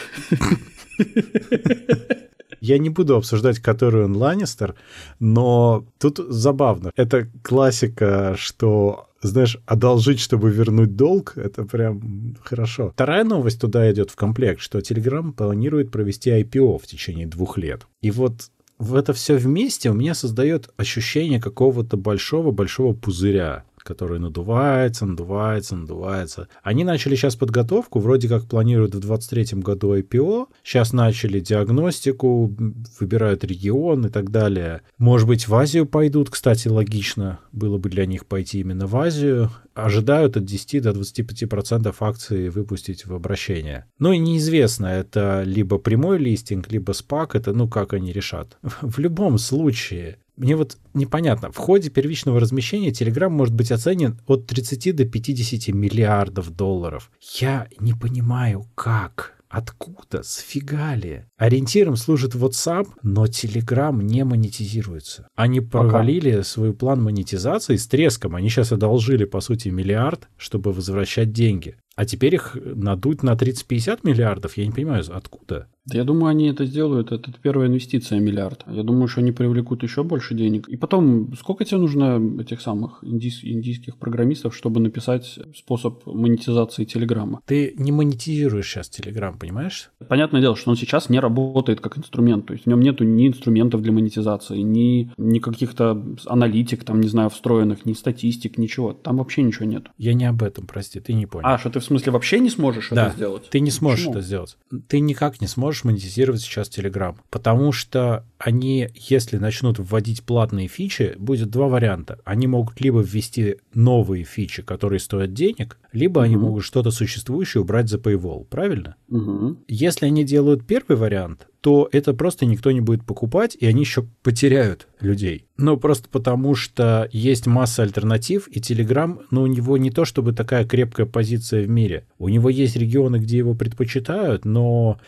Я 2.62 2.78
не 2.78 2.90
буду 2.90 3.16
обсуждать, 3.16 3.60
который 3.60 4.06
он 4.06 4.16
Ланнистер, 4.16 4.76
но 5.20 5.86
тут 6.00 6.20
забавно. 6.30 6.92
Это 6.96 7.28
классика, 7.44 8.36
что 8.38 9.08
знаешь, 9.24 9.58
одолжить, 9.66 10.20
чтобы 10.20 10.52
вернуть 10.52 10.96
долг, 10.96 11.34
это 11.36 11.64
прям 11.64 12.36
хорошо. 12.44 12.92
Вторая 12.92 13.24
новость 13.24 13.62
туда 13.62 13.92
идет 13.92 14.10
в 14.10 14.16
комплект, 14.16 14.62
что 14.62 14.80
Telegram 14.80 15.32
планирует 15.32 15.92
провести 15.92 16.32
IPO 16.32 16.80
в 16.80 16.88
течение 16.88 17.28
двух 17.28 17.58
лет. 17.58 17.86
И 18.02 18.10
вот 18.10 18.50
в 18.80 18.96
это 18.96 19.14
все 19.14 19.36
вместе 19.36 19.92
у 19.92 19.94
меня 19.94 20.16
создает 20.16 20.70
ощущение 20.76 21.40
какого-то 21.40 21.98
большого-большого 21.98 22.94
пузыря 22.94 23.64
который 23.84 24.20
надувается, 24.20 25.06
надувается, 25.06 25.76
надувается. 25.76 26.48
Они 26.64 26.84
начали 26.84 27.16
сейчас 27.16 27.36
подготовку, 27.36 28.00
вроде 28.00 28.28
как 28.28 28.46
планируют 28.46 28.96
в 28.96 29.00
23 29.00 29.60
году 29.62 29.96
IPO, 29.98 30.48
сейчас 30.64 30.94
начали 30.94 31.40
диагностику, 31.40 32.54
выбирают 33.00 33.44
регион 33.44 34.06
и 34.06 34.10
так 34.10 34.32
далее. 34.32 34.82
Может 34.98 35.28
быть, 35.28 35.48
в 35.48 35.56
Азию 35.56 35.86
пойдут, 35.86 36.30
кстати, 36.30 36.68
логично 36.68 37.40
было 37.52 37.78
бы 37.78 37.90
для 37.90 38.06
них 38.06 38.26
пойти 38.26 38.60
именно 38.60 38.88
в 38.88 38.96
Азию. 38.96 39.50
Ожидают 39.74 40.38
от 40.38 40.46
10 40.46 40.82
до 40.82 40.92
25% 40.92 41.96
акций 42.00 42.50
выпустить 42.50 43.06
в 43.06 43.14
обращение. 43.14 43.86
Ну 44.00 44.12
и 44.12 44.18
неизвестно, 44.18 44.88
это 44.88 45.44
либо 45.46 45.78
прямой 45.78 46.18
листинг, 46.18 46.72
либо 46.72 46.92
спак, 46.92 47.36
это 47.36 47.54
ну 47.54 47.68
как 47.68 47.94
они 47.94 48.12
решат. 48.12 48.58
В 48.82 49.00
любом 49.00 49.38
случае, 49.38 50.18
мне 50.38 50.56
вот 50.56 50.78
непонятно, 50.94 51.52
в 51.52 51.58
ходе 51.58 51.90
первичного 51.90 52.40
размещения 52.40 52.90
Telegram 52.90 53.30
может 53.30 53.54
быть 53.54 53.72
оценен 53.72 54.20
от 54.28 54.48
30 54.48 54.96
до 54.96 55.06
50 55.06 55.74
миллиардов 55.74 56.56
долларов. 56.56 57.12
Я 57.40 57.68
не 57.80 57.94
понимаю, 57.94 58.66
как. 58.76 59.38
Откуда? 59.52 60.24
Сфигали? 60.24 61.28
Ориентиром 61.38 61.98
служит 61.98 62.36
WhatsApp, 62.36 62.88
но 63.04 63.26
Telegram 63.26 64.02
не 64.02 64.24
монетизируется. 64.24 65.28
Они 65.36 65.60
провалили 65.60 66.32
Пока. 66.32 66.44
свой 66.44 66.74
план 66.74 67.04
монетизации 67.04 67.76
с 67.76 67.86
треском. 67.86 68.36
Они 68.36 68.48
сейчас 68.48 68.72
одолжили, 68.72 69.26
по 69.26 69.42
сути, 69.42 69.68
миллиард, 69.68 70.30
чтобы 70.38 70.72
возвращать 70.72 71.34
деньги. 71.34 71.76
А 71.96 72.06
теперь 72.06 72.36
их 72.36 72.58
надуть 72.64 73.22
на 73.24 73.34
30-50 73.34 74.00
миллиардов, 74.04 74.58
я 74.58 74.66
не 74.66 74.72
понимаю, 74.72 75.04
откуда? 75.12 75.68
Я 75.92 76.04
думаю, 76.04 76.28
они 76.28 76.48
это 76.48 76.66
сделают. 76.66 77.12
Это 77.12 77.34
первая 77.42 77.68
инвестиция 77.68 78.20
миллиард. 78.20 78.64
Я 78.68 78.84
думаю, 78.84 79.08
что 79.08 79.22
они 79.22 79.32
привлекут 79.32 79.82
еще 79.82 80.04
больше 80.04 80.36
денег. 80.36 80.70
И 80.70 80.78
потом, 80.78 81.34
сколько 81.36 81.66
тебе 81.66 81.78
нужно 81.78 82.22
этих 82.40 82.62
самых 82.62 83.00
индийс, 83.04 83.44
индийских 83.44 83.98
программистов, 83.98 84.56
чтобы 84.56 84.80
написать 84.80 85.40
способ 85.56 86.06
монетизации 86.06 86.86
Телеграма? 86.86 87.42
Ты 87.46 87.74
не 87.78 87.92
монетизируешь 87.92 88.70
сейчас 88.70 88.90
Телеграм, 88.90 89.38
понимаешь? 89.38 89.92
Понятное 90.08 90.40
дело, 90.40 90.56
что 90.56 90.70
он 90.70 90.78
сейчас 90.78 91.10
не 91.10 91.20
работает 91.20 91.82
как 91.82 91.98
инструмент. 91.98 92.46
То 92.46 92.54
есть 92.54 92.66
в 92.66 92.70
нем 92.70 92.80
нету 92.80 93.04
ни 93.04 93.28
инструментов 93.28 93.82
для 93.82 93.92
монетизации, 93.92 94.60
ни, 94.60 95.12
ни 95.18 95.40
каких-то 95.40 96.06
аналитик, 96.26 96.84
там, 96.84 97.02
не 97.02 97.08
знаю, 97.08 97.32
встроенных, 97.32 97.86
ни 97.86 97.94
статистик, 97.94 98.60
ничего. 98.60 98.94
Там 98.94 99.18
вообще 99.18 99.42
ничего 99.42 99.66
нет. 99.66 99.88
Я 99.98 100.14
не 100.14 100.26
об 100.26 100.44
этом, 100.44 100.68
прости, 100.68 101.00
ты 101.00 101.14
не 101.14 101.26
понял. 101.26 101.48
А, 101.48 101.58
что 101.58 101.72
ты 101.72 101.81
в 101.82 101.86
смысле 101.86 102.12
вообще 102.12 102.40
не 102.40 102.50
сможешь 102.50 102.90
да, 102.92 103.08
это 103.08 103.16
сделать? 103.16 103.50
ты 103.50 103.60
не 103.60 103.72
сможешь 103.72 104.00
Почему? 104.00 104.14
это 104.14 104.22
сделать. 104.22 104.58
Ты 104.88 105.00
никак 105.00 105.42
не 105.42 105.48
сможешь 105.48 105.62
можешь 105.72 105.84
монетизировать 105.84 106.42
сейчас 106.42 106.70
Telegram. 106.70 107.16
Потому 107.30 107.72
что 107.72 108.26
они, 108.44 108.90
если 108.96 109.38
начнут 109.38 109.78
вводить 109.78 110.24
платные 110.24 110.68
фичи, 110.68 111.16
будет 111.18 111.50
два 111.50 111.68
варианта. 111.68 112.20
Они 112.26 112.48
могут 112.48 112.82
либо 112.82 113.02
ввести 113.02 113.58
новые 113.74 114.24
фичи, 114.24 114.64
которые 114.64 115.00
стоят 115.00 115.34
денег, 115.34 115.78
либо 115.92 116.20
угу. 116.20 116.26
они 116.26 116.36
могут 116.38 116.64
что-то 116.64 116.92
существующее 116.92 117.62
убрать 117.62 117.90
за 117.90 117.98
paywall. 117.98 118.46
Правильно? 118.46 118.96
Угу. 119.10 119.58
Если 119.68 120.08
они 120.08 120.24
делают 120.24 120.66
первый 120.66 120.98
вариант, 120.98 121.48
то 121.62 121.88
это 121.92 122.14
просто 122.14 122.48
никто 122.48 122.72
не 122.72 122.82
будет 122.82 123.06
покупать, 123.06 123.56
и 123.60 123.68
они 123.68 123.82
еще 123.82 124.08
потеряют 124.24 124.88
людей. 125.00 125.46
Ну, 125.58 125.78
просто 125.78 126.10
потому 126.10 126.56
что 126.56 127.08
есть 127.12 127.46
масса 127.46 127.84
альтернатив, 127.84 128.48
и 128.48 128.60
Telegram, 128.60 129.20
ну, 129.30 129.44
у 129.44 129.48
него 129.48 129.78
не 129.78 129.92
то 129.92 130.04
чтобы 130.06 130.34
такая 130.34 130.66
крепкая 130.66 131.06
позиция 131.06 131.64
в 131.64 131.70
мире. 131.70 132.08
У 132.18 132.30
него 132.30 132.50
есть 132.50 132.76
регионы, 132.76 133.18
где 133.18 133.38
его 133.38 133.54
предпочитают, 133.54 134.46
но 134.46 135.00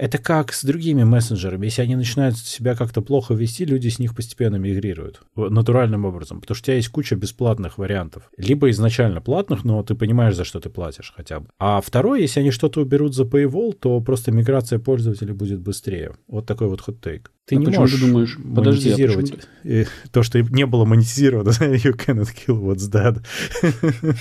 это 0.00 0.16
как 0.16 0.54
с 0.54 0.64
другими 0.64 1.04
мессенджерами. 1.04 1.66
Если 1.66 1.82
они 1.82 1.94
начинают 1.94 2.38
себя 2.38 2.74
как-то 2.74 3.02
плохо 3.02 3.34
вести, 3.34 3.66
люди 3.66 3.88
с 3.88 3.98
них 3.98 4.14
постепенно 4.14 4.56
мигрируют 4.56 5.20
натуральным 5.36 6.06
образом. 6.06 6.40
Потому 6.40 6.56
что 6.56 6.62
у 6.62 6.66
тебя 6.66 6.76
есть 6.76 6.88
куча 6.88 7.16
бесплатных 7.16 7.76
вариантов. 7.76 8.30
Либо 8.38 8.70
изначально 8.70 9.20
платных, 9.20 9.62
но 9.62 9.82
ты 9.82 9.94
понимаешь, 9.94 10.34
за 10.34 10.44
что 10.44 10.58
ты 10.58 10.70
платишь 10.70 11.12
хотя 11.14 11.40
бы. 11.40 11.48
А 11.58 11.82
второе, 11.82 12.20
если 12.20 12.40
они 12.40 12.50
что-то 12.50 12.80
уберут 12.80 13.14
за 13.14 13.24
paywall, 13.24 13.74
то 13.74 14.00
просто 14.00 14.32
миграция 14.32 14.78
пользователей 14.78 15.34
будет 15.34 15.60
быстрее. 15.60 16.14
Вот 16.28 16.46
такой 16.46 16.68
вот 16.68 16.80
хот-тейк. 16.80 17.30
Ты 17.44 17.56
а 17.56 17.58
не 17.58 17.66
можешь 17.66 18.00
ты 18.00 18.06
думаешь, 18.06 18.38
монетизировать 18.38 19.32
подожди, 19.32 19.82
а 19.82 20.08
то, 20.10 20.22
что 20.22 20.40
не 20.40 20.64
было 20.64 20.86
монетизировано. 20.86 21.50
you 21.60 21.94
cannot 21.94 22.28
kill 22.34 22.58
what's 22.58 22.88
dead. 22.90 23.22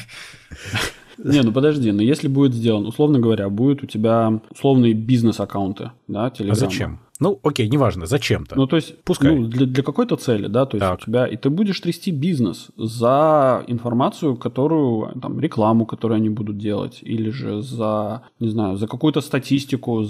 Не, 1.23 1.41
ну 1.41 1.51
подожди, 1.51 1.91
но 1.91 2.01
если 2.01 2.27
будет 2.27 2.53
сделан, 2.53 2.85
условно 2.85 3.19
говоря, 3.19 3.49
будет 3.49 3.83
у 3.83 3.85
тебя 3.85 4.39
условные 4.51 4.93
бизнес-аккаунты, 4.93 5.91
да, 6.07 6.27
Telegram. 6.27 6.51
А 6.51 6.55
зачем? 6.55 6.99
Ну, 7.19 7.37
окей, 7.43 7.67
неважно, 7.67 8.05
зачем-то. 8.05 8.55
Ну, 8.55 8.65
то 8.65 8.77
есть, 8.77 8.97
Пускай. 9.03 9.35
Ну, 9.35 9.47
для, 9.47 9.65
для 9.65 9.83
какой-то 9.83 10.15
цели, 10.15 10.47
да, 10.47 10.65
то 10.65 10.77
есть 10.77 10.87
так. 10.87 10.99
у 10.99 11.05
тебя, 11.05 11.27
и 11.27 11.35
ты 11.35 11.49
будешь 11.49 11.79
трясти 11.81 12.11
бизнес 12.11 12.69
за 12.77 13.65
информацию, 13.67 14.37
которую, 14.37 15.19
там, 15.21 15.39
рекламу, 15.39 15.85
которую 15.85 16.15
они 16.15 16.29
будут 16.29 16.57
делать, 16.57 16.99
или 17.01 17.29
же 17.29 17.61
за, 17.61 18.21
не 18.39 18.47
знаю, 18.47 18.77
за 18.77 18.87
какую-то 18.87 19.19
статистику, 19.19 20.05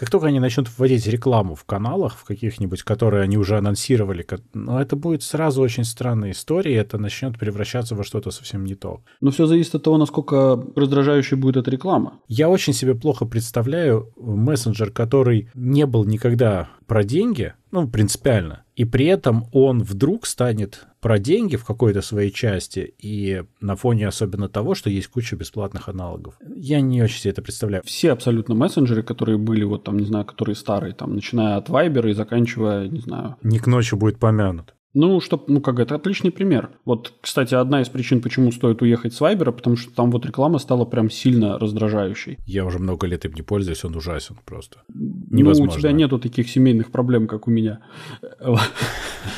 как 0.00 0.08
только 0.08 0.28
они 0.28 0.40
начнут 0.40 0.66
вводить 0.78 1.06
рекламу 1.06 1.54
в 1.54 1.64
каналах, 1.64 2.16
в 2.16 2.24
каких-нибудь, 2.24 2.84
которые 2.84 3.22
они 3.22 3.36
уже 3.36 3.58
анонсировали, 3.58 4.26
ну, 4.54 4.78
это 4.78 4.96
будет 4.96 5.22
сразу 5.22 5.60
очень 5.60 5.84
странная 5.84 6.30
история, 6.30 6.76
это 6.76 6.96
начнет 6.96 7.38
превращаться 7.38 7.94
во 7.94 8.02
что-то 8.02 8.30
совсем 8.30 8.64
не 8.64 8.74
то. 8.74 9.02
Но 9.20 9.30
все 9.30 9.44
зависит 9.44 9.74
от 9.74 9.82
того, 9.82 9.98
насколько 9.98 10.58
раздражающей 10.74 11.36
будет 11.36 11.58
эта 11.58 11.70
реклама. 11.70 12.14
Я 12.28 12.48
очень 12.48 12.72
себе 12.72 12.94
плохо 12.94 13.26
представляю 13.26 14.10
мессенджер, 14.16 14.90
который 14.90 15.50
не 15.52 15.84
был 15.84 16.06
никогда 16.06 16.70
про 16.86 17.04
деньги, 17.04 17.52
ну, 17.70 17.88
принципиально, 17.88 18.64
и 18.74 18.84
при 18.84 19.06
этом 19.06 19.46
он 19.52 19.82
вдруг 19.82 20.26
станет 20.26 20.86
про 21.00 21.18
деньги 21.18 21.56
в 21.56 21.64
какой-то 21.64 22.02
своей 22.02 22.30
части, 22.30 22.94
и 22.98 23.42
на 23.60 23.76
фоне 23.76 24.08
особенно 24.08 24.48
того, 24.48 24.74
что 24.74 24.90
есть 24.90 25.08
куча 25.08 25.36
бесплатных 25.36 25.88
аналогов. 25.88 26.34
Я 26.56 26.80
не 26.80 27.02
очень 27.02 27.20
себе 27.20 27.32
это 27.32 27.42
представляю. 27.42 27.82
Все 27.84 28.12
абсолютно 28.12 28.54
мессенджеры, 28.54 29.02
которые 29.02 29.38
были, 29.38 29.64
вот 29.64 29.84
там, 29.84 29.98
не 29.98 30.06
знаю, 30.06 30.24
которые 30.24 30.56
старые, 30.56 30.94
там, 30.94 31.14
начиная 31.14 31.56
от 31.56 31.68
Viber 31.68 32.10
и 32.10 32.14
заканчивая, 32.14 32.88
не 32.88 33.00
знаю... 33.00 33.36
Не 33.42 33.58
к 33.58 33.66
ночи 33.66 33.94
будет 33.94 34.18
помянут. 34.18 34.74
Ну, 34.92 35.20
что, 35.20 35.42
ну, 35.46 35.60
как 35.60 35.78
это 35.78 35.94
отличный 35.94 36.32
пример. 36.32 36.70
Вот, 36.84 37.14
кстати, 37.20 37.54
одна 37.54 37.80
из 37.80 37.88
причин, 37.88 38.20
почему 38.20 38.50
стоит 38.50 38.82
уехать 38.82 39.14
с 39.14 39.20
Вайбера, 39.20 39.52
потому 39.52 39.76
что 39.76 39.94
там 39.94 40.10
вот 40.10 40.26
реклама 40.26 40.58
стала 40.58 40.84
прям 40.84 41.10
сильно 41.10 41.58
раздражающей. 41.58 42.38
Я 42.44 42.64
уже 42.64 42.80
много 42.80 43.06
лет 43.06 43.24
им 43.24 43.32
не 43.34 43.42
пользуюсь, 43.42 43.84
он 43.84 43.94
ужасен 43.94 44.36
просто. 44.44 44.82
Невозможно. 44.88 45.72
Ну, 45.72 45.78
у 45.78 45.80
тебя 45.80 45.92
нету 45.92 46.18
таких 46.18 46.50
семейных 46.50 46.90
проблем, 46.90 47.28
как 47.28 47.46
у 47.46 47.50
меня. 47.50 47.80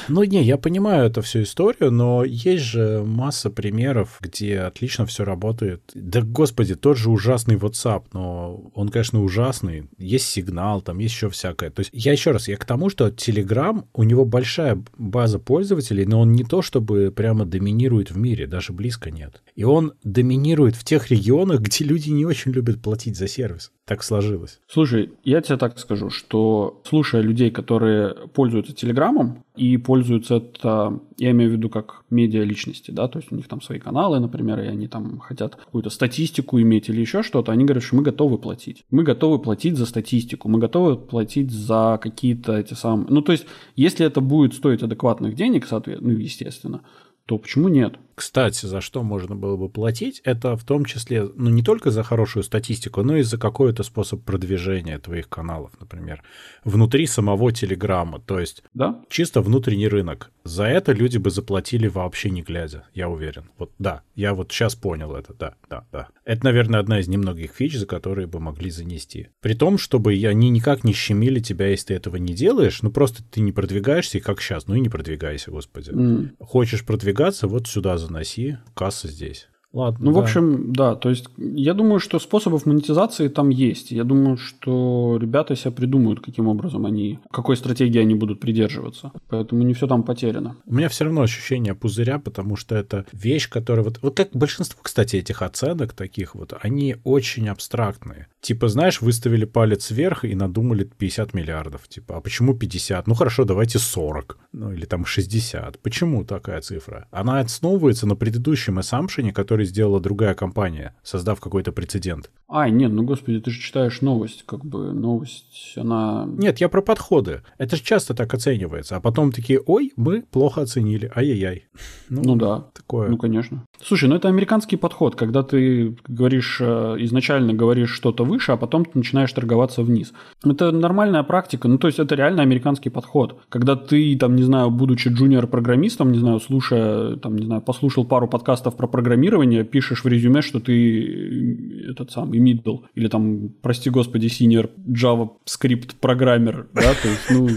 Ну, 0.09 0.25
не, 0.25 0.42
я 0.42 0.57
понимаю 0.59 1.07
эту 1.07 1.23
всю 1.23 1.42
историю, 1.42 1.90
но 1.90 2.25
есть 2.25 2.64
же 2.64 3.03
масса 3.05 3.51
примеров, 3.51 4.18
где 4.21 4.61
отлично 4.61 5.07
все 5.07 5.25
работает. 5.25 5.83
Да, 5.95 6.23
господи, 6.23 6.75
тот 6.75 6.97
же 6.97 7.11
ужасный 7.11 7.57
WhatsApp, 7.57 8.05
но 8.12 8.71
он, 8.75 8.88
конечно, 8.88 9.23
ужасный. 9.23 9.88
Есть 9.99 10.27
сигнал, 10.27 10.83
там 10.83 10.99
есть 10.99 11.14
еще 11.14 11.31
всякое. 11.31 11.71
То 11.71 11.81
есть 11.81 11.90
я 11.92 12.12
еще 12.12 12.31
раз, 12.31 12.49
я 12.49 12.57
к 12.57 12.64
тому, 12.64 12.90
что 12.90 13.09
Telegram, 13.09 13.85
у 13.92 14.03
него 14.03 14.25
большая 14.25 14.83
база 14.97 15.38
пользователей, 15.38 16.05
но 16.07 16.21
он 16.21 16.33
не 16.33 16.45
то 16.45 16.62
чтобы 16.62 17.12
прямо 17.14 17.45
доминирует 17.45 18.11
в 18.11 18.16
мире, 18.16 18.47
даже 18.47 18.73
близко 18.73 19.11
нет. 19.11 19.42
И 19.55 19.64
он 19.64 19.92
доминирует 20.05 20.77
в 20.77 20.85
тех 20.85 21.11
регионах, 21.11 21.61
где 21.61 21.85
люди 21.85 22.11
не 22.11 22.25
очень 22.25 22.53
любят 22.53 22.81
платить 22.83 23.16
за 23.16 23.29
сервис. 23.29 23.71
Так 23.85 24.05
сложилось. 24.05 24.61
Слушай, 24.68 25.11
я 25.25 25.40
тебе 25.40 25.57
так 25.57 25.77
скажу, 25.77 26.09
что 26.09 26.81
слушая 26.85 27.21
людей, 27.21 27.51
которые 27.51 28.14
пользуются 28.33 28.73
Телеграмом 28.73 29.42
и 29.57 29.77
пользуются 29.77 30.37
это, 30.37 31.01
я 31.18 31.33
имею 31.33 31.51
в 31.51 31.55
виду 31.55 31.68
как 31.68 32.05
медиа 32.09 32.45
личности, 32.45 32.92
да, 32.92 33.09
то 33.09 33.18
есть 33.18 33.33
у 33.33 33.35
них 33.35 33.49
там 33.49 33.61
свои 33.61 33.81
каналы, 33.81 34.21
например, 34.21 34.61
и 34.61 34.68
они 34.68 34.87
там 34.87 35.18
хотят 35.18 35.57
какую-то 35.57 35.90
статистику 35.90 36.61
иметь 36.61 36.88
или 36.88 37.01
еще 37.01 37.25
что-то, 37.25 37.51
они 37.51 37.64
говорят, 37.64 37.83
что 37.83 37.97
мы 37.97 38.03
готовы 38.05 38.38
платить. 38.38 38.85
Мы 38.90 39.03
готовы 39.03 39.40
платить 39.40 39.77
за 39.77 39.87
статистику, 39.87 40.49
мы 40.49 40.61
готовы 40.61 40.97
платить 40.97 41.51
за 41.51 41.99
какие-то 42.01 42.57
эти 42.57 42.75
самые... 42.75 43.09
Ну, 43.11 43.21
то 43.21 43.33
есть, 43.33 43.47
если 43.75 44.07
это 44.07 44.21
будет 44.21 44.55
стоить 44.55 44.85
адекватных 44.85 45.35
денег, 45.35 45.66
соответственно, 45.66 46.12
ну, 46.12 46.18
естественно, 46.18 46.83
то 47.27 47.38
почему 47.38 47.68
нет? 47.68 47.95
Кстати, 48.14 48.66
за 48.66 48.81
что 48.81 49.03
можно 49.03 49.35
было 49.35 49.57
бы 49.57 49.68
платить, 49.68 50.20
это 50.25 50.57
в 50.57 50.64
том 50.64 50.85
числе, 50.85 51.29
ну, 51.35 51.51
не 51.51 51.62
только 51.62 51.90
за 51.90 52.03
хорошую 52.03 52.42
статистику, 52.42 53.03
но 53.03 53.16
и 53.16 53.22
за 53.22 53.38
какой-то 53.38 53.83
способ 53.83 54.22
продвижения 54.25 54.98
твоих 54.98 55.29
каналов, 55.29 55.72
например, 55.81 56.22
внутри 56.64 57.07
самого 57.07 57.53
Телеграма, 57.53 58.20
то 58.20 58.38
есть 58.38 58.62
да? 58.75 59.01
чисто 59.09 59.40
внутренний 59.40 59.88
рынок. 59.88 60.31
За 60.44 60.64
это 60.64 60.92
люди 60.92 61.18
бы 61.18 61.31
заплатили 61.31 61.87
вообще 61.87 62.31
не 62.31 62.42
глядя, 62.42 62.85
я 62.94 63.09
уверен. 63.09 63.44
Вот 63.59 63.70
да, 63.79 64.03
я 64.14 64.35
вот 64.35 64.51
сейчас 64.51 64.75
понял 64.75 65.14
это, 65.14 65.35
да, 65.35 65.55
да, 65.70 65.85
да. 65.92 66.09
Это, 66.25 66.44
наверное, 66.44 66.81
одна 66.81 67.01
из 67.01 67.09
немногих 67.09 67.53
фич, 67.53 67.77
за 67.77 67.87
которые 67.87 68.27
бы 68.27 68.40
могли 68.40 68.70
занести. 68.70 69.29
При 69.40 69.55
том, 69.55 69.79
чтобы 69.79 70.12
они 70.12 70.51
никак 70.51 70.85
не 70.85 70.92
щемили 70.92 71.40
тебя, 71.40 71.68
если 71.68 71.88
ты 71.88 71.94
этого 71.94 72.16
не 72.16 72.35
делаешь, 72.35 72.83
ну 72.83 72.90
просто 72.90 73.22
ты 73.22 73.40
не 73.40 73.53
продвигаешься, 73.53 74.18
и 74.18 74.20
как 74.20 74.40
сейчас, 74.40 74.66
ну 74.66 74.75
и 74.75 74.81
не 74.81 74.88
продвигайся, 74.88 75.51
господи. 75.51 75.90
Mm. 75.90 76.31
Хочешь 76.40 76.85
продвигаться, 76.85 77.46
вот 77.46 77.68
сюда 77.68 77.98
заноси, 78.03 78.59
касса 78.75 79.09
здесь. 79.09 79.49
Ладно. 79.72 80.04
Ну, 80.06 80.12
да. 80.12 80.20
в 80.20 80.22
общем, 80.22 80.72
да, 80.72 80.94
то 80.94 81.08
есть 81.08 81.26
я 81.38 81.74
думаю, 81.74 81.98
что 81.98 82.18
способов 82.18 82.66
монетизации 82.66 83.28
там 83.28 83.48
есть. 83.48 83.90
Я 83.90 84.04
думаю, 84.04 84.37
что 84.37 85.18
ребята 85.20 85.56
себя 85.56 85.70
придумают, 85.70 86.20
каким 86.20 86.48
образом 86.48 86.85
они, 86.85 87.18
какой 87.30 87.56
стратегии 87.56 87.98
они 87.98 88.14
будут 88.14 88.40
придерживаться. 88.40 89.12
Поэтому 89.28 89.62
не 89.62 89.72
все 89.74 89.87
там 89.87 90.02
потеряно. 90.02 90.56
У 90.66 90.74
меня 90.74 90.88
все 90.88 91.04
равно 91.04 91.22
ощущение 91.22 91.74
пузыря, 91.74 92.18
потому 92.18 92.56
что 92.56 92.74
это 92.74 93.06
вещь, 93.12 93.48
которая 93.48 93.85
вот, 93.85 93.98
вот 94.02 94.16
как 94.16 94.30
большинство, 94.32 94.78
кстати, 94.82 95.16
этих 95.16 95.42
оценок 95.42 95.94
таких 95.94 96.35
вот, 96.35 96.54
они 96.61 96.96
очень 97.04 97.48
абстрактные. 97.48 98.28
Типа, 98.42 98.68
знаешь, 98.68 99.00
выставили 99.00 99.44
палец 99.44 99.90
вверх 99.90 100.24
и 100.24 100.35
надумали 100.35 100.85
50 100.85 101.32
миллиардов. 101.32 101.87
Типа, 101.88 102.16
а 102.16 102.20
почему 102.20 102.54
50? 102.54 103.06
Ну 103.06 103.14
хорошо, 103.14 103.44
давайте 103.44 103.78
40. 103.78 104.38
Ну 104.52 104.72
или 104.72 104.85
там 104.85 105.06
60. 105.06 105.78
Почему 105.78 106.24
такая 106.24 106.61
цифра? 106.61 107.06
Она 107.11 107.38
основывается 107.38 108.06
на 108.06 108.16
предыдущем 108.16 108.78
ассампшене, 108.78 109.32
который 109.32 109.62
который 109.62 109.66
сделала 109.66 110.01
другая 110.01 110.35
компания, 110.35 110.92
создав 111.03 111.40
какой-то 111.40 111.72
прецедент. 111.72 112.31
Ай, 112.48 112.70
нет, 112.70 112.92
ну 112.92 113.03
господи, 113.03 113.40
ты 113.40 113.51
же 113.51 113.61
читаешь 113.61 114.03
новость, 114.03 114.44
как 114.46 114.64
бы 114.64 114.92
новость, 114.92 115.75
она... 115.77 116.27
Нет, 116.27 116.61
я 116.61 116.68
про 116.68 116.83
подходы. 116.83 117.40
Это 117.59 117.77
же 117.77 117.83
часто 117.83 118.14
так 118.14 118.35
оценивается. 118.35 118.96
А 118.96 119.01
потом 119.01 119.33
такие, 119.33 119.59
ой, 119.66 119.92
мы 119.96 120.22
плохо 120.31 120.61
оценили, 120.61 121.11
ай-яй-яй. 121.16 121.64
Ну, 122.11 122.22
ну 122.25 122.37
да. 122.37 122.64
Такое. 122.75 123.09
Ну, 123.09 123.16
конечно. 123.16 123.64
Слушай, 123.83 124.09
ну 124.09 124.16
это 124.16 124.29
американский 124.29 124.77
подход, 124.77 125.16
когда 125.16 125.42
ты 125.42 125.96
говоришь, 126.09 126.59
э, 126.61 126.96
изначально 126.98 127.55
говоришь 127.55 127.90
что-то 127.90 128.25
выше, 128.25 128.53
а 128.53 128.57
потом 128.57 128.85
ты 128.85 128.90
начинаешь 128.94 129.33
торговаться 129.33 129.83
вниз. 129.83 130.12
Это 130.44 130.72
нормальная 130.72 131.22
практика, 131.22 131.68
ну 131.68 131.79
то 131.79 131.87
есть 131.87 131.98
это 131.98 132.14
реально 132.14 132.42
американский 132.42 132.90
подход. 132.90 133.40
Когда 133.48 133.77
ты, 133.77 134.16
там, 134.18 134.37
не 134.37 134.42
знаю, 134.42 134.70
будучи 134.70 135.09
джуниор-программистом, 135.09 136.12
не 136.12 136.18
знаю, 136.18 136.38
слушая, 136.40 137.16
там, 137.16 137.37
не 137.37 137.46
знаю, 137.46 137.62
послушал 137.62 138.05
пару 138.05 138.29
подкастов 138.29 138.77
про 138.77 138.87
программирование, 138.87 139.52
пишешь 139.65 140.05
в 140.05 140.09
резюме, 140.09 140.43
что 140.43 140.61
ты 140.61 140.73
э, 140.73 141.91
этот 141.91 142.11
самый 142.11 142.38
middle, 142.41 142.83
или 142.95 143.09
там, 143.09 143.51
прости 143.62 143.91
господи, 143.91 144.27
senior 144.27 144.71
JavaScript 144.88 145.94
программер, 146.00 146.69
да, 146.75 146.94
то 146.94 147.09
есть, 147.09 147.31
ну... 147.31 147.48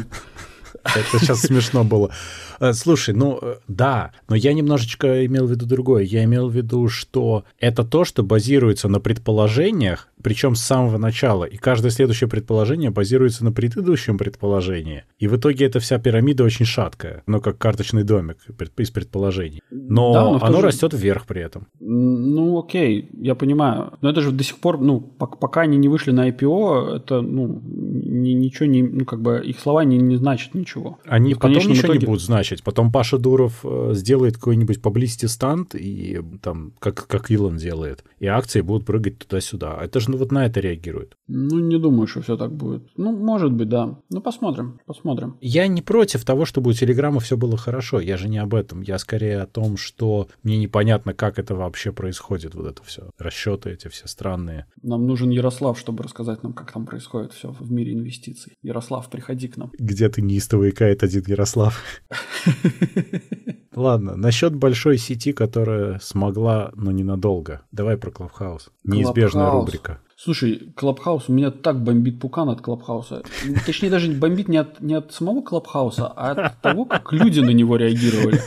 Это 0.86 1.20
сейчас 1.20 1.42
смешно 1.42 1.84
было. 1.84 2.12
Э, 2.60 2.74
слушай, 2.74 3.14
ну 3.14 3.40
э, 3.42 3.56
да, 3.68 4.12
но 4.30 4.36
я 4.36 4.54
немножечко 4.54 5.26
имел 5.26 5.48
в 5.48 5.52
виду 5.52 5.66
другое. 5.66 6.04
Я 6.04 6.24
имел 6.24 6.50
в 6.50 6.56
виду, 6.56 6.88
что 6.88 7.44
это 7.60 7.84
то, 7.84 8.06
что 8.06 8.24
базируется 8.24 8.88
на 8.88 9.00
предположениях, 9.00 10.10
причем 10.22 10.56
с 10.56 10.62
самого 10.62 10.98
начала. 10.98 11.46
И 11.46 11.58
каждое 11.58 11.92
следующее 11.92 12.30
предположение 12.30 12.90
базируется 12.90 13.44
на 13.44 13.52
предыдущем 13.52 14.18
предположении. 14.18 15.04
И 15.20 15.28
в 15.28 15.36
итоге 15.36 15.66
эта 15.66 15.80
вся 15.80 16.00
пирамида 16.00 16.44
очень 16.44 16.66
шаткая, 16.66 17.24
ну 17.28 17.42
как 17.42 17.58
карточный 17.58 18.04
домик 18.04 18.38
из 18.78 18.92
предположений. 18.92 19.62
Но, 19.70 20.14
да, 20.14 20.24
но 20.24 20.40
оно 20.42 20.62
же... 20.62 20.68
растет 20.68 20.94
вверх 20.94 21.26
при 21.26 21.42
этом. 21.42 21.68
Ну 21.80 22.60
окей, 22.60 23.10
я 23.14 23.36
понимаю. 23.36 23.94
Но 24.02 24.10
это 24.10 24.22
же 24.22 24.32
до 24.32 24.44
сих 24.44 24.58
пор, 24.58 24.80
ну 24.80 25.00
пока 25.00 25.62
они 25.62 25.78
не 25.78 25.90
вышли 25.90 26.12
на 26.12 26.30
IPO, 26.30 26.96
это 26.96 27.22
ну 27.22 27.62
ничего 27.64 28.66
не, 28.66 28.84
ну 28.84 29.06
как 29.06 29.22
бы 29.22 29.42
их 29.46 29.60
слова 29.60 29.84
не, 29.84 29.98
не 29.98 30.16
значат 30.16 30.54
ничего. 30.56 30.75
Они 31.06 31.32
и 31.32 31.36
потом 31.36 31.52
ничего 31.52 31.88
итоге... 31.88 32.00
не 32.00 32.06
будут 32.06 32.22
значить. 32.22 32.64
Потом 32.64 32.92
Паша 32.92 33.18
Дуров 33.18 33.62
э, 33.64 33.92
сделает 33.94 34.36
какой-нибудь 34.36 34.82
поблизости 34.82 35.26
станд, 35.26 35.76
и 35.76 36.22
там, 36.42 36.74
как, 36.80 37.08
как 37.08 37.32
Илон 37.32 37.58
делает, 37.58 38.04
и 38.20 38.28
акции 38.28 38.62
будут 38.62 38.86
прыгать 38.86 39.20
туда-сюда. 39.20 39.80
Это 39.82 40.00
же 40.00 40.12
ну, 40.12 40.18
вот 40.18 40.32
на 40.32 40.46
это 40.46 40.60
реагирует. 40.60 41.16
Ну, 41.28 41.60
не 41.60 41.78
думаю, 41.80 42.08
что 42.08 42.22
все 42.22 42.38
так 42.38 42.54
будет. 42.54 42.84
Ну, 42.98 43.16
может 43.16 43.52
быть, 43.52 43.70
да. 43.70 44.00
Ну, 44.10 44.22
посмотрим, 44.22 44.80
посмотрим. 44.86 45.38
Я 45.42 45.68
не 45.68 45.82
против 45.82 46.24
того, 46.26 46.46
чтобы 46.46 46.72
у 46.72 46.74
Телеграма 46.74 47.20
все 47.20 47.38
было 47.38 47.58
хорошо. 47.58 48.00
Я 48.00 48.18
же 48.18 48.28
не 48.28 48.38
об 48.38 48.54
этом. 48.54 48.82
Я 48.82 48.98
скорее 49.00 49.42
о 49.42 49.48
том, 49.48 49.78
что 49.78 50.28
мне 50.44 50.58
непонятно, 50.58 51.14
как 51.14 51.40
это 51.40 51.56
вообще 51.56 51.92
происходит, 51.92 52.56
вот 52.56 52.68
это 52.68 52.84
все. 52.84 53.10
Расчеты 53.18 53.72
эти 53.72 53.88
все 53.88 54.08
странные. 54.08 54.66
Нам 54.82 55.06
нужен 55.08 55.30
Ярослав, 55.30 55.80
чтобы 55.80 56.04
рассказать 56.04 56.44
нам, 56.44 56.54
как 56.54 56.72
там 56.72 56.86
происходит 56.86 57.34
все 57.34 57.52
в 57.52 57.72
мире 57.72 57.94
инвестиций. 57.94 58.54
Ярослав, 58.62 59.10
приходи 59.10 59.48
к 59.48 59.58
нам. 59.58 59.72
Где 59.78 60.10
ты 60.10 60.22
неистово 60.22 60.65
икает 60.70 61.04
один 61.04 61.24
Ярослав? 61.28 61.84
Ладно, 63.76 64.16
насчет 64.16 64.56
большой 64.56 64.98
сети, 64.98 65.34
которая 65.34 66.00
смогла, 66.00 66.72
но 66.76 66.92
ненадолго. 66.92 67.62
Давай 67.72 67.98
про 67.98 68.12
Clubhouse. 68.12 68.70
Неизбежная 68.84 69.52
рубрика. 69.52 70.00
Слушай, 70.26 70.74
Clubhouse, 70.76 71.26
у 71.28 71.34
меня 71.34 71.52
так 71.52 71.84
бомбит 71.84 72.20
пукан 72.20 72.50
от 72.50 72.60
Клабхауса. 72.60 73.22
Точнее, 73.64 73.92
даже 73.92 74.12
бомбит 74.12 74.48
не 74.48 74.58
от, 74.58 74.82
не 74.82 74.96
от 74.96 75.14
самого 75.14 75.44
Клабхауса, 75.44 76.08
а 76.08 76.32
от 76.32 76.62
того, 76.62 76.86
как 76.86 77.14
люди 77.14 77.42
на 77.42 77.52
него 77.52 77.76
реагировали. 77.76 78.42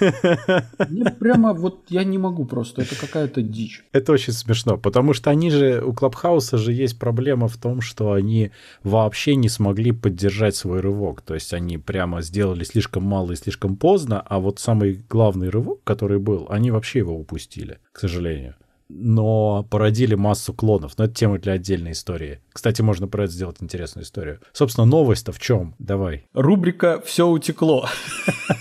Мне 0.90 1.04
прямо 1.04 1.52
вот 1.52 1.84
я 1.88 2.02
не 2.02 2.18
могу 2.18 2.46
просто, 2.46 2.82
это 2.82 2.98
какая-то 2.98 3.42
дичь. 3.42 3.84
Это 3.92 4.10
очень 4.10 4.32
смешно, 4.32 4.76
потому 4.76 5.12
что 5.12 5.30
они 5.30 5.50
же, 5.52 5.80
у 5.80 5.92
Клабхауса 5.92 6.58
же 6.58 6.72
есть 6.72 6.98
проблема 6.98 7.46
в 7.46 7.56
том, 7.56 7.80
что 7.80 8.10
они 8.10 8.50
вообще 8.82 9.36
не 9.36 9.48
смогли 9.48 9.92
поддержать 9.92 10.56
свой 10.56 10.80
рывок. 10.80 11.20
То 11.20 11.34
есть 11.34 11.54
они 11.54 11.78
прямо 11.78 12.22
сделали 12.22 12.64
слишком 12.64 13.04
мало 13.04 13.30
и 13.30 13.36
слишком 13.36 13.76
поздно, 13.76 14.20
а 14.20 14.40
вот 14.40 14.58
самый 14.58 15.04
главный 15.08 15.48
рывок, 15.48 15.84
который 15.84 16.18
был, 16.18 16.48
они 16.50 16.72
вообще 16.72 16.98
его 16.98 17.16
упустили, 17.16 17.78
к 17.92 18.00
сожалению 18.00 18.56
но 18.88 19.64
породили 19.70 20.14
массу 20.14 20.52
клонов. 20.54 20.96
Но 20.98 21.04
это 21.04 21.14
тема 21.14 21.38
для 21.38 21.52
отдельной 21.52 21.92
истории. 21.92 22.40
Кстати, 22.52 22.82
можно 22.82 23.06
про 23.06 23.24
это 23.24 23.32
сделать 23.32 23.56
интересную 23.60 24.04
историю. 24.04 24.40
Собственно, 24.52 24.86
новость-то 24.86 25.32
в 25.32 25.38
чем? 25.38 25.74
Давай. 25.78 26.26
Рубрика 26.32 27.00
«Все 27.04 27.26
утекло». 27.26 27.88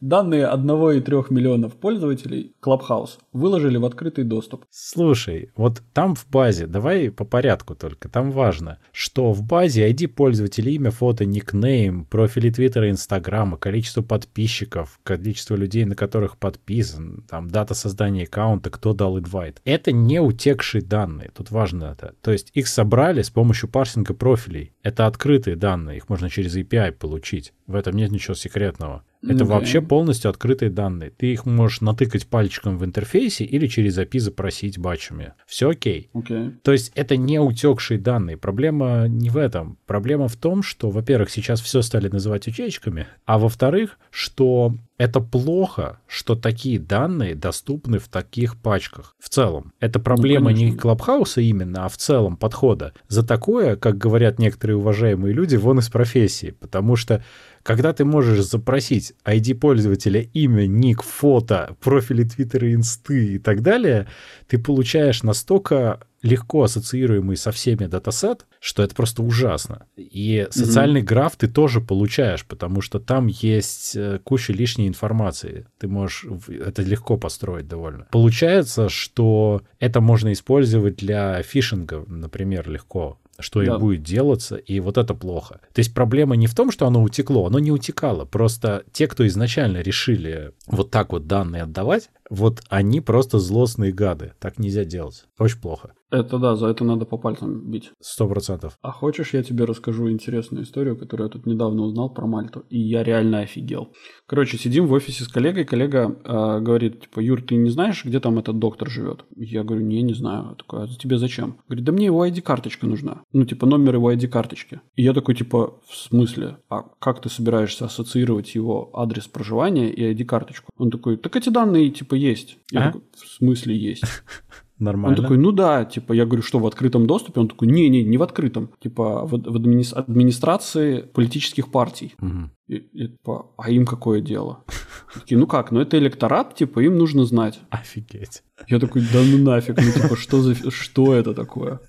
Данные 0.00 0.44
1,3 0.52 1.26
миллионов 1.30 1.74
пользователей 1.76 2.54
Clubhouse 2.62 3.18
выложили 3.32 3.78
в 3.78 3.84
открытый 3.86 4.24
доступ. 4.24 4.66
Слушай, 4.70 5.50
вот 5.56 5.82
там 5.94 6.14
в 6.14 6.28
базе, 6.28 6.66
давай 6.66 7.10
по 7.10 7.24
порядку 7.24 7.74
только, 7.74 8.10
там 8.10 8.30
важно, 8.30 8.78
что 8.92 9.32
в 9.32 9.42
базе 9.42 9.90
ID 9.90 10.08
пользователя, 10.08 10.70
имя, 10.70 10.90
фото, 10.90 11.24
никнейм, 11.24 12.04
профили 12.04 12.50
Твиттера, 12.50 12.90
Инстаграма, 12.90 13.56
количество 13.56 14.02
подписчиков, 14.02 15.00
количество 15.02 15.54
людей, 15.54 15.86
на 15.86 15.94
которых 15.94 16.36
подписан, 16.36 17.24
там 17.28 17.48
дата 17.48 17.74
создания 17.74 18.24
аккаунта, 18.24 18.68
кто 18.68 18.92
дал 18.92 19.18
инвайт. 19.18 19.62
Это 19.64 19.92
не 19.92 20.20
утекшие 20.20 20.82
данные, 20.82 21.30
тут 21.34 21.50
важно 21.50 21.84
это. 21.84 22.14
То 22.20 22.32
есть 22.32 22.50
их 22.52 22.68
собрали 22.68 23.22
с 23.22 23.30
помощью 23.30 23.70
парсинга 23.70 24.12
профилей. 24.12 24.72
Это 24.82 25.06
открытые 25.06 25.56
данные, 25.56 25.96
их 25.96 26.10
можно 26.10 26.28
через 26.28 26.54
API 26.54 26.92
получить. 26.92 27.54
В 27.66 27.74
этом 27.74 27.96
нет 27.96 28.12
ничего 28.12 28.34
секретного. 28.34 29.04
Это 29.26 29.44
okay. 29.44 29.48
вообще 29.48 29.80
полностью 29.80 30.30
открытые 30.30 30.70
данные. 30.70 31.10
Ты 31.10 31.32
их 31.32 31.46
можешь 31.46 31.80
натыкать 31.80 32.26
пальчиком 32.26 32.78
в 32.78 32.84
интерфейсе 32.84 33.44
или 33.44 33.66
через 33.66 33.98
API 33.98 34.20
запросить 34.20 34.78
батчами. 34.78 35.32
Все 35.46 35.70
окей. 35.70 36.10
Okay. 36.14 36.52
То 36.62 36.72
есть 36.72 36.92
это 36.94 37.16
не 37.16 37.38
утекшие 37.38 37.98
данные. 37.98 38.36
Проблема 38.36 39.06
не 39.08 39.30
в 39.30 39.36
этом. 39.36 39.78
Проблема 39.86 40.28
в 40.28 40.36
том, 40.36 40.62
что, 40.62 40.90
во-первых, 40.90 41.30
сейчас 41.30 41.60
все 41.60 41.82
стали 41.82 42.08
называть 42.08 42.46
утечками, 42.48 43.06
а 43.24 43.38
во-вторых, 43.38 43.98
что 44.10 44.74
это 44.98 45.20
плохо, 45.20 46.00
что 46.06 46.36
такие 46.36 46.78
данные 46.78 47.34
доступны 47.34 47.98
в 47.98 48.08
таких 48.08 48.56
пачках. 48.56 49.14
В 49.18 49.28
целом. 49.28 49.72
Это 49.78 50.00
проблема 50.00 50.50
ну, 50.50 50.56
не 50.56 50.72
Клабхауса 50.72 51.42
именно, 51.42 51.84
а 51.84 51.88
в 51.88 51.96
целом 51.96 52.36
подхода. 52.36 52.94
За 53.08 53.26
такое, 53.26 53.76
как 53.76 53.98
говорят 53.98 54.38
некоторые 54.38 54.78
уважаемые 54.78 55.34
люди, 55.34 55.56
вон 55.56 55.80
из 55.80 55.88
профессии. 55.90 56.50
Потому 56.50 56.96
что 56.96 57.22
когда 57.66 57.92
ты 57.92 58.04
можешь 58.04 58.44
запросить 58.44 59.12
ID 59.24 59.56
пользователя, 59.56 60.20
имя, 60.20 60.66
ник, 60.66 61.02
фото, 61.02 61.76
профили 61.80 62.22
Твиттера, 62.22 62.72
Инсты 62.72 63.34
и 63.34 63.38
так 63.40 63.60
далее, 63.60 64.06
ты 64.46 64.56
получаешь 64.56 65.24
настолько 65.24 65.98
легко 66.22 66.62
ассоциируемый 66.62 67.36
со 67.36 67.50
всеми 67.50 67.86
датасет, 67.86 68.46
что 68.60 68.84
это 68.84 68.94
просто 68.94 69.22
ужасно. 69.24 69.86
И 69.96 70.46
социальный 70.50 71.00
mm-hmm. 71.00 71.04
граф 71.04 71.36
ты 71.36 71.48
тоже 71.48 71.80
получаешь, 71.80 72.44
потому 72.46 72.82
что 72.82 73.00
там 73.00 73.26
есть 73.26 73.96
э, 73.96 74.20
куча 74.22 74.52
лишней 74.52 74.86
информации. 74.86 75.66
Ты 75.78 75.88
можешь 75.88 76.24
это 76.48 76.82
легко 76.82 77.16
построить 77.16 77.66
довольно. 77.66 78.06
Получается, 78.12 78.88
что 78.88 79.62
это 79.80 80.00
можно 80.00 80.32
использовать 80.32 80.96
для 80.96 81.42
фишинга, 81.42 82.04
например, 82.06 82.70
легко 82.70 83.18
что 83.38 83.64
да. 83.64 83.74
и 83.74 83.78
будет 83.78 84.02
делаться, 84.02 84.56
и 84.56 84.80
вот 84.80 84.98
это 84.98 85.14
плохо. 85.14 85.60
То 85.72 85.80
есть 85.80 85.94
проблема 85.94 86.36
не 86.36 86.46
в 86.46 86.54
том, 86.54 86.70
что 86.70 86.86
оно 86.86 87.02
утекло, 87.02 87.46
оно 87.46 87.58
не 87.58 87.70
утекало. 87.70 88.24
Просто 88.24 88.84
те, 88.92 89.06
кто 89.06 89.26
изначально 89.26 89.78
решили 89.78 90.52
вот 90.66 90.90
так 90.90 91.12
вот 91.12 91.26
данные 91.26 91.62
отдавать, 91.62 92.10
вот 92.30 92.62
они 92.68 93.00
просто 93.00 93.38
злостные 93.38 93.92
гады. 93.92 94.32
Так 94.38 94.58
нельзя 94.58 94.84
делать. 94.84 95.24
Очень 95.38 95.60
плохо. 95.60 95.92
Это 96.10 96.38
да, 96.38 96.54
за 96.54 96.68
это 96.68 96.84
надо 96.84 97.04
по 97.04 97.18
пальцам 97.18 97.70
бить. 97.70 97.90
Сто 98.00 98.28
процентов. 98.28 98.78
А 98.80 98.92
хочешь, 98.92 99.34
я 99.34 99.42
тебе 99.42 99.64
расскажу 99.64 100.10
интересную 100.10 100.64
историю, 100.64 100.96
которую 100.96 101.26
я 101.26 101.32
тут 101.32 101.46
недавно 101.46 101.82
узнал 101.82 102.12
про 102.12 102.26
Мальту, 102.26 102.64
и 102.70 102.78
я 102.78 103.02
реально 103.02 103.40
офигел. 103.40 103.92
Короче, 104.26 104.56
сидим 104.56 104.86
в 104.86 104.92
офисе 104.92 105.24
с 105.24 105.28
коллегой, 105.28 105.64
коллега 105.64 106.16
э, 106.24 106.60
говорит, 106.60 107.02
типа, 107.02 107.20
Юр, 107.20 107.42
ты 107.42 107.56
не 107.56 107.70
знаешь, 107.70 108.04
где 108.04 108.20
там 108.20 108.38
этот 108.38 108.58
доктор 108.58 108.88
живет? 108.88 109.24
Я 109.34 109.64
говорю, 109.64 109.84
не, 109.84 110.02
не 110.02 110.14
знаю. 110.14 110.50
Я 110.50 110.54
такой, 110.54 110.84
а 110.84 110.86
тебе 110.86 111.18
зачем? 111.18 111.58
Говорит, 111.68 111.84
да 111.84 111.92
мне 111.92 112.06
его 112.06 112.24
ID-карточка 112.24 112.86
нужна. 112.86 113.22
Ну, 113.32 113.44
типа, 113.44 113.66
номер 113.66 113.96
его 113.96 114.12
ID-карточки. 114.12 114.80
И 114.94 115.02
я 115.02 115.12
такой, 115.12 115.34
типа, 115.34 115.80
в 115.88 115.96
смысле? 115.96 116.58
А 116.68 116.82
как 117.00 117.20
ты 117.20 117.28
собираешься 117.28 117.84
ассоциировать 117.86 118.54
его 118.54 118.90
адрес 118.94 119.26
проживания 119.26 119.90
и 119.90 120.14
ID-карточку? 120.14 120.70
Он 120.76 120.90
такой, 120.90 121.16
так 121.16 121.34
эти 121.34 121.48
данные, 121.48 121.90
типа, 121.90 122.14
есть. 122.14 122.58
Я 122.70 122.80
а? 122.80 122.86
такой, 122.86 123.02
в 123.12 123.28
смысле 123.28 123.76
есть? 123.76 124.04
Нормально. 124.78 125.16
Он 125.16 125.22
такой, 125.22 125.38
ну 125.38 125.52
да, 125.52 125.84
типа, 125.84 126.12
я 126.12 126.26
говорю, 126.26 126.42
что 126.42 126.58
в 126.58 126.66
открытом 126.66 127.06
доступе? 127.06 127.40
Он 127.40 127.48
такой, 127.48 127.68
не-не, 127.68 128.04
не 128.04 128.18
в 128.18 128.22
открытом. 128.22 128.70
Типа, 128.78 129.24
в, 129.24 129.30
в 129.30 129.56
админи... 129.56 129.84
администрации 129.94 131.00
политических 131.00 131.70
партий. 131.70 132.14
Угу. 132.20 132.50
И, 132.68 132.74
и, 132.74 133.08
типа, 133.08 133.46
а 133.56 133.70
им 133.70 133.86
какое 133.86 134.20
дело? 134.20 134.64
Такие, 135.14 135.38
ну 135.38 135.46
как, 135.46 135.70
ну 135.70 135.80
это 135.80 135.96
электорат, 135.98 136.54
типа, 136.54 136.80
им 136.80 136.98
нужно 136.98 137.24
знать. 137.24 137.60
Офигеть. 137.70 138.42
Я 138.68 138.78
такой, 138.78 139.02
да 139.12 139.22
ну 139.22 139.38
нафиг, 139.38 139.76
ну 139.78 139.92
типа, 139.92 140.16
что 140.16 140.42
за, 140.42 140.70
что 140.70 141.14
это 141.14 141.32
такое? 141.32 141.80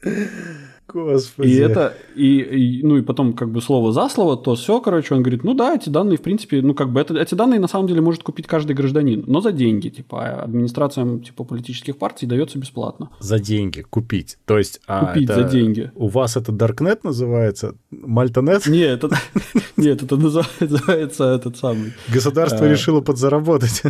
Господи. 0.88 1.49
И 1.49 1.55
это, 1.55 1.93
и, 2.15 2.39
и, 2.39 2.83
ну 2.83 2.97
и 2.97 3.01
потом 3.01 3.33
как 3.33 3.51
бы 3.51 3.61
слово 3.61 3.91
за 3.91 4.07
слово, 4.07 4.38
то 4.38 4.55
все, 4.55 4.79
короче, 4.79 5.13
он 5.15 5.21
говорит, 5.21 5.43
ну 5.43 5.53
да, 5.53 5.75
эти 5.75 5.89
данные, 5.89 6.17
в 6.17 6.21
принципе, 6.21 6.61
ну 6.61 6.73
как 6.73 6.91
бы 6.91 7.01
это, 7.01 7.15
эти 7.17 7.35
данные 7.35 7.59
на 7.59 7.67
самом 7.67 7.88
деле 7.88 8.01
может 8.01 8.23
купить 8.23 8.47
каждый 8.47 8.73
гражданин, 8.73 9.23
но 9.27 9.41
за 9.41 9.51
деньги, 9.51 9.89
типа, 9.89 10.25
а 10.25 10.43
администрациям 10.43 11.21
типа 11.21 11.43
политических 11.43 11.97
партий 11.97 12.25
дается 12.25 12.57
бесплатно. 12.57 13.09
За 13.19 13.39
деньги 13.39 13.81
купить, 13.81 14.38
то 14.45 14.57
есть... 14.57 14.79
А 14.88 15.07
купить 15.07 15.29
это, 15.29 15.43
за 15.43 15.49
деньги. 15.49 15.91
У 15.95 16.07
вас 16.07 16.38
это 16.38 16.51
Darknet 16.51 16.99
называется? 17.03 17.75
Мальтонет? 17.91 18.65
Нет, 18.67 19.03
это, 19.03 19.17
нет, 19.77 20.03
это 20.03 20.15
называется 20.59 21.25
этот 21.25 21.57
самый... 21.57 21.93
Государство 22.07 22.65
А. 22.65 22.69
решило 22.69 23.01
подзаработать. 23.01 23.83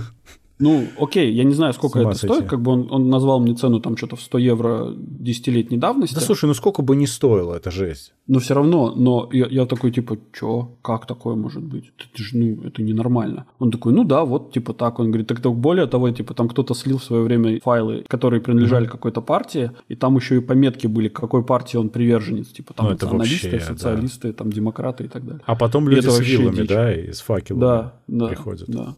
Ну, 0.60 0.86
окей, 1.00 1.32
я 1.34 1.44
не 1.44 1.54
знаю, 1.54 1.74
сколько 1.74 2.00
это 2.00 2.14
сойти. 2.14 2.34
стоит, 2.34 2.50
как 2.50 2.62
бы 2.62 2.72
он, 2.72 2.88
он 2.92 3.10
назвал 3.10 3.40
мне 3.40 3.54
цену 3.54 3.80
там 3.80 3.96
что-то 3.96 4.16
в 4.16 4.22
100 4.22 4.38
евро 4.40 4.94
десятилетней 4.98 5.78
давности. 5.78 6.16
Да 6.16 6.22
слушай, 6.22 6.46
ну 6.46 6.54
сколько 6.56 6.82
бы 6.82 6.96
ни 6.96 7.06
стоило, 7.06 7.54
это 7.54 7.70
жесть. 7.70 8.14
Но 8.28 8.40
все 8.40 8.56
равно, 8.56 8.94
но 8.96 9.30
я, 9.32 9.46
я 9.48 9.66
такой, 9.66 9.92
типа, 9.92 10.18
чё, 10.34 10.72
как 10.82 11.06
такое 11.06 11.36
может 11.36 11.64
быть? 11.64 11.92
Это 11.98 12.24
же, 12.24 12.38
ну, 12.38 12.64
это 12.64 12.82
ненормально. 12.82 13.46
Он 13.60 13.72
такой, 13.72 13.94
ну 13.94 14.04
да, 14.04 14.26
вот, 14.26 14.52
типа 14.52 14.74
так. 14.74 15.00
Он 15.00 15.08
говорит, 15.12 15.28
так 15.28 15.40
то 15.40 15.54
более 15.54 15.86
того, 15.86 16.10
типа, 16.10 16.34
там 16.34 16.50
кто-то 16.50 16.74
слил 16.74 16.98
в 16.98 17.04
свое 17.04 17.24
время 17.24 17.62
файлы, 17.62 18.04
которые 18.08 18.42
принадлежали 18.42 18.86
какой-то 18.88 19.22
партии, 19.22 19.72
и 19.88 19.96
там 19.96 20.16
еще 20.18 20.38
и 20.38 20.40
пометки 20.42 20.88
были, 20.88 21.08
к 21.08 21.20
какой 21.20 21.44
партии 21.44 21.78
он 21.78 21.90
приверженец. 21.90 22.48
Типа, 22.48 22.74
там 22.74 22.88
Ну, 22.88 22.92
это 22.94 23.06
националисты, 23.06 23.52
вообще, 23.52 23.68
да. 23.68 23.74
социалисты, 23.74 24.34
там, 24.34 24.52
демократы 24.52 25.06
и 25.06 25.08
так 25.08 25.24
далее. 25.24 25.42
А 25.46 25.56
потом 25.56 25.88
люди 25.88 26.08
с 26.10 26.20
вилами, 26.20 26.56
дичь. 26.56 26.68
да, 26.68 26.94
и 26.94 27.12
с 27.14 27.22
факелами 27.22 27.62
Да, 27.62 27.94
да. 28.08 28.28
приходят. 28.28 28.68
Да. 28.68 28.96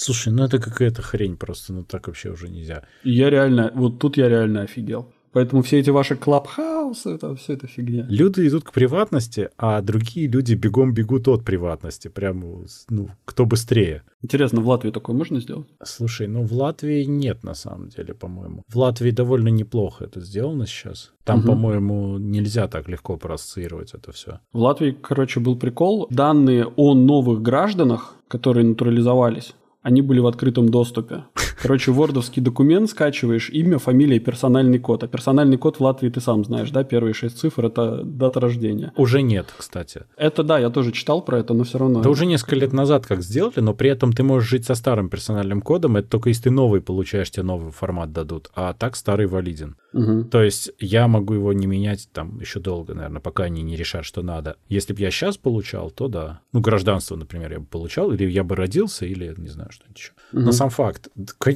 Слушай, 0.00 0.32
ну 0.32 0.44
это 0.44 0.60
какая-то 0.60 1.02
хрень 1.02 1.36
просто, 1.36 1.72
ну 1.72 1.82
так 1.82 2.06
вообще 2.06 2.30
уже 2.30 2.48
нельзя. 2.48 2.84
И 3.02 3.10
я 3.10 3.30
реально, 3.30 3.72
вот 3.74 3.98
тут 3.98 4.16
я 4.16 4.28
реально 4.28 4.62
офигел. 4.62 5.12
Поэтому 5.32 5.62
все 5.62 5.78
эти 5.80 5.90
ваши 5.90 6.16
клабхаусы, 6.16 7.10
это 7.10 7.34
все 7.36 7.52
это 7.54 7.66
фигня. 7.66 8.06
Люди 8.08 8.46
идут 8.48 8.64
к 8.64 8.72
приватности, 8.72 9.50
а 9.58 9.82
другие 9.82 10.26
люди 10.28 10.54
бегом 10.54 10.94
бегут 10.94 11.28
от 11.28 11.44
приватности. 11.44 12.08
Прям, 12.08 12.64
ну, 12.88 13.10
кто 13.24 13.44
быстрее. 13.44 14.04
Интересно, 14.22 14.60
в 14.60 14.68
Латвии 14.68 14.90
такое 14.90 15.14
можно 15.16 15.40
сделать? 15.40 15.66
Слушай, 15.84 16.28
ну 16.28 16.42
в 16.44 16.52
Латвии 16.52 17.04
нет 17.04 17.44
на 17.44 17.54
самом 17.54 17.88
деле, 17.88 18.14
по-моему. 18.14 18.62
В 18.68 18.76
Латвии 18.78 19.10
довольно 19.10 19.48
неплохо 19.48 20.04
это 20.04 20.20
сделано 20.20 20.66
сейчас. 20.66 21.12
Там, 21.24 21.40
Мгм. 21.40 21.46
по-моему, 21.48 22.18
нельзя 22.18 22.66
так 22.68 22.88
легко 22.88 23.16
проассоциировать 23.16 23.94
это 23.94 24.12
все. 24.12 24.40
В 24.52 24.58
Латвии, 24.60 24.92
короче, 24.92 25.40
был 25.40 25.56
прикол. 25.56 26.06
Данные 26.10 26.66
о 26.76 26.94
новых 26.94 27.42
гражданах, 27.42 28.14
которые 28.28 28.64
натурализовались, 28.66 29.54
они 29.82 30.02
были 30.02 30.20
в 30.20 30.26
открытом 30.26 30.68
доступе. 30.68 31.24
Короче, 31.60 31.90
вордовский 31.90 32.40
документ 32.40 32.88
скачиваешь, 32.90 33.50
имя, 33.50 33.78
фамилия, 33.78 34.20
персональный 34.20 34.78
код. 34.78 35.02
А 35.02 35.08
персональный 35.08 35.56
код 35.56 35.76
в 35.76 35.80
Латвии 35.80 36.08
ты 36.08 36.20
сам 36.20 36.44
знаешь, 36.44 36.70
да? 36.70 36.84
Первые 36.84 37.14
шесть 37.14 37.38
цифр– 37.38 37.64
это 37.66 38.02
дата 38.04 38.38
рождения. 38.38 38.92
Уже 38.96 39.22
нет, 39.22 39.52
кстати. 39.56 40.04
Это 40.16 40.42
да, 40.42 40.58
я 40.58 40.70
тоже 40.70 40.92
читал 40.92 41.22
про 41.22 41.40
это, 41.40 41.54
но 41.54 41.64
все 41.64 41.78
равно. 41.78 42.00
Это 42.00 42.10
уже 42.10 42.26
несколько 42.26 42.56
лет 42.56 42.72
назад 42.72 43.06
как 43.06 43.22
сделали, 43.22 43.60
но 43.60 43.74
при 43.74 43.90
этом 43.90 44.12
ты 44.12 44.22
можешь 44.22 44.48
жить 44.48 44.66
со 44.66 44.74
старым 44.74 45.08
персональным 45.08 45.60
кодом, 45.60 45.96
это 45.96 46.08
только 46.08 46.28
если 46.28 46.44
ты 46.44 46.50
новый 46.50 46.80
получаешь, 46.80 47.30
тебе 47.30 47.42
новый 47.42 47.72
формат 47.72 48.12
дадут, 48.12 48.50
а 48.54 48.72
так 48.72 48.94
старый 48.96 49.26
валиден. 49.26 49.76
Мгм. 49.92 50.28
То 50.28 50.42
есть 50.42 50.70
я 50.78 51.08
могу 51.08 51.34
его 51.34 51.52
не 51.52 51.66
менять 51.66 52.08
там 52.12 52.38
еще 52.40 52.60
долго, 52.60 52.94
наверное, 52.94 53.20
пока 53.20 53.44
они 53.44 53.62
не 53.62 53.76
решат, 53.76 54.04
что 54.04 54.22
надо. 54.22 54.56
Если 54.68 54.92
бы 54.92 55.00
я 55.00 55.10
сейчас 55.10 55.38
получал, 55.38 55.90
то 55.90 56.08
да. 56.08 56.40
Ну, 56.52 56.60
гражданство, 56.60 57.16
например, 57.16 57.52
я 57.52 57.60
бы 57.60 57.66
получал, 57.66 58.12
или 58.12 58.30
я 58.30 58.44
бы 58.44 58.54
родился, 58.54 59.06
или 59.06 59.34
не 59.36 59.48
знаю, 59.48 59.67
что-нибудь 59.70 59.98
еще. 59.98 60.12
Но 60.32 60.40
Мгм. 60.40 60.52
сам 60.52 60.70
факт. 60.70 61.08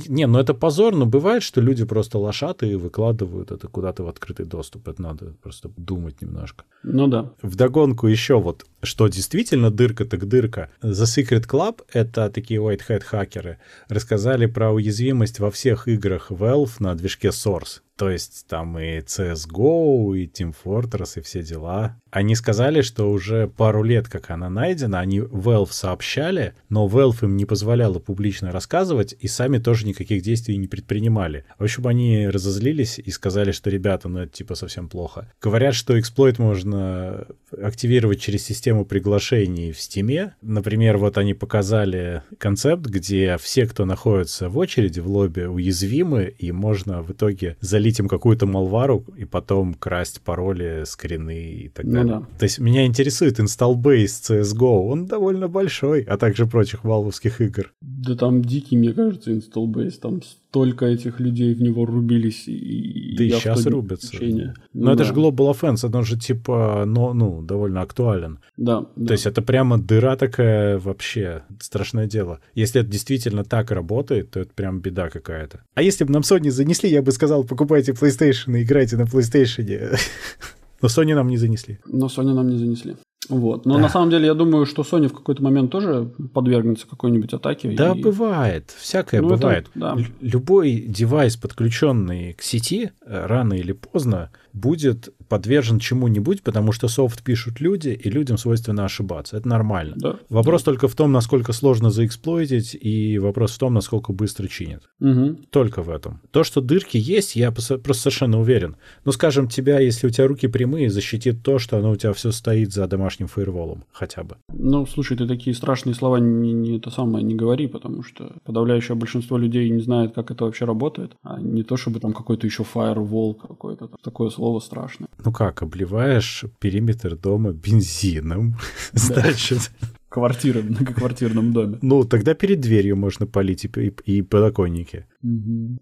Не, 0.09 0.27
ну 0.27 0.39
это 0.39 0.55
позор, 0.55 0.95
но 0.95 1.05
бывает, 1.07 1.43
что 1.43 1.61
люди 1.61 1.85
просто 1.85 2.19
лошаты 2.19 2.69
и 2.71 2.75
выкладывают 2.75 3.51
это 3.51 3.69
куда-то 3.69 4.03
в 4.05 4.09
открытый 4.09 4.47
доступ. 4.47 4.89
Это 4.89 5.03
надо 5.03 5.35
просто 5.43 5.71
думать 5.77 6.23
немножко. 6.23 6.65
Ну 6.83 7.07
да. 7.07 7.31
Вдогонку 7.43 8.07
еще 8.07 8.41
вот, 8.41 8.65
что 8.83 9.09
действительно 9.09 9.71
дырка 9.71 10.05
так 10.05 10.27
дырка. 10.27 10.71
The 10.83 11.05
Secret 11.05 11.47
Club, 11.47 11.83
это 11.93 12.31
такие 12.31 12.61
white 12.61 12.81
hat 12.89 13.03
хакеры, 13.03 13.59
рассказали 13.89 14.47
про 14.47 14.73
уязвимость 14.73 15.39
во 15.39 15.51
всех 15.51 15.87
играх 15.89 16.31
Valve 16.31 16.73
на 16.79 16.95
движке 16.95 17.29
Source. 17.29 17.81
То 17.97 18.11
есть 18.11 18.47
там 18.49 18.79
и 18.79 18.99
CSGO, 19.01 20.17
и 20.17 20.27
Team 20.27 20.55
Fortress, 20.65 21.19
и 21.19 21.21
все 21.21 21.43
дела. 21.43 22.01
Они 22.11 22.35
сказали, 22.35 22.83
что 22.83 23.11
уже 23.11 23.49
пару 23.49 23.83
лет, 23.83 24.09
как 24.09 24.31
она 24.31 24.51
найдена, 24.51 25.01
они 25.01 25.21
Valve 25.21 25.71
сообщали, 25.71 26.55
но 26.69 26.87
Valve 26.87 27.25
им 27.25 27.37
не 27.37 27.45
позволяла 27.45 27.99
публично 27.99 28.53
рассказывать, 28.53 29.15
и 29.19 29.29
сами 29.29 29.59
тоже 29.59 29.87
никаких 29.87 30.23
действий 30.23 30.57
не 30.57 30.69
предпринимали. 30.69 31.45
В 31.59 31.65
общем, 31.65 31.87
они 31.87 32.29
разозлились 32.29 32.99
и 32.99 33.11
сказали, 33.11 33.53
что, 33.53 33.71
ребята, 33.71 34.09
ну 34.09 34.21
это 34.21 34.33
типа 34.33 34.55
совсем 34.55 34.89
плохо. 34.89 35.33
Говорят, 35.41 35.75
что 35.75 35.99
эксплойт 35.99 36.39
можно 36.39 37.27
активировать 37.51 38.21
через 38.21 38.45
систему 38.45 38.85
приглашений 38.85 39.73
в 39.73 39.81
Стиме. 39.81 40.35
Например, 40.43 40.99
вот 40.99 41.19
они 41.19 41.35
показали 41.35 42.23
концепт, 42.39 42.87
где 42.87 43.37
все, 43.39 43.67
кто 43.67 43.85
находится 43.85 44.49
в 44.49 44.59
очереди 44.59 45.01
в 45.01 45.09
лобби, 45.09 45.43
уязвимы, 45.43 46.35
и 46.39 46.53
можно 46.53 47.03
в 47.03 47.13
итоге 47.13 47.57
залить 47.83 47.99
им 47.99 48.09
какую-то 48.09 48.47
малвару 48.47 49.05
и 49.17 49.25
потом 49.25 49.75
красть 49.75 50.21
пароли, 50.21 50.85
скрины 50.87 51.53
и 51.65 51.69
так 51.69 51.85
Ну 51.85 51.93
далее. 51.93 52.15
да. 52.21 52.39
То 52.39 52.45
есть 52.45 52.61
меня 52.61 52.87
интересует 52.87 53.41
base 53.77 54.41
CSGO, 54.43 54.87
он 54.89 55.07
довольно 55.07 55.49
большой, 55.49 56.03
а 56.03 56.17
также 56.17 56.47
прочих 56.47 56.85
валвовских 56.85 57.41
игр. 57.41 57.73
Да 57.81 58.15
там 58.15 58.43
дикий, 58.43 58.77
мне 58.77 58.93
кажется, 58.93 59.33
base. 59.67 59.99
Там 60.01 60.21
столько 60.53 60.85
этих 60.85 61.19
людей 61.19 61.55
в 61.55 61.63
него 61.63 61.87
рубились. 61.87 62.47
И 62.47 63.15
Да 63.17 63.25
и 63.25 63.31
сейчас 63.31 63.65
рубятся. 63.65 64.07
исключение. 64.09 64.53
Но 64.75 64.85
Ну 64.85 64.91
это 64.91 64.99
да. 64.99 65.05
же 65.05 65.15
Global 65.15 65.51
Offense, 65.51 65.97
он 65.97 66.05
же 66.05 66.19
типа, 66.19 66.85
ну, 66.87 67.15
ну, 67.15 67.41
довольно 67.41 67.81
актуален. 67.81 68.39
Да, 68.59 68.85
да. 68.95 69.07
То 69.07 69.13
есть 69.13 69.25
это 69.25 69.41
прямо 69.41 69.79
дыра 69.79 70.15
такая 70.17 70.79
вообще, 70.79 71.43
страшное 71.59 72.07
дело. 72.07 72.41
Если 72.55 72.83
это 72.83 72.91
действительно 72.91 73.45
так 73.45 73.71
работает, 73.71 74.31
то 74.31 74.41
это 74.41 74.53
прям 74.55 74.81
беда 74.81 75.09
какая-то. 75.09 75.61
А 75.75 75.81
если 75.81 76.05
бы 76.05 76.13
нам 76.13 76.21
Sony 76.21 76.51
занесли, 76.51 76.91
я 76.91 77.01
бы 77.01 77.13
сказал, 77.13 77.45
покупайте 77.45 77.93
PlayStation 77.93 78.59
и 78.59 78.63
играйте 78.63 78.99
на 78.99 79.05
PlayStation. 79.05 79.97
Но 80.83 80.89
Sony 80.89 81.15
нам 81.15 81.29
не 81.29 81.39
занесли. 81.39 81.79
Но 81.87 82.07
Sony 82.09 82.35
нам 82.35 82.51
не 82.51 82.59
занесли. 82.59 82.97
Вот. 83.29 83.67
Но 83.67 83.79
на 83.79 83.89
самом 83.89 84.11
деле 84.11 84.27
я 84.27 84.35
думаю, 84.35 84.67
что 84.67 84.83
Sony 84.83 85.09
в 85.09 85.13
какой-то 85.15 85.43
момент 85.43 85.71
тоже 85.71 86.11
подвергнется 86.35 86.87
какой-нибудь 86.89 87.33
атаке. 87.33 87.71
Да, 87.77 87.93
и- 87.93 88.01
бывает. 88.03 88.75
Всякое 88.79 89.21
Ну, 89.21 89.29
это- 89.29 89.37
бывает. 89.37 89.71
да. 89.75 89.93
Л- 89.93 90.05
Любой 90.21 90.85
девайс, 90.89 91.37
подключенный 91.37 92.33
к 92.35 92.43
сети, 92.43 92.91
э, 93.07 93.27
рано 93.27 93.55
или 93.55 93.73
поздно 93.73 94.31
будет 94.53 95.15
подвержен 95.33 95.79
чему-нибудь, 95.79 96.43
потому 96.43 96.73
что 96.73 96.89
софт 96.89 97.23
пишут 97.23 97.61
люди, 97.61 97.89
и 97.89 98.11
людям 98.11 98.37
свойственно 98.37 98.85
ошибаться. 98.85 99.39
Это 99.39 99.49
нормально. 99.49 99.95
Да. 99.97 100.17
Вопрос 100.29 100.63
только 100.63 100.89
в 100.89 100.95
том, 100.95 101.11
насколько 101.11 101.55
сложно 101.55 101.91
заэксплойтить, 101.91 102.77
и 102.79 103.19
вопрос 103.19 103.53
в 103.53 103.59
том, 103.59 103.73
насколько 103.73 104.13
быстро 104.13 104.47
чинят. 104.47 104.83
Мгм. 105.01 105.39
Только 105.49 105.81
в 105.83 105.89
этом. 105.89 106.21
То, 106.33 106.45
что 106.45 106.61
дырки 106.61 106.99
есть, 106.99 107.35
я 107.35 107.51
просто 107.51 107.95
совершенно 107.95 108.41
уверен. 108.41 108.77
Ну, 109.07 109.13
скажем, 109.13 109.49
тебя, 109.49 109.81
если 109.81 110.07
у 110.07 110.11
тебя 110.11 110.27
руки 110.27 110.49
прямые, 110.49 110.91
защитит 110.91 111.43
то, 111.43 111.59
что 111.59 111.79
оно 111.79 111.93
у 111.93 111.97
тебя 111.97 112.13
все 112.13 112.31
стоит 112.31 112.75
за 112.75 112.87
домашним 112.87 113.27
фаерволом 113.27 113.85
хотя 113.91 114.25
бы. 114.25 114.37
Ну, 114.53 114.85
слушай, 114.85 115.17
ты 115.17 115.27
такие 115.27 115.57
страшные 115.57 115.95
слова 115.95 116.19
не, 116.19 116.53
не 116.53 116.77
это 116.77 116.91
самое 116.91 117.25
не 117.25 117.35
говори, 117.35 117.69
потому 117.69 118.03
что 118.03 118.33
подавляющее 118.45 118.97
большинство 118.97 119.39
людей 119.39 119.71
не 119.71 119.81
знает, 119.81 120.13
как 120.15 120.31
это 120.31 120.45
вообще 120.45 120.67
работает. 120.67 121.13
А 121.23 121.41
не 121.41 121.63
то, 121.63 121.79
чтобы 121.79 122.01
там 122.01 122.13
какой-то 122.13 122.47
еще 122.47 122.65
firewall 122.75 123.35
какой-то. 123.35 123.89
Такое 124.03 124.29
слово 124.29 124.61
страшное. 124.61 125.09
Ну 125.25 125.33
как, 125.33 125.63
обливаешь 125.63 126.45
периметр 126.59 127.17
дома 127.17 127.53
бензином, 127.53 128.57
значит. 128.93 129.71
Квартира 130.09 130.61
в 130.61 130.71
многоквартирном 130.71 131.53
доме. 131.55 131.79
Ну, 131.81 132.05
тогда 132.05 132.35
перед 132.35 132.61
дверью 132.61 132.97
можно 132.97 133.27
полить 133.27 133.65
и, 133.65 133.69
и- 133.81 133.95
и 134.19 134.23
подоконники. 134.23 135.07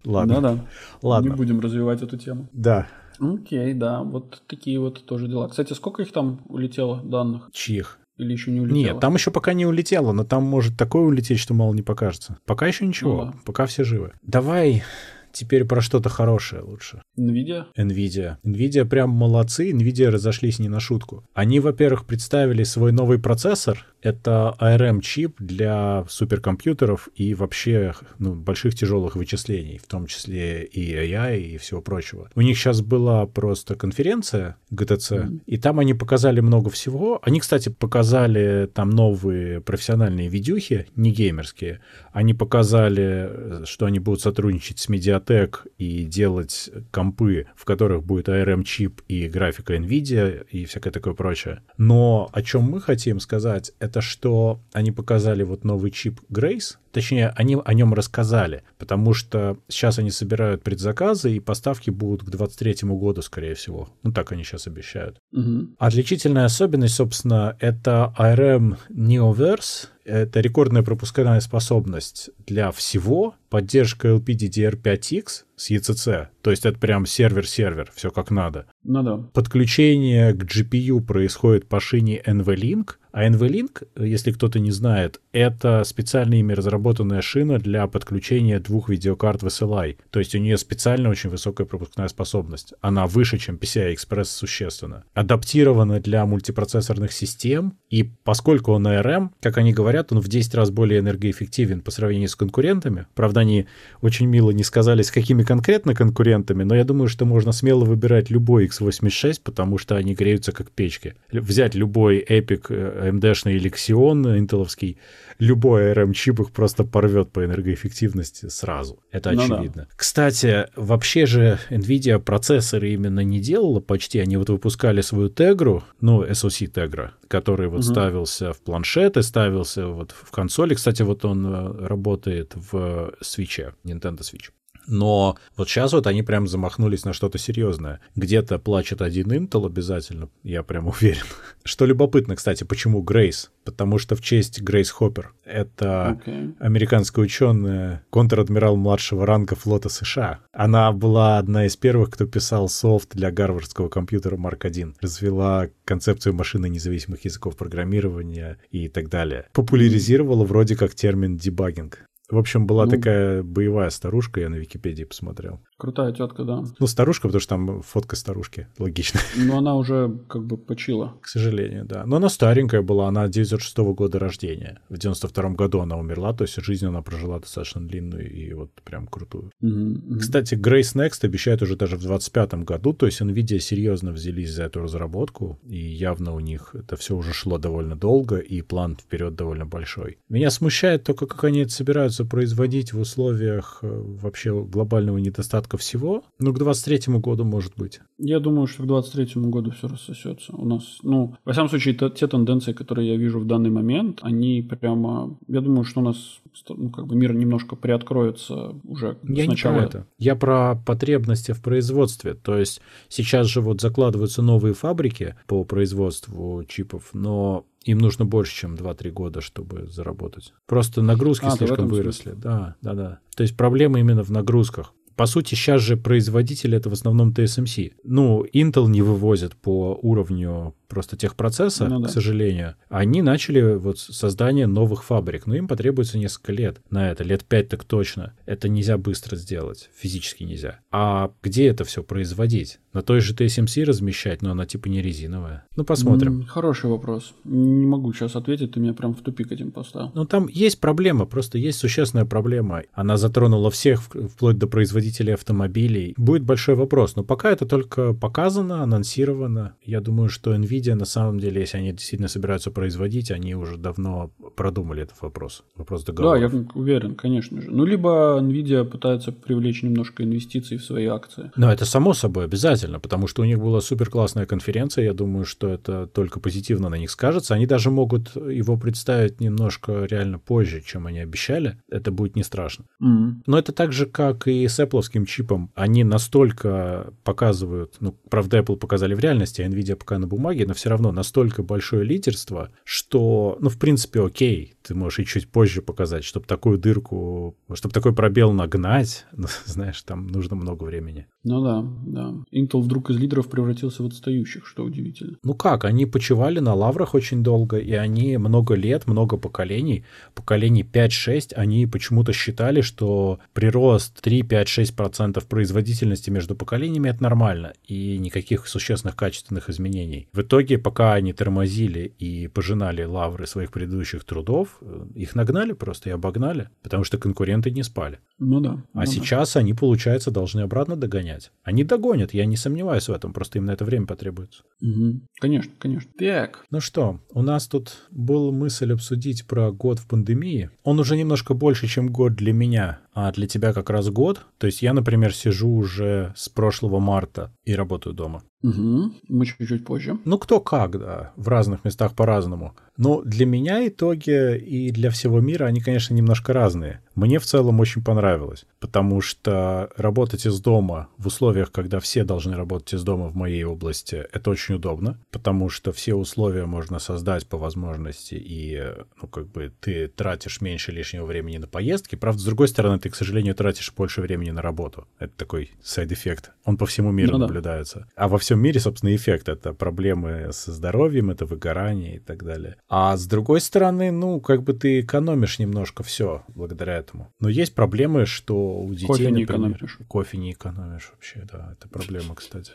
Ладно. 0.04 0.34
Да-да. 0.40 0.66
Ладно. 1.02 1.30
Не 1.30 1.34
будем 1.34 1.58
развивать 1.60 2.02
эту 2.02 2.16
тему. 2.16 2.48
Да. 2.52 2.86
Окей, 3.18 3.74
да, 3.74 4.02
вот 4.04 4.42
такие 4.46 4.78
вот 4.78 5.04
тоже 5.04 5.26
дела. 5.26 5.48
Кстати, 5.48 5.72
сколько 5.72 6.02
их 6.02 6.12
там 6.12 6.42
улетело 6.46 7.02
данных? 7.02 7.50
Чьих? 7.52 7.98
Или 8.18 8.32
еще 8.32 8.50
не 8.52 8.60
улетело? 8.60 8.76
Нет, 8.78 9.00
там 9.00 9.14
еще 9.14 9.30
пока 9.32 9.52
не 9.52 9.66
улетело, 9.66 10.12
но 10.12 10.24
там 10.24 10.44
может 10.44 10.76
такое 10.78 11.02
улететь, 11.02 11.38
что 11.40 11.52
мало 11.54 11.74
не 11.74 11.82
покажется. 11.82 12.38
Пока 12.46 12.66
еще 12.68 12.86
ничего, 12.86 13.24
Ну 13.24 13.24
да. 13.32 13.34
пока 13.44 13.66
все 13.66 13.82
живы. 13.82 14.12
Давай 14.22 14.84
теперь 15.32 15.64
про 15.64 15.80
что-то 15.80 16.08
хорошее 16.08 16.62
лучше. 16.62 17.02
Nvidia? 17.18 17.64
Nvidia. 17.76 18.36
Nvidia 18.44 18.84
прям 18.84 19.10
молодцы, 19.10 19.70
Nvidia 19.70 20.08
разошлись 20.10 20.58
не 20.58 20.68
на 20.68 20.80
шутку. 20.80 21.24
Они, 21.34 21.60
во-первых, 21.60 22.06
представили 22.06 22.64
свой 22.64 22.92
новый 22.92 23.18
процессор, 23.18 23.86
Это 24.02 24.54
ARM-чип 24.58 25.36
для 25.38 26.04
суперкомпьютеров 26.08 27.08
и 27.14 27.34
вообще 27.34 27.94
ну, 28.18 28.34
больших 28.34 28.74
тяжелых 28.74 29.16
вычислений, 29.16 29.78
в 29.78 29.86
том 29.86 30.06
числе 30.06 30.64
и 30.64 30.94
AI 30.94 31.40
и 31.40 31.58
всего 31.58 31.82
прочего. 31.82 32.30
У 32.34 32.40
них 32.40 32.56
сейчас 32.56 32.80
была 32.80 33.26
просто 33.26 33.74
конференция 33.74 34.56
GTC, 34.72 35.10
mm-hmm. 35.10 35.40
и 35.46 35.58
там 35.58 35.78
они 35.80 35.94
показали 35.94 36.40
много 36.40 36.70
всего. 36.70 37.20
Они, 37.22 37.40
кстати, 37.40 37.68
показали 37.68 38.70
там 38.72 38.90
новые 38.90 39.60
профессиональные 39.60 40.28
видюхи, 40.28 40.86
не 40.96 41.10
геймерские. 41.10 41.80
Они 42.12 42.34
показали, 42.34 43.64
что 43.64 43.86
они 43.86 43.98
будут 43.98 44.20
сотрудничать 44.20 44.78
с 44.78 44.88
Mediatek 44.88 45.68
и 45.78 46.04
делать 46.04 46.70
компы, 46.90 47.46
в 47.56 47.64
которых 47.64 48.04
будет 48.04 48.28
ARM-чип 48.28 49.02
и 49.08 49.28
графика 49.28 49.76
NVIDIA 49.76 50.46
и 50.50 50.64
всякое 50.64 50.90
такое 50.90 51.14
прочее. 51.14 51.62
Но 51.76 52.30
о 52.32 52.42
чем 52.42 52.62
мы 52.62 52.80
хотим 52.80 53.20
сказать, 53.20 53.72
это 53.78 53.89
что 54.00 54.60
они 54.72 54.92
показали 54.92 55.42
вот 55.42 55.64
новый 55.64 55.90
чип 55.90 56.20
Grace, 56.30 56.76
Точнее, 56.92 57.28
они 57.36 57.56
о 57.64 57.74
нем 57.74 57.94
рассказали, 57.94 58.62
потому 58.78 59.14
что 59.14 59.58
сейчас 59.68 59.98
они 59.98 60.10
собирают 60.10 60.62
предзаказы, 60.62 61.36
и 61.36 61.40
поставки 61.40 61.90
будут 61.90 62.22
к 62.22 62.30
23 62.30 62.88
году, 62.88 63.22
скорее 63.22 63.54
всего. 63.54 63.88
Ну, 64.02 64.12
так 64.12 64.32
они 64.32 64.42
сейчас 64.42 64.66
обещают. 64.66 65.18
Угу. 65.32 65.76
Отличительная 65.78 66.46
особенность, 66.46 66.94
собственно, 66.94 67.56
это 67.60 68.12
ARM 68.18 68.76
Neoverse, 68.90 69.88
это 70.04 70.40
рекордная 70.40 70.82
пропускная 70.82 71.40
способность 71.40 72.30
для 72.46 72.72
всего, 72.72 73.34
поддержка 73.48 74.08
LPDDR5X 74.08 75.26
с 75.56 75.70
ECC, 75.70 76.28
то 76.42 76.50
есть 76.50 76.66
это 76.66 76.78
прям 76.78 77.06
сервер-сервер, 77.06 77.92
все 77.94 78.10
как 78.10 78.30
надо. 78.30 78.66
Ну 78.82 79.02
да. 79.02 79.16
Подключение 79.32 80.32
к 80.32 80.44
GPU 80.44 81.00
происходит 81.00 81.68
по 81.68 81.80
шине 81.80 82.20
NVLink, 82.26 82.92
а 83.12 83.28
NVLink, 83.28 83.86
если 83.96 84.32
кто-то 84.32 84.58
не 84.58 84.70
знает, 84.70 85.20
это 85.32 85.84
специальная 85.84 86.38
ими 86.38 86.52
разработанная 86.52 87.22
шина 87.22 87.58
для 87.58 87.86
подключения 87.86 88.58
двух 88.58 88.88
видеокарт 88.88 89.42
в 89.42 89.46
SLI. 89.46 89.96
То 90.10 90.18
есть 90.18 90.34
у 90.34 90.38
нее 90.38 90.58
специально 90.58 91.08
очень 91.08 91.30
высокая 91.30 91.66
пропускная 91.66 92.08
способность. 92.08 92.74
Она 92.80 93.06
выше, 93.06 93.38
чем 93.38 93.56
PCI 93.56 93.94
Express 93.94 94.24
существенно. 94.24 95.04
Адаптирована 95.14 96.00
для 96.00 96.26
мультипроцессорных 96.26 97.12
систем, 97.12 97.74
и 97.90 98.10
поскольку 98.24 98.72
он 98.72 98.86
ARM, 98.86 99.30
как 99.40 99.58
они 99.58 99.72
говорят, 99.72 100.12
он 100.12 100.20
в 100.20 100.28
10 100.28 100.54
раз 100.54 100.70
более 100.70 101.00
энергоэффективен 101.00 101.80
по 101.80 101.90
сравнению 101.90 102.28
с 102.28 102.36
конкурентами. 102.36 103.06
Правда, 103.14 103.40
они 103.40 103.66
очень 104.00 104.26
мило 104.26 104.50
не 104.50 104.64
сказали, 104.64 105.02
с 105.02 105.10
какими 105.10 105.42
конкретно 105.42 105.94
конкурентами, 105.94 106.64
но 106.64 106.74
я 106.74 106.84
думаю, 106.84 107.08
что 107.08 107.24
можно 107.24 107.52
смело 107.52 107.84
выбирать 107.84 108.30
любой 108.30 108.66
x86, 108.66 109.40
потому 109.42 109.78
что 109.78 109.96
они 109.96 110.14
греются 110.14 110.52
как 110.52 110.70
печки. 110.70 111.14
Взять 111.32 111.74
любой 111.74 112.24
Epic 112.28 112.68
AMD-шный 112.68 113.54
или 113.54 113.70
Xeon 113.70 114.38
интеловский, 114.38 114.98
любой 115.38 115.92
ARM-чип 115.92 116.40
их 116.40 116.52
просто 116.52 116.84
порвет 116.84 117.32
по 117.32 117.44
энергоэффективности 117.44 118.48
сразу. 118.48 119.02
Это 119.10 119.32
ну 119.32 119.42
очевидно. 119.42 119.82
Да. 119.82 119.94
Кстати, 119.96 120.68
вообще 120.76 121.26
же 121.26 121.58
NVIDIA 121.70 122.18
процессоры 122.18 122.90
именно 122.90 123.20
не 123.20 123.40
делала 123.40 123.80
почти. 123.80 124.18
Они 124.18 124.36
вот 124.36 124.50
выпускали 124.50 125.00
свою 125.00 125.28
Tegra, 125.28 125.82
ну, 126.00 126.24
SoC 126.24 126.72
Tegra, 126.72 127.10
который 127.28 127.68
вот 127.68 127.80
угу. 127.80 127.92
ставился 127.92 128.52
в 128.52 128.60
планшеты, 128.60 129.22
ставился 129.22 129.86
вот 129.86 130.12
в 130.12 130.30
консоли. 130.30 130.74
Кстати, 130.74 131.02
вот 131.02 131.24
он 131.24 131.46
э, 131.46 131.86
работает 131.86 132.52
в 132.54 133.14
Switch, 133.22 133.72
Nintendo 133.84 134.20
Switch. 134.20 134.50
Но 134.86 135.36
вот 135.56 135.68
сейчас 135.68 135.92
вот 135.92 136.06
они 136.06 136.22
прям 136.22 136.46
замахнулись 136.46 137.04
на 137.04 137.12
что-то 137.12 137.38
серьезное. 137.38 138.00
Где-то 138.16 138.58
плачет 138.58 139.02
один 139.02 139.32
Intel 139.32 139.66
обязательно, 139.66 140.28
я 140.42 140.62
прям 140.62 140.88
уверен. 140.88 141.24
Что 141.64 141.84
любопытно, 141.86 142.36
кстати, 142.36 142.64
почему 142.64 143.02
Грейс? 143.02 143.50
Потому 143.64 143.98
что 143.98 144.16
в 144.16 144.22
честь 144.22 144.60
Грейс 144.62 144.90
Хоппер. 144.90 145.32
Это 145.44 146.20
okay. 146.24 146.54
американская 146.58 147.24
ученая, 147.24 148.04
контр-адмирал 148.10 148.76
младшего 148.76 149.26
ранга 149.26 149.54
флота 149.54 149.88
США. 149.88 150.40
Она 150.52 150.92
была 150.92 151.38
одна 151.38 151.66
из 151.66 151.76
первых, 151.76 152.10
кто 152.10 152.26
писал 152.26 152.68
софт 152.68 153.14
для 153.14 153.30
гарвардского 153.30 153.88
компьютера 153.88 154.36
Mark 154.36 154.66
1. 154.66 154.96
Развела 155.00 155.68
концепцию 155.84 156.34
машины 156.34 156.68
независимых 156.68 157.24
языков 157.24 157.56
программирования 157.56 158.58
и 158.70 158.88
так 158.88 159.08
далее. 159.08 159.46
Популяризировала 159.52 160.44
вроде 160.44 160.76
как 160.76 160.94
термин 160.94 161.36
дебагинг. 161.36 162.06
В 162.30 162.38
общем, 162.38 162.66
была 162.66 162.84
ну, 162.84 162.92
такая 162.92 163.42
боевая 163.42 163.90
старушка, 163.90 164.40
я 164.40 164.48
на 164.48 164.56
Википедии 164.56 165.04
посмотрел. 165.04 165.60
Крутая 165.80 166.12
тетка, 166.12 166.44
да. 166.44 166.62
Ну, 166.78 166.86
старушка, 166.86 167.28
потому 167.28 167.40
что 167.40 167.48
там 167.48 167.82
фотка 167.82 168.14
старушки, 168.14 168.66
логично. 168.78 169.20
Но 169.36 169.56
она 169.56 169.76
уже 169.76 170.20
как 170.28 170.44
бы 170.44 170.58
почила. 170.58 171.14
К 171.22 171.26
сожалению, 171.26 171.86
да. 171.86 172.04
Но 172.04 172.16
она 172.16 172.28
старенькая 172.28 172.82
была, 172.82 173.08
она 173.08 173.28
96 173.28 173.78
-го 173.78 173.94
года 173.94 174.18
рождения. 174.18 174.82
В 174.90 174.98
92 174.98 175.54
году 175.54 175.80
она 175.80 175.96
умерла, 175.96 176.34
то 176.34 176.44
есть 176.44 176.62
жизнь 176.62 176.86
она 176.86 177.00
прожила 177.00 177.38
достаточно 177.38 177.80
длинную 177.80 178.30
и 178.30 178.52
вот 178.52 178.70
прям 178.84 179.06
крутую. 179.06 179.52
Mm-hmm. 179.62 180.18
Кстати, 180.18 180.54
Grace 180.54 180.94
Next 180.94 181.24
обещает 181.24 181.62
уже 181.62 181.76
даже 181.76 181.96
в 181.96 182.02
25 182.02 182.54
году, 182.64 182.92
то 182.92 183.06
есть 183.06 183.22
NVIDIA 183.22 183.58
серьезно 183.58 184.12
взялись 184.12 184.50
за 184.52 184.64
эту 184.64 184.82
разработку, 184.82 185.58
и 185.66 185.78
явно 185.78 186.34
у 186.34 186.40
них 186.40 186.74
это 186.74 186.96
все 186.96 187.16
уже 187.16 187.32
шло 187.32 187.56
довольно 187.56 187.96
долго, 187.96 188.36
и 188.36 188.60
план 188.60 188.96
вперед 188.96 189.34
довольно 189.34 189.64
большой. 189.64 190.18
Меня 190.28 190.50
смущает 190.50 191.04
только, 191.04 191.26
как 191.26 191.44
они 191.44 191.60
это 191.60 191.72
собираются 191.72 192.26
производить 192.26 192.92
в 192.92 193.00
условиях 193.00 193.78
э, 193.82 194.02
вообще 194.22 194.52
глобального 194.52 195.16
недостатка 195.16 195.69
порядка 195.70 195.76
всего. 195.76 196.22
Ну, 196.38 196.52
к 196.52 196.58
23 196.58 197.18
году, 197.18 197.44
может 197.44 197.72
быть. 197.76 198.00
Я 198.18 198.40
думаю, 198.40 198.66
что 198.66 198.82
к 198.82 198.86
23 198.86 199.42
году 199.42 199.70
все 199.70 199.88
рассосется. 199.88 200.54
У 200.54 200.64
нас, 200.64 200.98
ну, 201.02 201.34
во 201.44 201.52
всяком 201.52 201.68
случае, 201.68 201.94
те, 201.94 202.10
те 202.10 202.26
тенденции, 202.26 202.72
которые 202.72 203.08
я 203.08 203.16
вижу 203.16 203.40
в 203.40 203.46
данный 203.46 203.70
момент, 203.70 204.20
они 204.22 204.62
прямо... 204.62 205.36
Я 205.48 205.60
думаю, 205.60 205.84
что 205.84 206.00
у 206.00 206.04
нас, 206.04 206.40
ну, 206.68 206.90
как 206.90 207.06
бы 207.06 207.14
мир 207.14 207.34
немножко 207.34 207.76
приоткроется 207.76 208.74
уже 208.84 209.16
я 209.22 209.44
сначала. 209.44 209.74
Не 209.74 209.78
про 209.78 209.86
это. 209.86 210.06
Я 210.18 210.36
про 210.36 210.76
потребности 210.86 211.52
в 211.52 211.62
производстве. 211.62 212.34
То 212.34 212.58
есть 212.58 212.80
сейчас 213.08 213.46
же 213.46 213.60
вот 213.60 213.80
закладываются 213.80 214.42
новые 214.42 214.74
фабрики 214.74 215.34
по 215.46 215.64
производству 215.64 216.64
чипов, 216.64 217.10
но 217.12 217.64
им 217.84 217.98
нужно 217.98 218.24
больше, 218.24 218.54
чем 218.54 218.74
2-3 218.74 219.10
года, 219.10 219.40
чтобы 219.40 219.86
заработать. 219.86 220.52
Просто 220.66 221.02
нагрузки 221.02 221.46
а, 221.46 221.50
слишком 221.50 221.88
выросли. 221.88 222.32
Смысле. 222.32 222.40
Да, 222.42 222.76
да, 222.82 222.94
да. 222.94 223.18
То 223.34 223.42
есть 223.42 223.56
проблема 223.56 224.00
именно 224.00 224.22
в 224.22 224.30
нагрузках. 224.30 224.92
По 225.16 225.26
сути, 225.26 225.54
сейчас 225.54 225.82
же 225.82 225.96
производитель 225.96 226.74
это 226.74 226.88
в 226.88 226.92
основном 226.92 227.32
TSMC. 227.32 227.92
Ну, 228.04 228.44
Intel 228.52 228.88
не 228.88 229.02
вывозит 229.02 229.54
по 229.56 229.98
уровню 230.00 230.74
просто 230.88 231.16
техпроцесса, 231.16 231.86
ну, 231.86 232.00
да. 232.00 232.08
к 232.08 232.10
сожалению, 232.10 232.74
они 232.88 233.22
начали 233.22 233.76
вот 233.76 233.98
создание 233.98 234.66
новых 234.66 235.04
фабрик. 235.04 235.46
Но 235.46 235.54
им 235.54 235.68
потребуется 235.68 236.18
несколько 236.18 236.52
лет 236.52 236.80
на 236.90 237.10
это, 237.10 237.22
лет 237.24 237.44
пять 237.44 237.68
так 237.68 237.84
точно. 237.84 238.34
Это 238.44 238.68
нельзя 238.68 238.98
быстро 238.98 239.36
сделать, 239.36 239.88
физически 239.96 240.42
нельзя. 240.42 240.80
А 240.90 241.32
где 241.42 241.68
это 241.68 241.84
все 241.84 242.02
производить? 242.02 242.80
На 242.92 243.02
той 243.02 243.20
же 243.20 243.34
TSMC 243.34 243.84
размещать, 243.84 244.42
но 244.42 244.50
она 244.50 244.66
типа 244.66 244.88
не 244.88 245.00
резиновая. 245.00 245.64
Ну, 245.76 245.84
посмотрим. 245.84 246.44
Хороший 246.44 246.90
вопрос. 246.90 247.34
Не 247.44 247.86
могу 247.86 248.12
сейчас 248.12 248.34
ответить, 248.34 248.72
ты 248.72 248.80
меня 248.80 248.94
прям 248.94 249.14
в 249.14 249.22
тупик 249.22 249.52
этим 249.52 249.70
поставил. 249.70 250.10
Ну, 250.14 250.24
там 250.24 250.48
есть 250.48 250.80
проблема, 250.80 251.24
просто 251.24 251.58
есть 251.58 251.78
существенная 251.78 252.24
проблема. 252.24 252.82
Она 252.92 253.16
затронула 253.16 253.70
всех, 253.70 254.00
вплоть 254.00 254.58
до 254.58 254.66
производителей 254.66 255.34
автомобилей. 255.34 256.14
Будет 256.16 256.42
большой 256.42 256.74
вопрос, 256.74 257.14
но 257.14 257.22
пока 257.22 257.50
это 257.50 257.64
только 257.64 258.12
показано, 258.12 258.82
анонсировано. 258.82 259.74
Я 259.84 260.00
думаю, 260.00 260.28
что 260.28 260.52
NVIDIA 260.54 260.94
на 260.94 261.04
самом 261.04 261.38
деле, 261.38 261.60
если 261.60 261.78
они 261.78 261.92
действительно 261.92 262.28
собираются 262.28 262.72
производить, 262.72 263.30
они 263.30 263.54
уже 263.54 263.76
давно 263.76 264.32
продумали 264.56 265.02
этот 265.04 265.22
вопрос. 265.22 265.62
Вопрос 265.76 266.04
договора. 266.04 266.40
Да, 266.40 266.46
я 266.46 266.64
уверен, 266.74 267.14
конечно 267.14 267.60
же. 267.60 267.70
Ну, 267.70 267.84
либо 267.84 268.40
NVIDIA 268.42 268.84
пытается 268.84 269.30
привлечь 269.30 269.84
немножко 269.84 270.24
инвестиций 270.24 270.78
в 270.78 270.84
свои 270.84 271.06
акции. 271.06 271.52
Но 271.56 271.72
это 271.72 271.84
само 271.84 272.14
собой 272.14 272.44
обязательно, 272.46 272.79
потому 273.00 273.26
что 273.26 273.42
у 273.42 273.44
них 273.44 273.58
была 273.58 273.80
супер 273.80 274.10
классная 274.10 274.46
конференция. 274.46 275.04
Я 275.04 275.12
думаю, 275.12 275.44
что 275.44 275.68
это 275.68 276.06
только 276.06 276.40
позитивно 276.40 276.88
на 276.88 276.96
них 276.96 277.10
скажется. 277.10 277.54
Они 277.54 277.66
даже 277.66 277.90
могут 277.90 278.34
его 278.36 278.76
представить 278.76 279.40
немножко 279.40 280.04
реально 280.04 280.38
позже, 280.38 280.80
чем 280.80 281.06
они 281.06 281.20
обещали. 281.20 281.80
Это 281.88 282.10
будет 282.10 282.36
не 282.36 282.42
страшно. 282.42 282.86
Mm-hmm. 283.02 283.42
Но 283.46 283.58
это 283.58 283.72
так 283.72 283.92
же, 283.92 284.06
как 284.06 284.46
и 284.48 284.66
с 284.66 284.78
Apple 284.78 285.26
чипом. 285.26 285.70
Они 285.74 286.04
настолько 286.04 287.12
показывают, 287.24 287.96
ну, 288.00 288.16
правда, 288.28 288.58
Apple 288.58 288.76
показали 288.76 289.14
в 289.14 289.20
реальности, 289.20 289.62
а 289.62 289.68
NVIDIA 289.68 289.96
пока 289.96 290.18
на 290.18 290.26
бумаге, 290.26 290.66
но 290.66 290.74
все 290.74 290.90
равно 290.90 291.12
настолько 291.12 291.62
большое 291.62 292.04
лидерство, 292.04 292.70
что, 292.84 293.56
ну, 293.60 293.68
в 293.68 293.78
принципе, 293.78 294.24
окей, 294.24 294.74
ты 294.82 294.94
можешь 294.94 295.20
и 295.20 295.26
чуть 295.26 295.48
позже 295.48 295.82
показать, 295.82 296.24
чтобы 296.24 296.46
такую 296.46 296.78
дырку, 296.78 297.56
чтобы 297.74 297.92
такой 297.92 298.14
пробел 298.14 298.52
нагнать, 298.52 299.26
знаешь, 299.64 300.02
там 300.02 300.26
нужно 300.26 300.56
много 300.56 300.84
времени. 300.84 301.26
Ну 301.42 301.62
да, 301.62 301.84
да. 302.06 302.34
Intel 302.52 302.80
вдруг 302.80 303.10
из 303.10 303.16
лидеров 303.16 303.48
превратился 303.48 304.02
в 304.02 304.06
отстающих, 304.06 304.66
что 304.66 304.84
удивительно. 304.84 305.38
Ну 305.42 305.54
как, 305.54 305.84
они 305.84 306.04
почивали 306.04 306.58
на 306.58 306.74
лаврах 306.74 307.14
очень 307.14 307.42
долго, 307.42 307.78
и 307.78 307.92
они 307.92 308.36
много 308.36 308.74
лет, 308.74 309.06
много 309.06 309.38
поколений, 309.38 310.04
поколений 310.34 310.82
5-6, 310.82 311.54
они 311.54 311.86
почему-то 311.86 312.32
считали, 312.32 312.82
что 312.82 313.38
прирост 313.54 314.24
3-5-6% 314.26 315.42
производительности 315.48 316.28
между 316.30 316.54
поколениями 316.54 317.08
это 317.08 317.22
нормально, 317.22 317.72
и 317.86 318.18
никаких 318.18 318.66
существенных 318.68 319.16
качественных 319.16 319.70
изменений. 319.70 320.28
В 320.32 320.42
итоге, 320.42 320.78
пока 320.78 321.14
они 321.14 321.32
тормозили 321.32 322.12
и 322.18 322.48
пожинали 322.48 323.02
лавры 323.04 323.46
своих 323.46 323.72
предыдущих 323.72 324.24
трудов, 324.24 324.78
э, 324.82 325.06
их 325.14 325.34
нагнали 325.34 325.72
просто 325.72 326.10
и 326.10 326.12
обогнали, 326.12 326.68
потому 326.82 327.04
что 327.04 327.16
конкуренты 327.16 327.70
не 327.70 327.82
спали. 327.82 328.18
Ну 328.38 328.60
да. 328.60 328.82
А 328.94 329.00
ну 329.00 329.06
сейчас 329.06 329.56
они, 329.56 329.74
получается, 329.74 330.30
должны 330.30 330.60
обратно 330.60 330.96
догонять. 330.96 331.29
Они 331.62 331.84
догонят, 331.84 332.34
я 332.34 332.46
не 332.46 332.56
сомневаюсь 332.56 333.08
в 333.08 333.12
этом, 333.12 333.32
просто 333.32 333.58
им 333.58 333.66
на 333.66 333.72
это 333.72 333.84
время 333.84 334.06
потребуется. 334.06 334.62
Угу. 334.80 335.20
Конечно, 335.40 335.72
конечно. 335.78 336.10
Так. 336.18 336.64
Ну 336.70 336.80
что, 336.80 337.20
у 337.32 337.42
нас 337.42 337.66
тут 337.68 338.08
была 338.10 338.50
мысль 338.50 338.92
обсудить 338.92 339.46
про 339.46 339.70
год 339.72 339.98
в 339.98 340.06
пандемии. 340.06 340.70
Он 340.82 340.98
уже 340.98 341.16
немножко 341.16 341.54
больше, 341.54 341.86
чем 341.86 342.08
год 342.08 342.34
для 342.34 342.52
меня, 342.52 343.00
а 343.14 343.30
для 343.32 343.46
тебя 343.46 343.72
как 343.72 343.90
раз 343.90 344.08
год. 344.08 344.44
То 344.58 344.66
есть 344.66 344.82
я, 344.82 344.92
например, 344.92 345.34
сижу 345.34 345.70
уже 345.70 346.32
с 346.36 346.48
прошлого 346.48 346.98
марта 346.98 347.52
и 347.64 347.74
работаю 347.74 348.14
дома. 348.14 348.42
Угу. 348.62 349.12
Мы 349.28 349.46
чуть-чуть 349.46 349.84
позже. 349.84 350.18
Ну, 350.24 350.38
кто 350.38 350.60
как, 350.60 350.98
да, 350.98 351.32
в 351.36 351.48
разных 351.48 351.84
местах 351.84 352.14
по-разному. 352.14 352.74
Но 352.96 353.22
для 353.22 353.46
меня 353.46 353.86
итоги 353.88 354.58
и 354.58 354.90
для 354.90 355.10
всего 355.10 355.40
мира, 355.40 355.64
они, 355.64 355.80
конечно, 355.80 356.12
немножко 356.12 356.52
разные. 356.52 357.00
Мне 357.14 357.38
в 357.38 357.46
целом 357.46 357.80
очень 357.80 358.04
понравилось, 358.04 358.66
потому 358.78 359.22
что 359.22 359.90
работать 359.96 360.44
из 360.46 360.60
дома 360.60 361.08
в 361.16 361.26
условиях, 361.26 361.72
когда 361.72 362.00
все 362.00 362.24
должны 362.24 362.54
работать 362.54 362.94
из 362.94 363.02
дома 363.02 363.28
в 363.28 363.34
моей 363.34 363.64
области, 363.64 364.26
это 364.32 364.50
очень 364.50 364.74
удобно, 364.74 365.18
потому 365.30 365.70
что 365.70 365.92
все 365.92 366.14
условия 366.14 366.66
можно 366.66 366.98
создать 366.98 367.46
по 367.46 367.56
возможности, 367.56 368.34
и, 368.34 368.82
ну, 369.20 369.28
как 369.28 369.48
бы 369.48 369.72
ты 369.80 370.08
тратишь 370.08 370.60
меньше 370.60 370.92
лишнего 370.92 371.24
времени 371.24 371.56
на 371.58 371.66
поездки. 371.66 372.16
Правда, 372.16 372.40
с 372.40 372.44
другой 372.44 372.68
стороны, 372.68 372.98
ты, 372.98 373.08
к 373.08 373.16
сожалению, 373.16 373.54
тратишь 373.54 373.92
больше 373.96 374.20
времени 374.20 374.50
на 374.50 374.60
работу. 374.60 375.06
Это 375.18 375.32
такой 375.36 375.70
side 375.82 376.08
effect. 376.08 376.52
Он 376.64 376.76
по 376.76 376.84
всему 376.84 377.10
миру 377.12 377.32
Ну 377.32 377.38
да. 377.38 377.46
наблюдается. 377.46 378.06
А 378.14 378.28
во 378.28 378.38
всем 378.38 378.49
мире, 378.58 378.80
собственно, 378.80 379.14
эффект— 379.14 379.48
это 379.50 379.72
проблемы 379.72 380.48
со 380.52 380.72
здоровьем, 380.72 381.30
это 381.30 381.46
выгорание 381.46 382.16
и 382.16 382.18
так 382.18 382.44
далее. 382.44 382.76
А 382.88 383.16
с 383.16 383.26
другой 383.26 383.60
стороны, 383.60 384.10
ну, 384.10 384.40
как 384.40 384.62
бы 384.62 384.72
ты 384.72 385.00
экономишь 385.00 385.58
немножко 385.58 386.02
все 386.02 386.42
благодаря 386.48 386.96
этому. 386.96 387.32
Но 387.40 387.48
есть 387.48 387.74
проблемы, 387.74 388.26
что 388.26 388.80
у 388.80 388.92
детей, 388.92 389.06
Кофе 389.06 389.30
не 389.30 389.40
например, 389.42 389.70
экономишь. 389.72 389.98
кофе 390.08 390.38
не 390.38 390.52
экономишь 390.52 391.10
вообще, 391.12 391.46
да, 391.50 391.72
это 391.72 391.88
проблема, 391.88 392.34
кстати. 392.34 392.72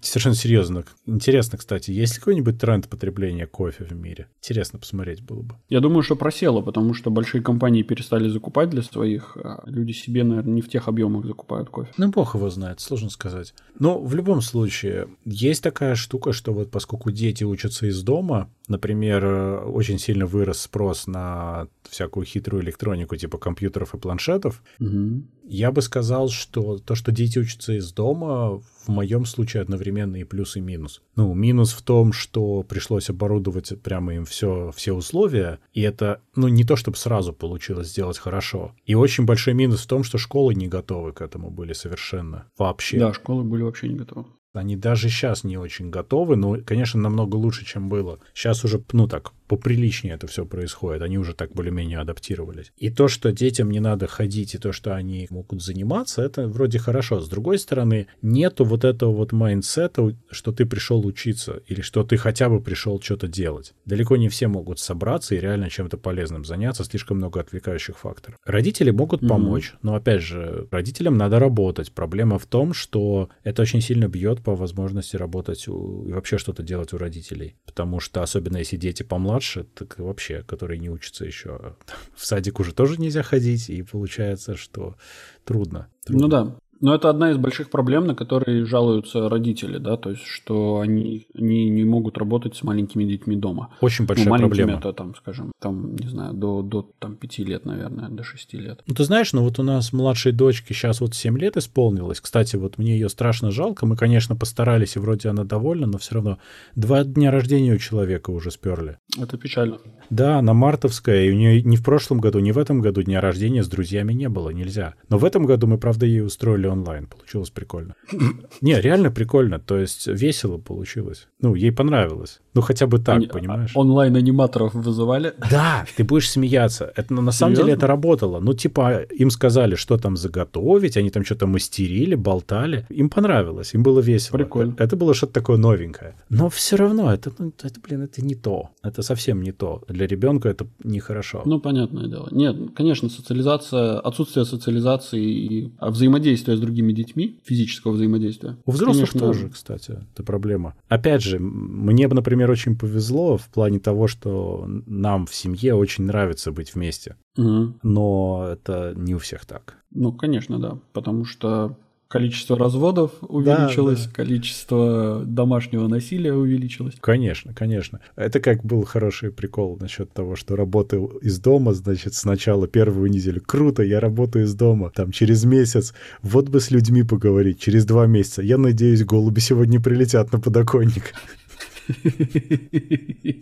Совершенно 0.00 0.34
серьезно. 0.36 0.84
Интересно, 1.06 1.58
кстати, 1.58 1.90
есть 1.90 2.14
ли 2.14 2.18
какой-нибудь 2.20 2.58
тренд 2.60 2.88
потребления 2.88 3.46
кофе 3.46 3.84
в 3.84 3.92
мире? 3.92 4.28
Интересно 4.38 4.78
посмотреть 4.78 5.22
было 5.22 5.42
бы. 5.42 5.54
Я 5.68 5.80
думаю, 5.80 6.02
что 6.02 6.16
просело, 6.16 6.62
потому 6.62 6.94
что 6.94 7.10
большие 7.10 7.42
компании 7.42 7.82
перестали 7.82 8.28
закупать 8.28 8.70
для 8.70 8.82
своих, 8.82 9.36
а 9.36 9.62
люди 9.66 9.92
себе, 9.92 10.24
наверное, 10.24 10.54
не 10.54 10.62
в 10.62 10.68
тех 10.68 10.88
объемах 10.88 11.26
закупают 11.26 11.68
кофе. 11.70 11.90
Ну, 11.96 12.08
бог 12.10 12.34
его 12.34 12.48
знает, 12.50 12.80
сложно 12.80 13.10
сказать. 13.10 13.54
Но 13.78 13.98
в 14.00 14.14
любом 14.14 14.40
случае, 14.40 14.85
есть 15.24 15.62
такая 15.62 15.94
штука, 15.94 16.32
что 16.32 16.52
вот 16.52 16.70
поскольку 16.70 17.10
дети 17.10 17.44
учатся 17.44 17.86
из 17.86 18.02
дома, 18.02 18.50
например, 18.68 19.24
э, 19.24 19.58
очень 19.64 19.98
сильно 19.98 20.26
вырос 20.26 20.60
спрос 20.60 21.06
на 21.06 21.68
всякую 21.88 22.26
хитрую 22.26 22.62
электронику 22.62 23.16
типа 23.16 23.38
компьютеров 23.38 23.94
и 23.94 23.98
планшетов, 23.98 24.62
Угу. 24.80 25.22
я 25.44 25.70
бы 25.72 25.82
сказал, 25.82 26.28
что 26.28 26.78
то, 26.78 26.94
что 26.94 27.12
дети 27.12 27.38
учатся 27.38 27.74
из 27.74 27.92
дома, 27.92 28.60
в 28.86 28.88
моем 28.88 29.24
случае 29.24 29.62
одновременно 29.62 30.16
и 30.16 30.24
плюс, 30.24 30.56
и 30.56 30.60
минус. 30.60 31.02
Ну, 31.16 31.34
минус 31.34 31.72
в 31.72 31.82
том, 31.82 32.12
что 32.12 32.62
пришлось 32.62 33.10
оборудовать 33.10 33.80
прямо 33.82 34.14
им 34.14 34.24
все, 34.24 34.72
все 34.76 34.92
условия, 34.92 35.58
и 35.72 35.80
это, 35.80 36.20
ну, 36.36 36.48
не 36.48 36.64
то, 36.64 36.76
чтобы 36.76 36.96
сразу 36.96 37.32
получилось 37.32 37.88
сделать 37.88 38.18
хорошо. 38.18 38.74
И 38.84 38.94
очень 38.94 39.24
большой 39.24 39.54
минус 39.54 39.82
в 39.82 39.88
том, 39.88 40.04
что 40.04 40.18
школы 40.18 40.54
не 40.54 40.68
готовы 40.68 41.12
к 41.12 41.20
этому 41.20 41.50
были 41.50 41.72
совершенно. 41.72 42.46
Вообще. 42.58 42.98
Да, 42.98 43.12
школы 43.12 43.42
были 43.42 43.62
вообще 43.62 43.88
не 43.88 43.96
готовы. 43.96 44.26
Они 44.56 44.76
даже 44.76 45.08
сейчас 45.08 45.44
не 45.44 45.58
очень 45.58 45.90
готовы, 45.90 46.36
но, 46.36 46.56
конечно, 46.64 47.00
намного 47.00 47.36
лучше, 47.36 47.64
чем 47.64 47.88
было. 47.88 48.18
Сейчас 48.34 48.64
уже, 48.64 48.82
ну 48.92 49.06
так, 49.06 49.32
поприличнее 49.48 50.14
это 50.14 50.26
все 50.26 50.44
происходит. 50.44 51.02
Они 51.02 51.18
уже 51.18 51.34
так 51.34 51.52
более-менее 51.52 51.98
адаптировались. 51.98 52.72
И 52.76 52.90
то, 52.90 53.08
что 53.08 53.32
детям 53.32 53.70
не 53.70 53.80
надо 53.80 54.06
ходить, 54.06 54.54
и 54.54 54.58
то, 54.58 54.72
что 54.72 54.94
они 54.94 55.26
могут 55.30 55.62
заниматься, 55.62 56.22
это 56.22 56.48
вроде 56.48 56.78
хорошо. 56.78 57.20
С 57.20 57.28
другой 57.28 57.58
стороны, 57.58 58.06
нету 58.22 58.64
вот 58.64 58.84
этого 58.84 59.12
вот 59.12 59.32
майндсета, 59.32 60.14
что 60.30 60.52
ты 60.52 60.66
пришел 60.66 61.04
учиться, 61.06 61.62
или 61.66 61.80
что 61.80 62.02
ты 62.04 62.16
хотя 62.16 62.48
бы 62.48 62.60
пришел 62.60 63.00
что-то 63.00 63.28
делать. 63.28 63.74
Далеко 63.84 64.16
не 64.16 64.28
все 64.28 64.48
могут 64.48 64.78
собраться 64.78 65.34
и 65.34 65.38
реально 65.40 65.70
чем-то 65.70 65.96
полезным 65.96 66.44
заняться, 66.44 66.84
слишком 66.84 67.18
много 67.18 67.40
отвлекающих 67.40 67.98
факторов. 67.98 68.38
Родители 68.44 68.90
могут 68.90 69.22
Мгм. 69.22 69.28
помочь, 69.28 69.74
но, 69.82 69.94
опять 69.94 70.22
же, 70.22 70.66
родителям 70.70 71.16
надо 71.16 71.38
работать. 71.38 71.92
Проблема 71.92 72.38
в 72.38 72.46
том, 72.46 72.74
что 72.74 73.28
это 73.44 73.62
очень 73.62 73.80
сильно 73.80 74.08
бьет 74.08 74.42
по 74.42 74.54
возможности 74.54 75.16
работать 75.16 75.68
у- 75.68 76.06
и 76.08 76.12
вообще 76.12 76.38
что-то 76.38 76.62
делать 76.62 76.92
у 76.92 76.98
родителей. 76.98 77.54
Потому 77.64 78.00
что, 78.00 78.22
особенно 78.22 78.58
если 78.58 78.76
дети 78.76 79.02
помладше, 79.02 79.35
так 79.74 79.98
и 79.98 80.02
вообще, 80.02 80.42
которые 80.42 80.78
не 80.78 80.88
учатся 80.90 81.24
еще. 81.24 81.76
В 82.14 82.24
садик 82.24 82.60
уже 82.60 82.72
тоже 82.74 83.00
нельзя 83.00 83.22
ходить, 83.22 83.70
и 83.70 83.82
получается, 83.82 84.56
что 84.56 84.96
трудно. 85.44 85.88
Ну 86.08 86.18
Трудно. 86.18 86.28
да. 86.44 86.56
Но 86.80 86.94
это 86.94 87.10
одна 87.10 87.30
из 87.30 87.36
больших 87.36 87.70
проблем, 87.70 88.06
на 88.06 88.14
которые 88.14 88.64
жалуются 88.64 89.28
родители, 89.28 89.78
да, 89.78 89.96
то 89.96 90.10
есть, 90.10 90.24
что 90.24 90.80
они, 90.80 91.26
они 91.34 91.70
не 91.70 91.84
могут 91.84 92.18
работать 92.18 92.56
с 92.56 92.62
маленькими 92.62 93.04
детьми 93.04 93.36
дома. 93.36 93.70
Очень 93.80 94.06
большая 94.06 94.26
ну, 94.26 94.30
маленькими 94.30 94.56
проблема. 94.56 94.78
это 94.78 94.92
там, 94.92 95.14
скажем, 95.14 95.52
там, 95.60 95.96
не 95.96 96.08
знаю, 96.08 96.34
до, 96.34 96.62
до 96.62 96.90
там, 96.98 97.16
5 97.16 97.38
лет, 97.38 97.64
наверное, 97.64 98.08
до 98.08 98.22
6 98.22 98.54
лет. 98.54 98.82
Ну, 98.86 98.94
ты 98.94 99.04
знаешь, 99.04 99.32
ну 99.32 99.42
вот 99.42 99.58
у 99.58 99.62
нас 99.62 99.92
младшей 99.92 100.32
дочке 100.32 100.74
сейчас 100.74 101.00
вот 101.00 101.14
7 101.14 101.38
лет 101.38 101.56
исполнилось. 101.56 102.20
Кстати, 102.20 102.56
вот 102.56 102.78
мне 102.78 102.92
ее 102.92 103.08
страшно 103.08 103.50
жалко. 103.50 103.86
Мы, 103.86 103.96
конечно, 103.96 104.36
постарались, 104.36 104.96
и 104.96 104.98
вроде 104.98 105.28
она 105.28 105.44
довольна, 105.44 105.86
но 105.86 105.98
все 105.98 106.16
равно 106.16 106.38
два 106.74 107.04
дня 107.04 107.30
рождения 107.30 107.74
у 107.74 107.78
человека 107.78 108.30
уже 108.30 108.50
сперли. 108.50 108.98
Это 109.18 109.38
печально. 109.38 109.78
Да, 110.10 110.38
она 110.38 110.54
мартовская, 110.54 111.24
и 111.24 111.30
у 111.30 111.34
нее 111.34 111.62
ни 111.62 111.76
в 111.76 111.84
прошлом 111.84 112.20
году, 112.20 112.38
ни 112.38 112.52
в 112.52 112.58
этом 112.58 112.80
году 112.80 113.02
дня 113.02 113.20
рождения 113.20 113.62
с 113.62 113.68
друзьями 113.68 114.12
не 114.12 114.28
было, 114.28 114.50
нельзя. 114.50 114.94
Но 115.08 115.18
в 115.18 115.24
этом 115.24 115.46
году 115.46 115.66
мы, 115.66 115.78
правда, 115.78 116.06
ей 116.06 116.20
устроили 116.20 116.65
онлайн, 116.68 117.06
получилось 117.06 117.50
прикольно. 117.50 117.94
Не, 118.60 118.80
реально 118.80 119.10
прикольно, 119.10 119.58
то 119.58 119.76
есть 119.78 120.06
весело 120.06 120.58
получилось. 120.58 121.28
Ну, 121.40 121.54
ей 121.54 121.70
понравилось. 121.72 122.40
Ну, 122.54 122.62
хотя 122.62 122.86
бы 122.86 122.98
так, 122.98 123.16
Они- 123.16 123.26
понимаешь? 123.26 123.72
а, 123.74 123.80
Онлайн-аниматоров 123.80 124.74
вызывали. 124.74 125.34
Да, 125.50 125.84
ты 125.96 126.04
будешь 126.04 126.30
смеяться. 126.30 126.92
Это 126.96 127.14
на 127.14 127.32
самом 127.32 127.54
деле 127.54 127.64
Серьезно? 127.66 127.78
это 127.78 127.86
работало. 127.86 128.40
Ну, 128.40 128.54
типа, 128.54 129.02
им 129.20 129.30
сказали, 129.30 129.74
что 129.74 129.96
там 129.98 130.16
заготовить, 130.16 130.96
они 130.96 131.10
там 131.10 131.24
что-то 131.24 131.46
мастерили, 131.46 132.14
болтали. 132.14 132.86
Им 132.88 133.08
понравилось, 133.10 133.74
им 133.74 133.82
было 133.82 134.00
весело. 134.00 134.38
Прикольно. 134.38 134.74
Это 134.78 134.96
было 134.96 135.14
что-то 135.14 135.32
такое 135.34 135.56
новенькое. 135.58 136.14
Но 136.30 136.48
все 136.48 136.76
равно, 136.76 137.12
это, 137.12 137.30
ну, 137.38 137.52
это, 137.62 137.80
блин, 137.80 138.02
это 138.02 138.22
не 138.24 138.34
то. 138.34 138.70
Это 138.82 139.02
совсем 139.02 139.42
не 139.42 139.52
то. 139.52 139.82
Для 139.88 140.06
ребенка 140.06 140.48
это 140.48 140.66
нехорошо. 140.84 141.42
Ну, 141.44 141.60
понятное 141.60 142.06
дело. 142.08 142.28
Нет, 142.32 142.56
конечно, 142.74 143.08
социализация, 143.08 144.00
отсутствие 144.00 144.44
социализации 144.46 145.22
и 145.22 145.72
а, 145.78 145.90
взаимодействия 145.90 146.55
с 146.56 146.60
другими 146.60 146.92
детьми, 146.92 147.40
физического 147.44 147.92
взаимодействия. 147.92 148.56
У 148.64 148.72
взрослых 148.72 149.10
конечно, 149.10 149.20
тоже, 149.20 149.48
кстати, 149.50 149.98
это 150.12 150.22
проблема. 150.22 150.74
Опять 150.88 151.22
же, 151.22 151.38
мне 151.38 152.08
бы, 152.08 152.14
например, 152.14 152.50
очень 152.50 152.76
повезло 152.76 153.36
в 153.36 153.48
плане 153.48 153.78
того, 153.78 154.06
что 154.08 154.64
нам 154.86 155.26
в 155.26 155.34
семье 155.34 155.74
очень 155.74 156.04
нравится 156.04 156.52
быть 156.52 156.74
вместе. 156.74 157.16
Мгм. 157.36 157.78
Но 157.82 158.48
это 158.52 158.94
не 158.96 159.14
у 159.14 159.18
всех 159.18 159.44
так. 159.44 159.76
Ну, 159.90 160.12
конечно, 160.12 160.58
да. 160.58 160.78
Потому 160.92 161.24
что 161.24 161.78
количество 162.08 162.56
разводов 162.56 163.12
увеличилось, 163.20 164.06
да. 164.06 164.12
количество 164.12 165.22
домашнего 165.24 165.88
насилия 165.88 166.32
увеличилось. 166.32 166.94
Конечно, 167.00 167.52
конечно. 167.52 168.00
Это 168.14 168.40
как 168.40 168.64
был 168.64 168.84
хороший 168.84 169.32
прикол 169.32 169.76
насчет 169.80 170.12
того, 170.12 170.36
что 170.36 170.56
работаю 170.56 171.06
из 171.22 171.38
дома, 171.38 171.74
значит, 171.74 172.14
сначала 172.14 172.68
первую 172.68 173.10
неделю. 173.10 173.42
Круто, 173.44 173.82
я 173.82 174.00
работаю 174.00 174.44
из 174.44 174.54
дома. 174.54 174.90
Там 174.90 175.10
через 175.10 175.44
месяц. 175.44 175.94
Вот 176.22 176.48
бы 176.48 176.60
с 176.60 176.70
людьми 176.70 177.02
поговорить. 177.02 177.58
Через 177.58 177.84
два 177.84 178.06
месяца. 178.06 178.42
Я 178.42 178.58
надеюсь, 178.58 179.04
голуби 179.04 179.40
сегодня 179.40 179.80
прилетят 179.80 180.32
на 180.32 180.40
подоконник. 180.40 181.12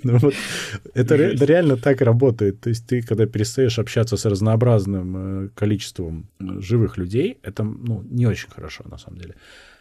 Ну 0.05 0.19
вот, 0.19 0.35
это 0.95 1.17
реально 1.17 1.77
так 1.77 2.01
работает. 2.03 2.61
То 2.61 2.71
есть 2.71 2.87
ты, 2.87 3.03
когда 3.03 3.27
перестаешь 3.27 3.79
общаться 3.79 4.17
с 4.17 4.25
разнообразным 4.25 5.17
э, 5.17 5.49
количеством 5.55 6.29
э, 6.41 6.61
живых 6.61 6.99
людей, 6.99 7.39
это 7.43 7.65
ну, 7.65 8.03
не 8.11 8.27
очень 8.27 8.51
хорошо, 8.51 8.85
на 8.91 8.99
самом 8.99 9.19
деле. 9.19 9.35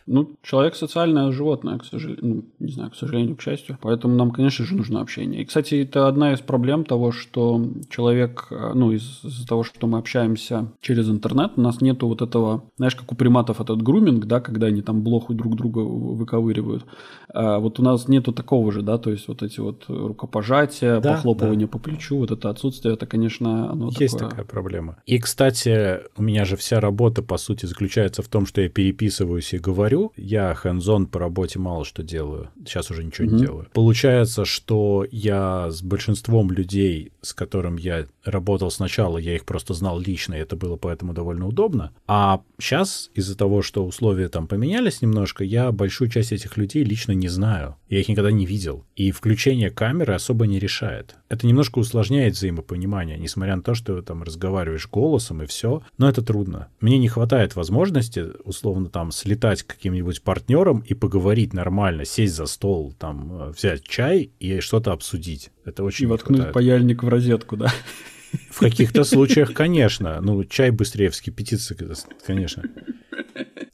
Ну, 0.05 0.31
человек 0.41 0.75
социальное 0.75 1.31
животное, 1.31 1.77
к 1.77 1.85
сожалению, 1.85 2.25
ну, 2.25 2.43
не 2.59 2.71
знаю, 2.71 2.91
к 2.91 2.95
сожалению, 2.95 3.35
к 3.35 3.41
счастью. 3.41 3.77
Поэтому 3.81 4.15
нам, 4.15 4.31
конечно 4.31 4.65
же, 4.65 4.75
нужно 4.75 5.01
общение. 5.01 5.41
И, 5.41 5.45
кстати, 5.45 5.75
это 5.75 6.07
одна 6.07 6.33
из 6.33 6.39
проблем 6.41 6.83
того, 6.83 7.11
что 7.11 7.65
человек, 7.89 8.47
э, 8.51 8.71
ну, 8.73 8.91
из- 8.91 9.23
из-за 9.23 9.47
того, 9.47 9.63
что 9.63 9.87
мы 9.87 9.97
общаемся 9.99 10.67
через 10.81 11.09
интернет, 11.09 11.53
у 11.55 11.61
нас 11.61 11.81
нету 11.81 12.07
вот 12.07 12.21
этого, 12.21 12.63
знаешь, 12.77 12.95
как 12.95 13.11
у 13.11 13.15
приматов 13.15 13.61
этот 13.61 13.81
груминг, 13.81 14.25
да, 14.25 14.39
когда 14.41 14.67
они 14.67 14.81
там 14.81 15.01
блоху 15.03 15.33
друг 15.33 15.55
друга 15.55 15.79
выковыривают. 15.79 16.85
А 17.33 17.59
вот 17.59 17.79
у 17.79 17.83
нас 17.83 18.07
нету 18.07 18.31
такого 18.33 18.71
же, 18.71 18.81
да, 18.81 18.97
то 18.97 19.09
есть 19.09 19.27
вот 19.27 19.41
эти 19.41 19.59
вот 19.59 19.85
рукопожатия, 19.87 20.99
Да, 20.99 21.13
похлопывание 21.13 21.67
по 21.67 21.79
плечу, 21.79 22.17
вот 22.17 22.31
это 22.31 22.49
отсутствие, 22.49 22.93
это, 22.93 23.05
конечно, 23.05 23.71
оно 23.71 23.89
Есть 23.99 24.15
такое... 24.15 24.29
такая 24.29 24.45
проблема. 24.45 24.97
И, 25.05 25.17
кстати, 25.19 26.01
у 26.17 26.21
меня 26.21 26.45
же 26.45 26.55
вся 26.57 26.79
работа, 26.79 27.21
по 27.21 27.37
сути, 27.37 27.65
заключается 27.65 28.21
в 28.21 28.27
том, 28.27 28.45
что 28.45 28.61
я 28.61 28.69
переписываюсь 28.69 29.53
и 29.53 29.57
говорю. 29.57 29.92
Я 30.17 30.55
hands 30.63 31.05
по 31.07 31.19
работе 31.19 31.59
мало 31.59 31.85
что 31.85 32.03
делаю. 32.03 32.49
Сейчас 32.65 32.91
уже 32.91 33.03
ничего 33.03 33.27
Мгм. 33.27 33.35
не 33.37 33.43
делаю. 33.45 33.67
Получается, 33.73 34.45
что 34.45 35.05
я 35.11 35.69
с 35.71 35.81
большинством 35.81 36.51
людей, 36.51 37.11
с 37.21 37.33
которым 37.33 37.77
я 37.77 38.05
работал 38.23 38.71
сначала, 38.71 39.17
я 39.17 39.35
их 39.35 39.45
просто 39.45 39.73
знал 39.73 39.99
лично, 39.99 40.33
и 40.35 40.39
это 40.39 40.55
было 40.55 40.75
поэтому 40.75 41.13
довольно 41.13 41.47
удобно. 41.47 41.91
А 42.07 42.41
сейчас, 42.59 43.09
из-за 43.13 43.37
того, 43.37 43.61
что 43.61 43.85
условия 43.85 44.29
там 44.29 44.47
поменялись 44.47 45.01
немножко, 45.01 45.43
я 45.43 45.71
большую 45.71 46.09
часть 46.09 46.31
этих 46.31 46.57
людей 46.57 46.83
лично 46.83 47.11
не 47.11 47.27
знаю. 47.27 47.75
Я 47.89 47.99
их 47.99 48.07
никогда 48.09 48.31
не 48.31 48.45
видел. 48.45 48.85
И 48.95 49.11
включение 49.11 49.69
камеры 49.69 50.13
особо 50.13 50.47
не 50.47 50.59
решает. 50.59 51.15
Это 51.29 51.45
немножко 51.45 51.79
усложняет 51.79 52.33
взаимопонимание, 52.33 53.17
несмотря 53.17 53.55
на 53.55 53.61
то, 53.61 53.73
что 53.75 54.01
там 54.01 54.23
разговариваешь 54.23 54.87
голосом 54.89 55.41
и 55.43 55.45
все. 55.45 55.83
Но 55.97 56.09
это 56.09 56.21
трудно. 56.21 56.69
Мне 56.79 56.97
не 56.97 57.07
хватает 57.07 57.55
возможности, 57.55 58.25
условно, 58.43 58.89
там, 58.89 59.11
слетать 59.11 59.63
к 59.63 59.67
каким-нибудь 59.67 60.21
партнерам 60.21 60.79
и 60.79 60.93
поговорить 60.93 61.53
нормально, 61.53 62.05
сесть 62.05 62.35
за 62.35 62.45
стол, 62.45 62.93
там, 62.97 63.31
э, 63.33 63.51
взять 63.51 63.83
чай 63.83 64.31
и 64.39 64.59
что-то 64.59 64.91
обсудить. 64.91 65.51
Это 65.65 65.83
очень 65.83 66.05
И 66.05 66.07
воткнуть 66.07 66.37
хватает. 66.39 66.53
паяльник 66.53 67.03
в 67.03 67.07
розетку, 67.07 67.57
да. 67.57 67.71
В 68.49 68.59
каких-то 68.59 69.03
случаях, 69.03 69.53
конечно. 69.53 70.19
Ну, 70.21 70.43
чай 70.43 70.71
быстрее 70.71 71.09
вскипятится, 71.09 71.75
конечно. 72.25 72.63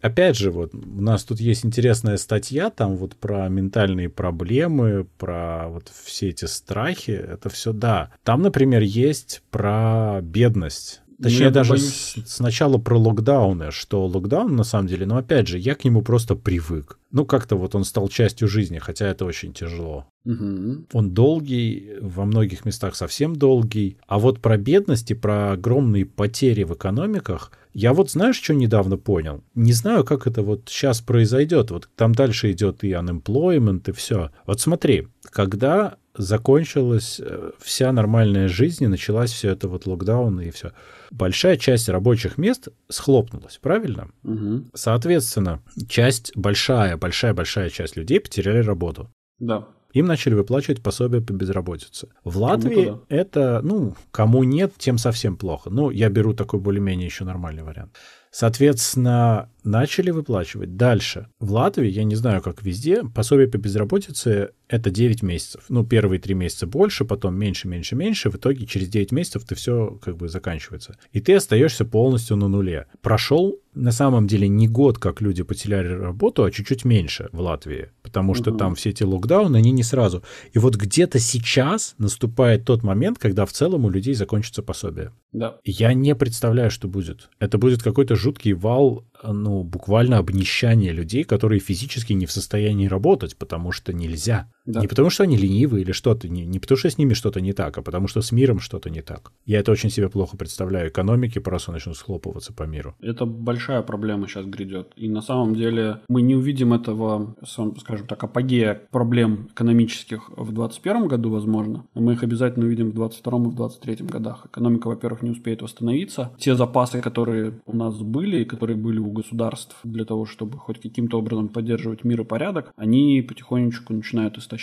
Опять 0.02 0.38
же, 0.38 0.52
вот 0.52 0.74
у 0.74 1.02
нас 1.02 1.26
тут 1.26 1.42
есть 1.42 1.66
интересная 1.66 2.16
статья 2.18 2.70
там 2.70 2.96
вот 2.96 3.18
про 3.18 3.50
ментальные 3.50 4.10
проблемы, 4.10 5.06
про 5.18 5.68
вот 5.68 5.92
все 6.04 6.30
эти 6.30 6.46
страхи. 6.46 7.12
Это 7.12 7.50
все 7.50 7.74
да. 7.74 8.12
Там, 8.24 8.42
например, 8.42 8.82
есть 8.82 9.42
про 9.52 10.20
бедность. 10.22 11.02
Точнее, 11.22 11.46
я 11.46 11.50
даже 11.52 11.72
боюсь. 11.74 11.84
с- 11.86 12.16
сначала 12.26 12.78
про 12.78 12.98
локдауны, 12.98 13.72
что 13.72 14.06
локдаун, 14.06 14.56
на 14.56 14.64
самом 14.64 14.88
деле, 14.88 15.06
ну, 15.06 15.18
опять 15.18 15.48
же, 15.48 15.58
я 15.58 15.76
к 15.76 15.84
нему 15.84 16.02
просто 16.02 16.36
привык. 16.36 16.98
Ну, 17.12 17.26
как-то 17.26 17.56
вот 17.56 17.76
он 17.76 17.84
стал 17.84 18.08
частью 18.08 18.48
жизни, 18.48 18.78
хотя 18.80 19.08
это 19.08 19.26
очень 19.26 19.52
тяжело. 19.54 20.06
Мгм. 20.26 20.86
Он 20.94 21.10
долгий, 21.12 21.94
во 22.02 22.26
многих 22.26 22.66
местах 22.66 22.96
совсем 22.96 23.36
долгий. 23.36 23.98
А 24.08 24.20
вот 24.20 24.40
про 24.42 24.58
бедность 24.58 25.12
и 25.12 25.16
про 25.16 25.54
огромные 25.54 26.06
потери 26.06 26.64
в 26.64 26.74
экономиках, 26.74 27.52
я 27.74 27.94
вот 27.94 28.12
знаешь, 28.12 28.40
что 28.42 28.54
недавно 28.54 28.98
понял? 28.98 29.44
Не 29.56 29.74
знаю, 29.74 30.04
как 30.04 30.28
это 30.28 30.42
вот 30.42 30.64
сейчас 30.68 31.02
произойдет. 31.02 31.72
Вот 31.72 31.90
там 31.96 32.14
дальше 32.14 32.52
идет 32.52 32.84
и 32.84 32.92
unemployment, 32.92 33.90
и 33.90 33.92
все. 33.92 34.32
Вот 34.46 34.60
смотри, 34.62 35.08
когда 35.32 35.96
закончилась 36.20 37.20
э, 37.24 37.52
вся 37.60 37.92
нормальная 37.94 38.50
жизнь, 38.50 38.84
и 38.84 38.88
началась 38.88 39.32
все 39.32 39.52
это 39.52 39.70
вот 39.70 39.88
локдаун 39.88 40.42
и 40.42 40.52
все. 40.52 40.74
Большая 41.12 41.56
часть 41.56 41.88
рабочих 41.88 42.38
мест 42.38 42.68
схлопнулась, 42.90 43.58
правильно? 43.62 44.10
Мгм. 44.24 44.70
Соответственно, 44.74 45.62
часть, 45.88 46.36
большая, 46.36 46.98
большая, 46.98 47.34
большая 47.34 47.70
часть 47.70 47.96
людей 47.96 48.20
потеряли 48.20 48.60
работу. 48.60 49.10
Да. 49.40 49.70
Им 49.94 50.06
начали 50.06 50.34
выплачивать 50.34 50.84
пособие 50.84 51.22
по 51.22 51.32
безработице. 51.32 52.10
В 52.24 52.38
Латвии 52.38 52.90
да. 52.90 53.00
это, 53.08 53.62
ну, 53.64 53.96
кому 54.12 54.44
нет, 54.44 54.74
тем 54.78 54.98
совсем 54.98 55.38
плохо. 55.38 55.70
Ну, 55.70 55.90
я 55.90 56.10
беру 56.10 56.34
такой 56.34 56.60
более-менее 56.60 57.06
еще 57.06 57.24
нормальный 57.24 57.64
вариант. 57.64 57.96
Соответственно, 58.30 59.50
начали 59.70 60.12
выплачивать. 60.12 60.76
Дальше. 60.76 61.28
В 61.40 61.52
Латвии, 61.52 61.90
я 61.90 62.04
не 62.04 62.16
знаю, 62.16 62.42
как 62.42 62.64
везде, 62.64 63.04
пособие 63.04 63.48
по 63.48 63.58
безработице 63.58 64.50
это 64.68 64.92
9 64.92 65.24
месяцев. 65.24 65.64
Ну, 65.70 65.84
первые 65.86 66.20
3 66.20 66.34
месяца 66.36 66.68
больше, 66.68 67.06
потом 67.06 67.36
меньше, 67.36 67.68
меньше, 67.68 67.96
меньше. 67.96 68.30
В 68.30 68.36
итоге 68.36 68.66
через 68.66 68.88
9 68.90 69.12
месяцев 69.12 69.44
ты 69.44 69.56
все 69.56 69.98
как 70.02 70.18
бы 70.18 70.30
заканчивается. 70.30 70.96
И 71.12 71.20
ты 71.22 71.34
остаешься 71.36 71.86
полностью 71.86 72.38
на 72.38 72.48
нуле. 72.48 72.86
Прошел 73.02 73.60
на 73.74 73.92
самом 73.92 74.28
деле 74.28 74.48
не 74.48 74.68
год, 74.68 74.98
как 74.98 75.22
люди 75.22 75.44
потеряли 75.44 75.88
работу, 75.88 76.44
а 76.44 76.52
чуть-чуть 76.52 76.86
меньше 76.86 77.30
в 77.32 77.40
Латвии. 77.40 77.90
Потому 78.02 78.34
что 78.36 78.50
Мгм. 78.52 78.60
там 78.60 78.76
все 78.76 78.90
эти 78.90 79.04
локдауны, 79.04 79.58
они 79.58 79.72
не 79.72 79.84
сразу. 79.84 80.24
И 80.54 80.60
вот 80.60 80.76
где-то 80.76 81.20
сейчас 81.20 81.96
наступает 81.98 82.66
тот 82.66 82.84
момент, 82.84 83.18
когда 83.20 83.46
в 83.46 83.52
целом 83.52 83.86
у 83.86 83.90
людей 83.90 84.14
закончится 84.16 84.62
пособие. 84.64 85.14
Да. 85.32 85.58
Я 85.64 85.94
не 85.94 86.14
представляю, 86.16 86.72
что 86.72 86.88
будет. 86.88 87.30
Это 87.40 87.58
будет 87.58 87.82
какой-то 87.84 88.16
жуткий 88.16 88.54
вал, 88.54 89.06
ну, 89.24 89.64
буквально 89.64 90.18
обнищания 90.18 90.92
людей, 90.92 91.24
которые 91.24 91.60
физически 91.60 92.14
не 92.14 92.26
в 92.26 92.32
состоянии 92.32 92.88
работать, 92.88 93.38
потому 93.38 93.72
что 93.72 93.94
нельзя. 93.94 94.50
Да. 94.70 94.82
Не 94.82 94.88
потому 94.88 95.10
что 95.10 95.24
они 95.24 95.36
ленивые 95.36 95.82
или 95.82 95.92
что-то, 95.92 96.30
не, 96.30 96.46
не 96.46 96.60
потому 96.60 96.78
что 96.78 96.92
с 96.92 96.98
ними 97.00 97.16
что-то 97.16 97.42
не 97.42 97.54
так, 97.54 97.76
а 97.80 97.82
потому 97.82 98.08
что 98.08 98.22
с 98.22 98.32
миром 98.32 98.60
что-то 98.60 98.92
не 98.92 99.02
так. 99.02 99.32
Я 99.48 99.60
это 99.60 99.72
очень 99.72 99.90
себе 99.90 100.10
плохо 100.10 100.38
представляю. 100.38 100.90
Экономики 100.90 101.40
просто 101.40 101.72
начнут 101.72 101.98
схлопываться 101.98 102.54
по 102.54 102.64
миру. 102.64 102.94
Это 103.02 103.26
большая 103.26 103.82
проблема 103.82 104.28
сейчас 104.28 104.46
грядет. 104.46 104.94
И 104.96 105.10
на 105.10 105.22
самом 105.22 105.56
деле 105.56 106.02
мы 106.08 106.22
не 106.22 106.36
увидим 106.36 106.74
этого, 106.74 107.36
скажем 107.80 108.06
так, 108.06 108.24
апогея 108.24 108.80
проблем 108.92 109.50
экономических 109.54 110.30
в 110.30 110.54
2021 110.54 111.08
году, 111.08 111.32
возможно. 111.32 111.86
Но 111.96 112.02
мы 112.02 112.14
их 112.14 112.22
обязательно 112.22 112.68
увидим 112.68 112.92
в 112.92 112.94
2022 112.94 113.40
и 113.40 113.42
в 113.42 113.56
2023 113.56 114.06
годах. 114.06 114.46
Экономика, 114.46 114.88
во-первых, 114.88 115.24
не 115.24 115.32
успеет 115.32 115.64
восстановиться. 115.64 116.32
Те 116.38 116.56
запасы, 116.56 117.02
которые 117.02 117.60
у 117.66 117.76
нас 117.76 117.98
были, 117.98 118.42
и 118.42 118.46
которые 118.46 118.78
были 118.78 119.00
у 119.00 119.12
государств 119.12 119.76
для 119.84 120.06
того, 120.06 120.28
чтобы 120.28 120.60
хоть 120.60 120.80
каким-то 120.80 121.18
образом 121.18 121.48
поддерживать 121.48 122.04
мир 122.04 122.22
и 122.22 122.24
порядок, 122.24 122.72
они 122.76 123.26
потихонечку 123.28 123.94
начинают 123.94 124.38
истощаться. 124.38 124.59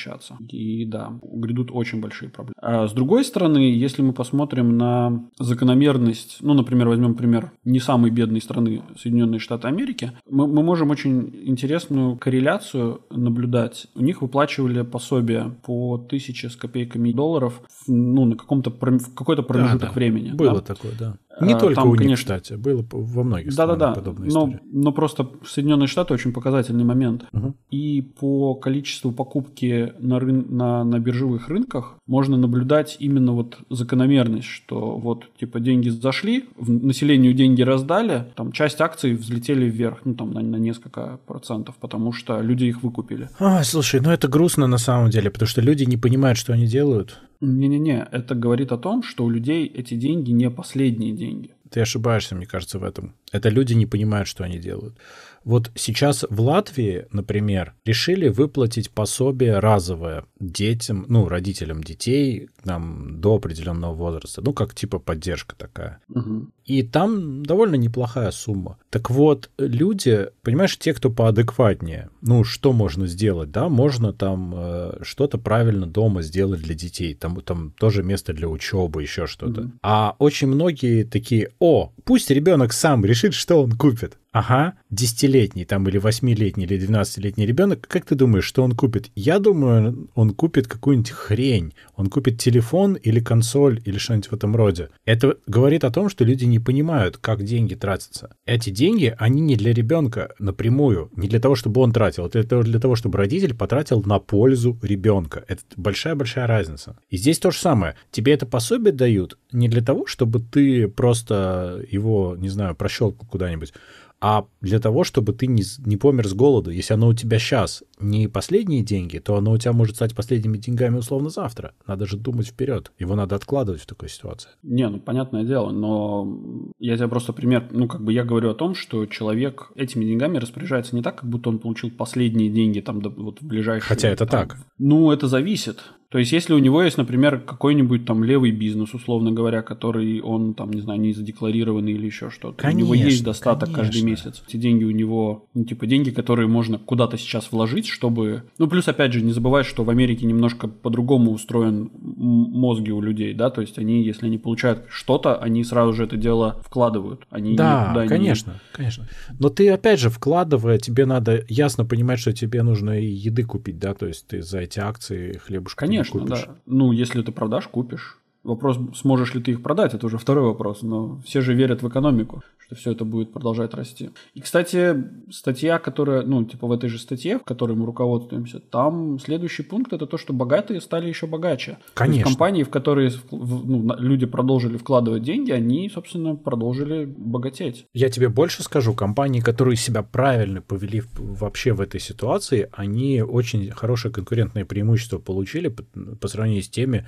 И 0.49 0.85
да, 0.85 1.13
грядут 1.23 1.71
очень 1.73 2.01
большие 2.01 2.31
проблемы. 2.31 2.55
А 2.61 2.87
с 2.87 2.93
другой 2.93 3.25
стороны, 3.25 3.59
если 3.59 4.03
мы 4.03 4.13
посмотрим 4.13 4.77
на 4.77 5.29
закономерность, 5.39 6.39
ну, 6.41 6.55
например, 6.55 6.89
возьмем 6.89 7.15
пример 7.15 7.53
не 7.65 7.81
самой 7.81 8.11
бедной 8.11 8.41
страны 8.41 8.83
Соединенные 8.99 9.41
Штаты 9.41 9.69
Америки, 9.69 10.13
мы, 10.29 10.47
мы 10.47 10.63
можем 10.63 10.91
очень 10.91 11.35
интересную 11.45 12.17
корреляцию 12.17 13.01
наблюдать. 13.11 13.87
У 13.95 14.03
них 14.03 14.23
выплачивали 14.23 14.83
пособие 14.83 15.57
по 15.65 15.99
тысяче 15.99 16.49
с 16.49 16.57
копейками 16.57 17.13
долларов 17.13 17.61
ну, 17.87 18.25
на 18.25 18.37
каком-то 18.37 18.71
в 18.71 19.15
какой-то 19.15 19.43
промежуток 19.43 19.81
Да, 19.81 19.87
да. 19.89 19.93
времени. 19.93 20.31
Было 20.33 20.61
да. 20.61 20.75
такое, 20.75 20.93
да. 20.99 21.17
Не 21.41 21.53
А, 21.53 21.59
только 21.59 21.75
там, 21.77 21.89
у 21.89 21.93
них, 21.93 21.99
конечно- 22.01 22.39
кстати, 22.39 22.55
было 22.55 22.85
во 22.91 23.23
многих 23.23 23.53
странах 23.53 23.79
Да-да-да, 23.79 23.95
подобная 24.01 24.31
но, 24.31 24.41
история. 24.47 24.61
но 24.73 24.93
просто 24.93 25.29
Соединенные 25.45 25.87
Штаты 25.87 26.15
очень 26.15 26.33
показательный 26.33 26.85
момент. 26.85 27.25
Мгм. 27.33 27.55
И 27.71 28.01
по 28.19 28.55
количеству 28.55 29.13
покупки 29.13 29.93
на, 29.99 30.15
рын- 30.19 30.51
на, 30.51 30.83
на 30.85 30.99
биржевых 30.99 31.49
рынках 31.49 31.97
можно 32.07 32.37
наблюдать 32.39 32.97
именно 33.01 33.33
вот 33.33 33.59
закономерность, 33.69 34.47
что 34.49 34.97
вот 34.97 35.25
типа 35.39 35.61
деньги 35.61 35.91
зашли, 35.91 36.45
в 36.57 36.71
населению 36.71 37.35
деньги 37.35 37.61
раздали, 37.63 38.27
там 38.35 38.53
часть 38.53 38.81
акций 38.81 39.15
взлетели 39.15 39.69
вверх, 39.69 40.01
ну 40.05 40.15
там 40.15 40.33
на, 40.33 40.41
на 40.41 40.57
несколько 40.57 41.19
процентов, 41.27 41.75
потому 41.81 42.13
что 42.13 42.41
люди 42.41 42.65
их 42.65 42.83
выкупили. 42.83 43.29
Ой, 43.41 43.65
слушай, 43.65 44.01
ну 44.01 44.11
это 44.11 44.29
грустно 44.29 44.67
на 44.67 44.79
самом 44.79 45.11
деле, 45.11 45.31
потому 45.31 45.49
что 45.49 45.61
люди 45.61 45.85
не 45.85 45.97
понимают, 45.99 46.39
что 46.39 46.53
они 46.55 46.67
делают. 46.67 47.21
Не-не-не, 47.43 48.09
это 48.13 48.35
говорит 48.35 48.73
о 48.73 48.79
том, 48.79 49.03
что 49.03 49.23
у 49.25 49.29
людей 49.29 49.67
эти 49.67 49.93
деньги 49.93 50.31
не 50.31 50.51
последние 50.51 51.13
деньги. 51.13 51.26
Ты 51.71 51.81
ошибаешься, 51.81 52.35
мне 52.35 52.47
кажется, 52.47 52.79
в 52.79 52.85
этом. 52.85 53.15
Это 53.33 53.49
люди 53.49 53.75
не 53.75 53.87
понимают, 53.87 54.29
что 54.29 54.45
они 54.45 54.59
делают. 54.59 54.97
Вот 55.45 55.71
сейчас 55.75 56.25
в 56.29 56.41
Латвии, 56.41 57.07
например, 57.13 57.75
решили 57.85 58.29
выплатить 58.29 58.91
пособие 58.91 59.59
разовое 59.59 60.25
детям, 60.41 61.07
ну, 61.09 61.29
родителям 61.29 61.83
детей 61.83 62.49
там, 62.65 63.21
до 63.21 63.37
определенного 63.37 63.95
возраста. 63.95 64.43
Ну, 64.43 64.53
как 64.53 64.75
типа 64.75 64.99
поддержка 64.99 65.55
такая. 65.57 66.01
Мгм. 66.09 66.53
И 66.67 66.83
там 66.83 67.45
довольно 67.45 67.77
неплохая 67.77 68.31
сумма. 68.33 68.79
Так 68.91 69.11
вот, 69.11 69.51
люди, 69.57 70.27
понимаешь, 70.43 70.77
те, 70.79 70.93
кто 70.93 71.11
поадекватнее, 71.11 72.11
ну, 72.23 72.43
что 72.45 72.73
можно 72.73 73.07
сделать, 73.07 73.53
да, 73.53 73.69
можно 73.69 74.13
там 74.13 74.53
э, 74.57 74.99
что-то 75.03 75.39
правильно 75.39 75.87
дома 75.87 76.23
сделать 76.23 76.61
для 76.61 76.75
детей, 76.75 77.15
там, 77.15 77.41
там 77.41 77.73
тоже 77.79 78.03
место 78.03 78.33
для 78.33 78.49
учебы, 78.49 79.03
еще 79.03 79.27
что-то. 79.27 79.63
Мгм. 79.63 79.79
А 79.83 80.17
очень 80.19 80.49
многие 80.49 81.05
такие, 81.05 81.51
о, 81.61 81.93
пусть 82.05 82.31
ребенок 82.31 82.73
сам 82.73 83.05
решит, 83.05 83.35
что 83.35 83.63
он 83.63 83.73
купит. 83.73 84.19
ага, 84.37 84.75
десятилетний 84.91 85.65
там 85.65 85.89
или 85.89 85.97
восьмилетний 85.97 86.67
или 86.67 86.77
двенадцатилетний 86.77 87.47
ребенок, 87.47 87.87
как 87.89 88.05
ты 88.05 88.15
думаешь, 88.15 88.45
что 88.45 88.63
он 88.63 88.73
купит? 88.73 89.11
Я 89.15 89.39
думаю, 89.39 90.11
он 90.15 90.35
купит 90.35 90.67
какую-нибудь 90.67 91.11
хрень. 91.11 91.73
Он 91.95 92.09
купит 92.09 92.39
телефон 92.39 92.95
или 92.95 93.21
консоль 93.21 93.81
или 93.87 93.97
что-нибудь 93.97 94.31
в 94.31 94.35
этом 94.35 94.55
роде. 94.55 94.91
Это 95.07 95.39
говорит 95.47 95.85
о 95.85 95.91
том, 95.91 96.11
что 96.11 96.25
люди 96.25 96.45
не 96.45 96.56
понимают, 96.59 97.17
как 97.19 97.43
деньги 97.43 97.75
тратятся. 97.75 98.37
Эти 98.45 98.71
деньги, 98.71 99.15
они 99.19 99.41
не 99.41 99.57
для 99.57 99.73
ребенка 99.73 100.35
напрямую, 100.39 101.11
не 101.17 101.29
для 101.29 101.41
того, 101.41 101.55
чтобы 101.55 101.81
он 101.81 101.93
тратил, 101.93 102.27
это 102.27 102.63
для 102.63 102.81
того, 102.81 102.97
чтобы 102.97 103.19
родитель 103.19 103.55
потратил 103.55 104.03
на 104.03 104.19
пользу 104.19 104.79
ребенка. 104.83 105.45
Это 105.49 105.63
большая-большая 105.77 106.47
разница. 106.47 106.99
И 107.11 107.17
здесь 107.17 107.39
то 107.39 107.51
же 107.51 107.59
самое. 107.59 107.97
Тебе 108.11 108.33
это 108.33 108.47
пособие 108.47 108.93
дают 108.93 109.39
не 109.53 109.69
для 109.69 109.83
того, 109.83 110.07
чтобы 110.07 110.41
ты 110.41 110.89
просто 110.89 111.85
его, 111.91 112.37
не 112.37 112.49
знаю, 112.49 112.75
прощелкал 112.75 113.27
куда-нибудь, 113.29 113.73
а 114.21 114.47
для 114.61 114.81
того, 114.81 115.05
чтобы 115.05 115.33
ты 115.33 115.47
не, 115.47 115.63
не 115.85 115.97
помер 115.97 116.27
с 116.27 116.33
голоду. 116.33 116.71
Если 116.71 116.95
оно 116.95 117.09
у 117.09 117.15
тебя 117.15 117.39
сейчас 117.39 117.83
не 117.99 118.29
последние 118.29 118.83
деньги, 118.83 119.19
то 119.19 119.37
оно 119.37 119.53
у 119.53 119.59
тебя 119.59 119.73
может 119.73 119.97
стать 119.97 120.15
последними 120.15 120.59
деньгами 120.59 120.99
условно 120.99 121.31
завтра. 121.31 121.73
Надо 121.87 122.07
же 122.07 122.17
думать 122.17 122.49
вперед. 122.49 122.93
Его 122.99 123.15
надо 123.15 123.37
откладывать 123.37 123.83
в 123.83 123.87
такой 123.87 124.09
ситуации. 124.09 124.51
Не, 124.63 124.89
ну 124.89 124.99
понятное 124.99 125.45
дело, 125.45 125.71
но 125.71 126.73
я 126.79 126.97
тебе 126.97 127.09
просто 127.09 127.33
пример, 127.33 127.69
ну 127.71 127.89
как 127.89 128.03
бы 128.03 128.13
я 128.13 128.25
говорю 128.25 128.51
о 128.51 128.55
том, 128.55 128.75
что 128.75 129.07
человек 129.07 129.71
этими 129.75 130.05
деньгами 130.05 130.39
распоряжается 130.39 130.95
не 130.95 131.03
так, 131.03 131.21
как 131.21 131.31
будто 131.31 131.49
он 131.49 131.59
получил 131.59 131.91
последние 131.91 132.51
деньги 132.51 132.81
там 132.81 133.01
вот 133.01 133.41
в 133.41 133.47
ближайшие... 133.47 133.89
Хотя 133.89 134.09
это 134.09 134.27
там, 134.27 134.49
так. 134.49 134.59
Ну, 134.79 135.11
это 135.11 135.29
зависит. 135.29 135.83
То 136.09 136.19
есть, 136.19 136.31
если 136.31 136.55
у 136.55 136.59
него 136.59 136.83
есть, 136.83 136.99
например, 136.99 137.41
какой-нибудь 137.41 138.07
там 138.07 138.23
левый 138.23 138.53
бизнес, 138.53 138.95
условно 138.95 139.33
говоря, 139.33 139.63
который 139.63 140.21
он 140.21 140.55
там, 140.55 140.71
не 140.71 140.81
знаю, 140.81 141.01
не 141.01 141.13
задекларированный 141.13 141.93
или 141.93 142.07
еще 142.07 142.31
что-то. 142.31 142.63
Конечно, 142.63 142.91
у 142.91 142.95
него 142.95 142.95
есть 142.95 143.25
достаток 143.25 143.73
конечно. 143.73 143.83
каждый 143.83 144.03
месяц. 144.03 144.43
Эти 144.49 144.57
деньги 144.57 144.85
у 144.85 144.93
него, 144.93 145.49
ну, 145.55 145.65
типа, 145.65 145.87
деньги, 145.87 146.11
которые 146.11 146.47
можно 146.47 146.79
куда-то 146.79 147.19
сейчас 147.19 147.51
вложить, 147.51 147.86
чтобы... 147.89 148.45
Ну, 148.59 148.69
плюс, 148.69 148.89
опять 148.89 149.13
же, 149.13 149.23
не 149.23 149.33
забывай, 149.33 149.65
что 149.65 149.85
в 149.85 149.91
Америке 149.91 150.27
немножко 150.27 150.69
по-другому 150.69 151.33
устроен 151.33 151.91
мозги 151.93 152.93
у 152.93 153.01
людей, 153.01 153.35
да, 153.35 153.51
то 153.51 153.61
есть 153.61 153.79
они, 153.79 154.03
если 154.03 154.27
они 154.27 154.39
получают 154.39 154.85
что-то, 154.89 155.37
они 155.37 155.65
сразу 155.65 155.93
же 155.93 156.05
это 156.05 156.17
дело 156.17 156.61
вкладывают. 156.65 157.27
Они 157.31 157.57
да, 157.57 158.05
конечно, 158.09 158.53
не... 158.53 158.59
конечно. 158.73 159.09
Но 159.39 159.49
ты, 159.49 159.69
опять 159.71 160.01
же, 160.01 160.11
вкладывая, 160.11 160.79
тебе 160.79 161.07
надо 161.07 161.45
ясно 161.49 161.85
понимать, 161.85 162.19
что 162.19 162.33
тебе 162.33 162.63
нужно 162.63 163.01
и 163.01 163.07
еды 163.07 163.45
купить, 163.45 163.79
да, 163.79 163.95
то 163.95 164.07
есть 164.07 164.27
ты 164.27 164.43
за 164.43 164.61
эти 164.61 164.79
акции 164.79 165.41
хлебушка 165.45 165.87
Конечно, 165.87 166.21
да. 166.21 166.57
Ну, 166.67 166.93
если 166.93 167.23
ты 167.23 167.33
продашь, 167.33 167.69
купишь. 167.69 168.19
Вопрос, 168.47 168.79
сможешь 168.95 169.35
ли 169.35 169.43
ты 169.43 169.51
их 169.51 169.63
продать, 169.63 169.93
это 169.95 170.07
уже 170.07 170.19
второй 170.19 170.45
вопрос. 170.45 170.83
Но 170.83 171.21
все 171.25 171.41
же 171.41 171.53
верят 171.53 171.83
в 171.83 171.89
экономику, 171.89 172.43
что 172.59 172.77
все 172.77 172.93
это 172.93 173.05
будет 173.05 173.33
продолжать 173.33 173.75
расти. 173.75 174.11
И, 174.35 174.41
кстати, 174.41 175.05
статья, 175.31 175.79
которая, 175.79 176.23
ну, 176.23 176.45
типа 176.45 176.69
в 176.69 176.73
этой 176.73 176.89
же 176.89 176.99
статье, 176.99 177.39
в 177.39 177.45
которой 177.45 177.77
мы 177.77 177.87
руководствуемся, 177.87 178.61
там 178.61 179.19
следующий 179.19 179.65
пункт 179.65 179.93
это 179.93 180.07
то, 180.07 180.17
что 180.17 180.33
богатые 180.33 180.81
стали 180.81 181.09
еще 181.09 181.27
богаче. 181.27 181.79
Конечно. 181.95 182.23
То 182.23 182.29
есть 182.29 182.37
компании, 182.37 182.63
в 182.63 182.71
которые 182.71 183.11
ну, 183.33 183.95
люди 183.99 184.27
продолжили 184.27 184.77
вкладывать 184.77 185.25
деньги, 185.25 185.51
они, 185.51 185.91
собственно, 185.93 186.37
продолжили 186.37 187.05
богатеть. 187.05 187.87
Я 187.95 188.11
тебе 188.11 188.29
больше 188.29 188.63
скажу, 188.63 188.95
компании, 188.95 189.41
которые 189.41 189.77
себя 189.77 190.03
правильно 190.03 190.63
повели 190.63 191.03
вообще 191.15 191.73
в 191.73 191.81
этой 191.81 192.01
ситуации, 192.01 192.69
они 192.73 193.23
очень 193.23 193.71
хорошее 193.71 194.15
конкурентное 194.15 194.65
преимущество 194.65 195.19
получили 195.19 195.69
по, 195.69 195.83
по 196.21 196.29
сравнению 196.29 196.63
с 196.63 196.69
теми, 196.69 197.07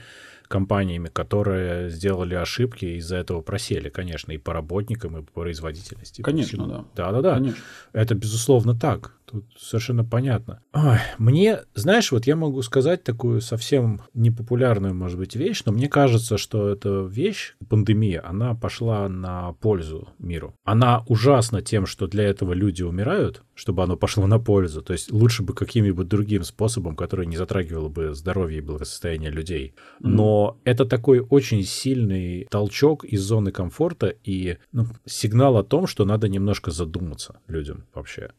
компаниями, 0.48 1.08
которые 1.08 1.90
сделали 1.90 2.34
ошибки 2.34 2.84
и 2.84 2.96
из-за 2.96 3.16
этого 3.16 3.42
просели, 3.42 3.88
конечно, 3.90 4.32
и 4.32 4.38
по 4.38 4.52
работникам, 4.52 5.18
и 5.18 5.22
по 5.22 5.32
производительности. 5.32 6.22
Конечно, 6.22 6.66
да. 6.66 6.84
Да-да-да. 7.12 7.54
Это 7.92 8.14
безусловно 8.14 8.74
так. 8.74 9.17
Тут 9.30 9.44
совершенно 9.58 10.04
понятно. 10.04 10.62
Ой, 10.72 10.98
мне, 11.18 11.60
знаешь, 11.74 12.12
вот 12.12 12.26
я 12.26 12.34
могу 12.34 12.62
сказать 12.62 13.04
такую 13.04 13.42
совсем 13.42 14.00
непопулярную, 14.14 14.94
может 14.94 15.18
быть, 15.18 15.36
вещь, 15.36 15.62
но 15.66 15.72
мне 15.72 15.88
кажется, 15.88 16.38
что 16.38 16.70
эта 16.70 17.02
вещь, 17.02 17.54
пандемия, 17.68 18.26
она 18.26 18.54
пошла 18.54 19.08
на 19.08 19.52
пользу 19.54 20.08
миру. 20.18 20.54
Она 20.64 21.04
ужасна 21.08 21.60
тем, 21.60 21.84
что 21.84 22.06
для 22.06 22.24
этого 22.24 22.54
люди 22.54 22.82
умирают, 22.82 23.42
чтобы 23.54 23.82
оно 23.82 23.96
пошло 23.96 24.26
на 24.26 24.38
пользу. 24.38 24.80
То 24.80 24.94
есть 24.94 25.12
лучше 25.12 25.42
бы 25.42 25.52
каким-нибудь 25.52 26.08
другим 26.08 26.42
способом, 26.42 26.96
который 26.96 27.26
не 27.26 27.36
затрагивал 27.36 27.90
бы 27.90 28.14
здоровье 28.14 28.58
и 28.58 28.62
благосостояние 28.62 29.30
людей. 29.30 29.74
Но 30.00 30.56
mm-hmm. 30.56 30.70
это 30.70 30.84
такой 30.86 31.20
очень 31.20 31.64
сильный 31.64 32.46
толчок 32.50 33.04
из 33.04 33.20
зоны 33.20 33.52
комфорта 33.52 34.06
и 34.06 34.56
ну, 34.72 34.86
сигнал 35.04 35.58
о 35.58 35.64
том, 35.64 35.86
что 35.86 36.04
надо 36.04 36.28
немножко 36.28 36.70
задуматься 36.70 37.40
людям 37.46 37.84
вообще. 37.92 38.30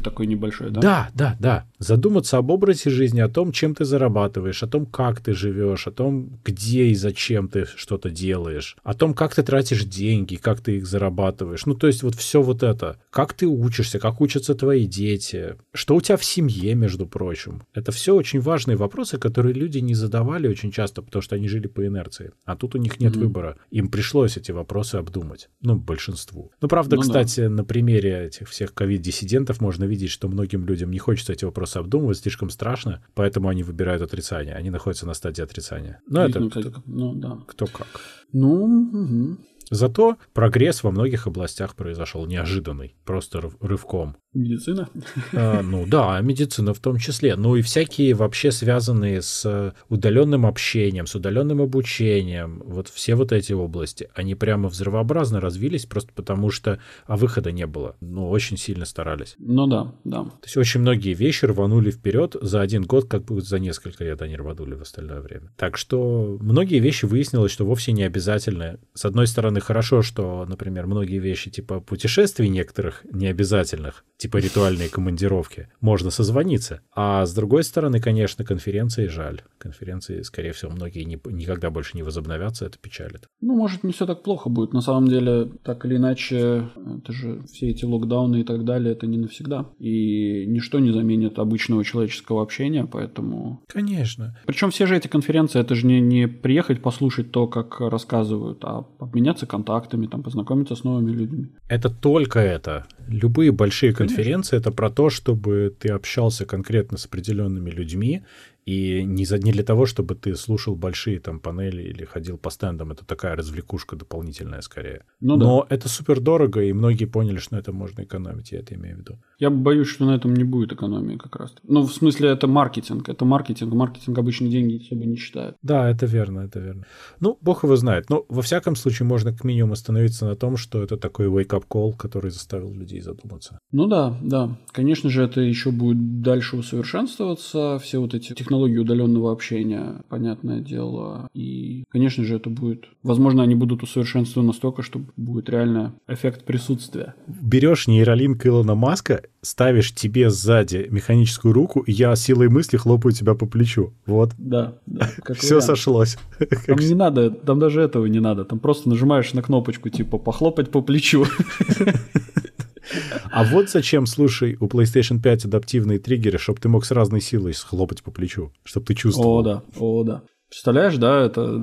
Вытрезвитель 0.00 0.02
такой 0.02 0.26
небольшой, 0.26 0.70
да? 0.70 0.80
Да, 0.80 1.10
да, 1.14 1.36
да. 1.38 1.64
Задуматься 1.78 2.38
об 2.38 2.50
образе 2.50 2.90
жизни, 2.90 3.20
о 3.20 3.28
том, 3.28 3.52
чем 3.52 3.74
ты 3.74 3.84
зарабатываешь, 3.84 4.62
о 4.62 4.66
том, 4.66 4.86
как 4.86 5.20
ты 5.20 5.32
живешь, 5.32 5.86
о 5.86 5.90
том, 5.90 6.38
где 6.44 6.86
и 6.86 6.94
зачем 6.94 7.48
ты 7.48 7.66
что-то 7.76 8.10
делаешь, 8.10 8.76
о 8.82 8.94
том, 8.94 9.14
как 9.14 9.34
ты 9.34 9.42
тратишь 9.42 9.84
деньги, 9.84 10.36
как 10.36 10.60
ты 10.60 10.78
их 10.78 10.86
зарабатываешь. 10.86 11.66
Ну, 11.66 11.74
то 11.74 11.86
есть 11.86 12.02
вот 12.02 12.14
все 12.14 12.42
вот 12.42 12.62
это. 12.62 12.96
Как 13.10 13.32
ты 13.32 13.46
учишься, 13.46 13.98
как 13.98 14.20
учатся 14.20 14.54
твои 14.54 14.86
дети, 14.86 15.56
что 15.72 15.94
у 15.96 16.00
тебя 16.00 16.16
в 16.16 16.24
семье, 16.24 16.74
между 16.74 17.06
прочим. 17.06 17.62
Это 17.74 17.92
все 17.92 18.14
очень 18.14 18.40
важные 18.40 18.76
вопросы, 18.76 19.18
которые 19.18 19.54
люди 19.54 19.78
не 19.78 19.94
задавали 19.94 20.48
очень 20.48 20.70
часто, 20.70 21.02
потому 21.02 21.22
что 21.22 21.36
они 21.36 21.48
жили 21.48 21.66
по 21.66 21.86
инерции. 21.86 22.32
А 22.44 22.56
тут 22.56 22.74
у 22.74 22.78
них 22.78 23.00
нет 23.00 23.14
mm-hmm. 23.14 23.20
выбора. 23.20 23.56
Им 23.70 23.88
пришлось 23.88 24.36
эти 24.36 24.52
вопросы 24.52 24.96
обдумать. 24.96 25.48
Ну, 25.60 25.76
большинству. 25.76 26.50
Ну, 26.60 26.68
правда, 26.68 26.96
ну, 26.96 27.02
кстати, 27.02 27.40
да. 27.40 27.50
на 27.50 27.64
примере 27.64 28.26
этих 28.26 28.48
всех 28.48 28.72
ковид-10 28.74 29.10
диссидентов 29.10 29.60
можно 29.60 29.84
видеть, 29.90 30.10
что 30.10 30.28
многим 30.28 30.64
людям 30.64 30.90
не 30.90 30.98
хочется 30.98 31.32
эти 31.32 31.44
вопросы 31.44 31.76
обдумывать, 31.78 32.18
слишком 32.18 32.48
страшно, 32.48 33.04
поэтому 33.14 33.48
они 33.48 33.62
выбирают 33.62 34.02
отрицание. 34.02 34.54
Они 34.54 34.70
находятся 34.70 35.06
на 35.06 35.14
стадии 35.14 35.42
отрицания. 35.42 36.00
Но 36.06 36.24
это 36.24 36.40
ну, 36.40 36.48
кстати, 36.48 36.72
ну, 36.86 37.14
да. 37.14 37.38
кто 37.46 37.66
как. 37.66 38.00
Ну, 38.32 38.64
угу. 38.64 39.36
Зато 39.70 40.16
прогресс 40.32 40.82
во 40.82 40.90
многих 40.90 41.26
областях 41.28 41.76
произошел 41.76 42.26
неожиданный, 42.26 42.96
просто 43.04 43.40
рывком. 43.60 44.16
Медицина? 44.32 44.88
А, 45.32 45.60
ну 45.60 45.86
да, 45.86 46.20
медицина 46.20 46.72
в 46.72 46.78
том 46.78 46.98
числе. 46.98 47.34
Ну 47.34 47.56
и 47.56 47.62
всякие 47.62 48.14
вообще 48.14 48.52
связанные 48.52 49.22
с 49.22 49.74
удаленным 49.88 50.46
общением, 50.46 51.06
с 51.06 51.16
удаленным 51.16 51.60
обучением, 51.60 52.62
вот 52.64 52.88
все 52.88 53.16
вот 53.16 53.32
эти 53.32 53.52
области, 53.52 54.08
они 54.14 54.36
прямо 54.36 54.68
взрывообразно 54.68 55.40
развились 55.40 55.86
просто 55.86 56.12
потому, 56.14 56.50
что 56.50 56.78
а 57.06 57.16
выхода 57.16 57.50
не 57.50 57.66
было. 57.66 57.96
Ну, 58.00 58.28
очень 58.28 58.56
сильно 58.56 58.84
старались. 58.84 59.34
Ну 59.38 59.66
да, 59.66 59.94
да. 60.04 60.22
То 60.22 60.44
есть 60.44 60.56
очень 60.56 60.80
многие 60.80 61.14
вещи 61.14 61.46
рванули 61.46 61.90
вперед 61.90 62.36
за 62.40 62.60
один 62.60 62.84
год, 62.84 63.08
как 63.08 63.24
бы 63.24 63.40
за 63.40 63.58
несколько 63.58 64.04
лет 64.04 64.22
они 64.22 64.36
рванули 64.36 64.74
в 64.74 64.82
остальное 64.82 65.20
время. 65.20 65.50
Так 65.56 65.76
что 65.76 66.38
многие 66.40 66.78
вещи 66.78 67.04
выяснилось, 67.04 67.50
что 67.50 67.66
вовсе 67.66 67.90
не 67.90 68.04
обязательно. 68.04 68.78
С 68.94 69.04
одной 69.04 69.26
стороны, 69.26 69.60
хорошо, 69.60 70.02
что, 70.02 70.46
например, 70.48 70.86
многие 70.86 71.18
вещи 71.18 71.50
типа 71.50 71.80
путешествий 71.80 72.48
некоторых 72.48 73.04
необязательных, 73.12 74.04
типа 74.20 74.36
ритуальные 74.36 74.90
командировки, 74.90 75.68
можно 75.80 76.10
созвониться. 76.10 76.82
А 76.94 77.24
с 77.24 77.32
другой 77.34 77.64
стороны, 77.64 78.00
конечно, 78.00 78.44
конференции 78.44 79.06
жаль. 79.06 79.40
Конференции, 79.58 80.20
скорее 80.22 80.52
всего, 80.52 80.70
многие 80.70 81.04
не, 81.04 81.18
никогда 81.24 81.70
больше 81.70 81.96
не 81.96 82.02
возобновятся, 82.02 82.66
это 82.66 82.78
печалит. 82.78 83.26
Ну, 83.40 83.56
может, 83.56 83.82
не 83.82 83.92
все 83.92 84.06
так 84.06 84.22
плохо 84.22 84.50
будет. 84.50 84.74
На 84.74 84.82
самом 84.82 85.08
деле, 85.08 85.50
так 85.64 85.86
или 85.86 85.96
иначе, 85.96 86.68
это 86.98 87.12
же 87.12 87.42
все 87.50 87.70
эти 87.70 87.86
локдауны 87.86 88.42
и 88.42 88.44
так 88.44 88.64
далее, 88.66 88.92
это 88.92 89.06
не 89.06 89.16
навсегда. 89.16 89.70
И 89.78 90.44
ничто 90.46 90.80
не 90.80 90.92
заменит 90.92 91.38
обычного 91.38 91.82
человеческого 91.82 92.42
общения, 92.42 92.84
поэтому... 92.84 93.62
Конечно. 93.68 94.38
Причем 94.44 94.70
все 94.70 94.84
же 94.84 94.96
эти 94.96 95.08
конференции, 95.08 95.60
это 95.60 95.74
же 95.74 95.86
не, 95.86 96.00
не 96.00 96.28
приехать 96.28 96.82
послушать 96.82 97.32
то, 97.32 97.46
как 97.46 97.80
рассказывают, 97.80 98.62
а 98.64 98.84
обменяться 98.98 99.46
контактами, 99.46 100.06
там, 100.08 100.22
познакомиться 100.22 100.76
с 100.76 100.84
новыми 100.84 101.10
людьми. 101.10 101.46
Это 101.68 101.88
только 101.88 102.38
это. 102.38 102.86
Любые 103.10 103.50
большие 103.50 103.92
конференции 103.92 104.56
это 104.56 104.70
про 104.70 104.88
то, 104.88 105.10
чтобы 105.10 105.74
ты 105.76 105.88
общался 105.88 106.46
конкретно 106.46 106.96
с 106.96 107.06
определенными 107.06 107.68
людьми, 107.68 108.22
и 108.66 109.02
не, 109.04 109.24
за, 109.24 109.38
не 109.38 109.52
для 109.52 109.62
того, 109.62 109.86
чтобы 109.86 110.14
ты 110.14 110.36
слушал 110.36 110.76
большие 110.76 111.18
там 111.18 111.40
панели 111.40 111.82
или 111.82 112.04
ходил 112.04 112.38
по 112.38 112.50
стендам. 112.50 112.92
Это 112.92 113.04
такая 113.04 113.36
развлекушка 113.36 113.96
дополнительная 113.96 114.60
скорее. 114.60 115.04
Ну, 115.20 115.36
Но 115.36 115.66
да. 115.68 115.74
это 115.74 115.88
супер 115.88 116.20
дорого, 116.20 116.62
и 116.62 116.72
многие 116.72 117.06
поняли, 117.06 117.38
что 117.38 117.54
на 117.54 117.60
этом 117.60 117.74
можно 117.74 118.02
экономить, 118.02 118.52
я 118.52 118.60
это 118.60 118.74
имею 118.74 118.96
в 118.96 118.98
виду. 119.00 119.18
Я 119.38 119.50
боюсь, 119.50 119.88
что 119.88 120.04
на 120.04 120.14
этом 120.14 120.34
не 120.34 120.44
будет 120.44 120.72
экономии 120.72 121.16
как 121.16 121.36
раз. 121.36 121.54
Ну, 121.62 121.82
в 121.82 121.92
смысле, 121.92 122.28
это 122.28 122.46
маркетинг. 122.46 123.08
Это 123.08 123.24
маркетинг. 123.24 123.74
Маркетинг 123.74 124.18
обычно 124.18 124.48
деньги 124.48 124.82
особо 124.82 125.04
не 125.04 125.16
считает. 125.16 125.56
Да, 125.62 125.90
это 125.90 126.06
верно, 126.06 126.40
это 126.40 126.60
верно. 126.60 126.84
Ну, 127.20 127.38
бог 127.40 127.64
его 127.64 127.76
знает. 127.76 128.10
Но 128.10 128.24
во 128.28 128.42
всяком 128.42 128.76
случае 128.76 129.06
можно 129.06 129.32
как 129.32 129.44
минимум 129.44 129.72
остановиться 129.72 130.26
на 130.26 130.36
том, 130.36 130.56
что 130.56 130.82
это 130.82 130.96
такой 130.96 131.26
wake-up 131.26 131.64
call, 131.68 131.96
который 131.96 132.30
заставил 132.30 132.72
людей 132.74 133.00
задуматься. 133.00 133.58
Ну 133.72 133.86
да, 133.86 134.16
да. 134.22 134.56
Конечно 134.72 135.10
же, 135.10 135.22
это 135.22 135.40
еще 135.40 135.70
будет 135.70 136.20
дальше 136.22 136.56
усовершенствоваться. 136.56 137.78
Все 137.78 137.98
вот 137.98 138.14
эти 138.14 138.34
технологии 138.34 138.49
технологии 138.50 138.78
удаленного 138.78 139.30
общения, 139.30 140.02
понятное 140.08 140.58
дело. 140.58 141.28
И, 141.34 141.84
конечно 141.88 142.24
же, 142.24 142.34
это 142.34 142.50
будет... 142.50 142.86
Возможно, 143.04 143.44
они 143.44 143.54
будут 143.54 143.84
усовершенствованы 143.84 144.48
настолько, 144.48 144.82
что 144.82 145.00
будет 145.16 145.48
реально 145.48 145.94
эффект 146.08 146.44
присутствия. 146.44 147.14
Берешь 147.28 147.86
нейролинк 147.86 148.44
Илона 148.44 148.74
Маска, 148.74 149.22
ставишь 149.40 149.94
тебе 149.94 150.30
сзади 150.30 150.88
механическую 150.90 151.54
руку, 151.54 151.80
и 151.80 151.92
я 151.92 152.16
силой 152.16 152.48
мысли 152.48 152.76
хлопаю 152.76 153.12
тебя 153.12 153.34
по 153.34 153.46
плечу. 153.46 153.92
Вот. 154.04 154.32
Да, 154.36 154.78
да. 154.86 155.08
Все 155.34 155.60
сошлось. 155.60 156.18
Там 156.66 156.78
не 156.80 156.94
надо, 156.94 157.30
там 157.30 157.60
даже 157.60 157.80
этого 157.80 158.06
не 158.06 158.18
надо. 158.18 158.44
Там 158.44 158.58
просто 158.58 158.88
нажимаешь 158.88 159.32
на 159.32 159.42
кнопочку, 159.42 159.90
типа, 159.90 160.18
похлопать 160.18 160.72
по 160.72 160.82
плечу. 160.82 161.24
А 163.30 163.44
вот 163.44 163.70
зачем, 163.70 164.06
слушай, 164.06 164.56
у 164.60 164.66
PlayStation 164.66 165.20
5 165.20 165.46
адаптивные 165.46 165.98
триггеры, 165.98 166.38
чтобы 166.38 166.60
ты 166.60 166.68
мог 166.68 166.84
с 166.84 166.90
разной 166.90 167.20
силой 167.20 167.54
схлопать 167.54 168.02
по 168.02 168.10
плечу, 168.10 168.52
чтобы 168.64 168.86
ты 168.86 168.94
чувствовал. 168.94 169.38
О, 169.38 169.42
да, 169.42 169.62
о, 169.78 170.04
да. 170.04 170.22
Представляешь, 170.50 170.96
да, 170.96 171.26
это... 171.26 171.62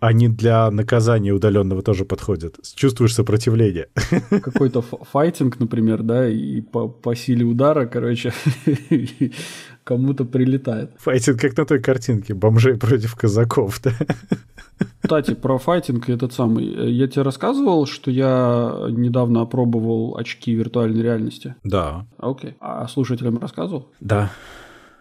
Они 0.00 0.26
для 0.28 0.68
наказания 0.72 1.30
удаленного 1.30 1.82
тоже 1.82 2.04
подходят. 2.04 2.56
Чувствуешь 2.74 3.14
сопротивление. 3.14 3.90
Какой-то 4.30 4.82
файтинг, 4.82 5.60
например, 5.60 6.02
да, 6.02 6.28
и 6.28 6.60
по, 6.60 6.88
по 6.88 7.14
силе 7.14 7.44
удара, 7.44 7.86
короче, 7.86 8.32
кому-то 9.84 10.24
прилетает. 10.24 10.90
Файтинг 10.98 11.40
как 11.40 11.56
на 11.56 11.64
той 11.66 11.80
картинке, 11.80 12.34
бомжей 12.34 12.76
против 12.76 13.14
казаков, 13.14 13.80
да? 13.82 13.92
Кстати, 15.02 15.34
про 15.34 15.58
файтинг 15.58 16.08
этот 16.08 16.32
самый. 16.32 16.64
Я 16.92 17.06
тебе 17.06 17.22
рассказывал, 17.22 17.86
что 17.86 18.10
я 18.10 18.86
недавно 18.90 19.42
опробовал 19.42 20.16
очки 20.16 20.52
виртуальной 20.54 21.02
реальности? 21.02 21.54
Да. 21.62 22.06
Окей. 22.18 22.56
А 22.60 22.88
слушателям 22.88 23.38
рассказывал? 23.38 23.90
Да. 24.00 24.32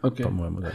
Окей. 0.02 0.26
По-моему, 0.26 0.60
да. 0.60 0.74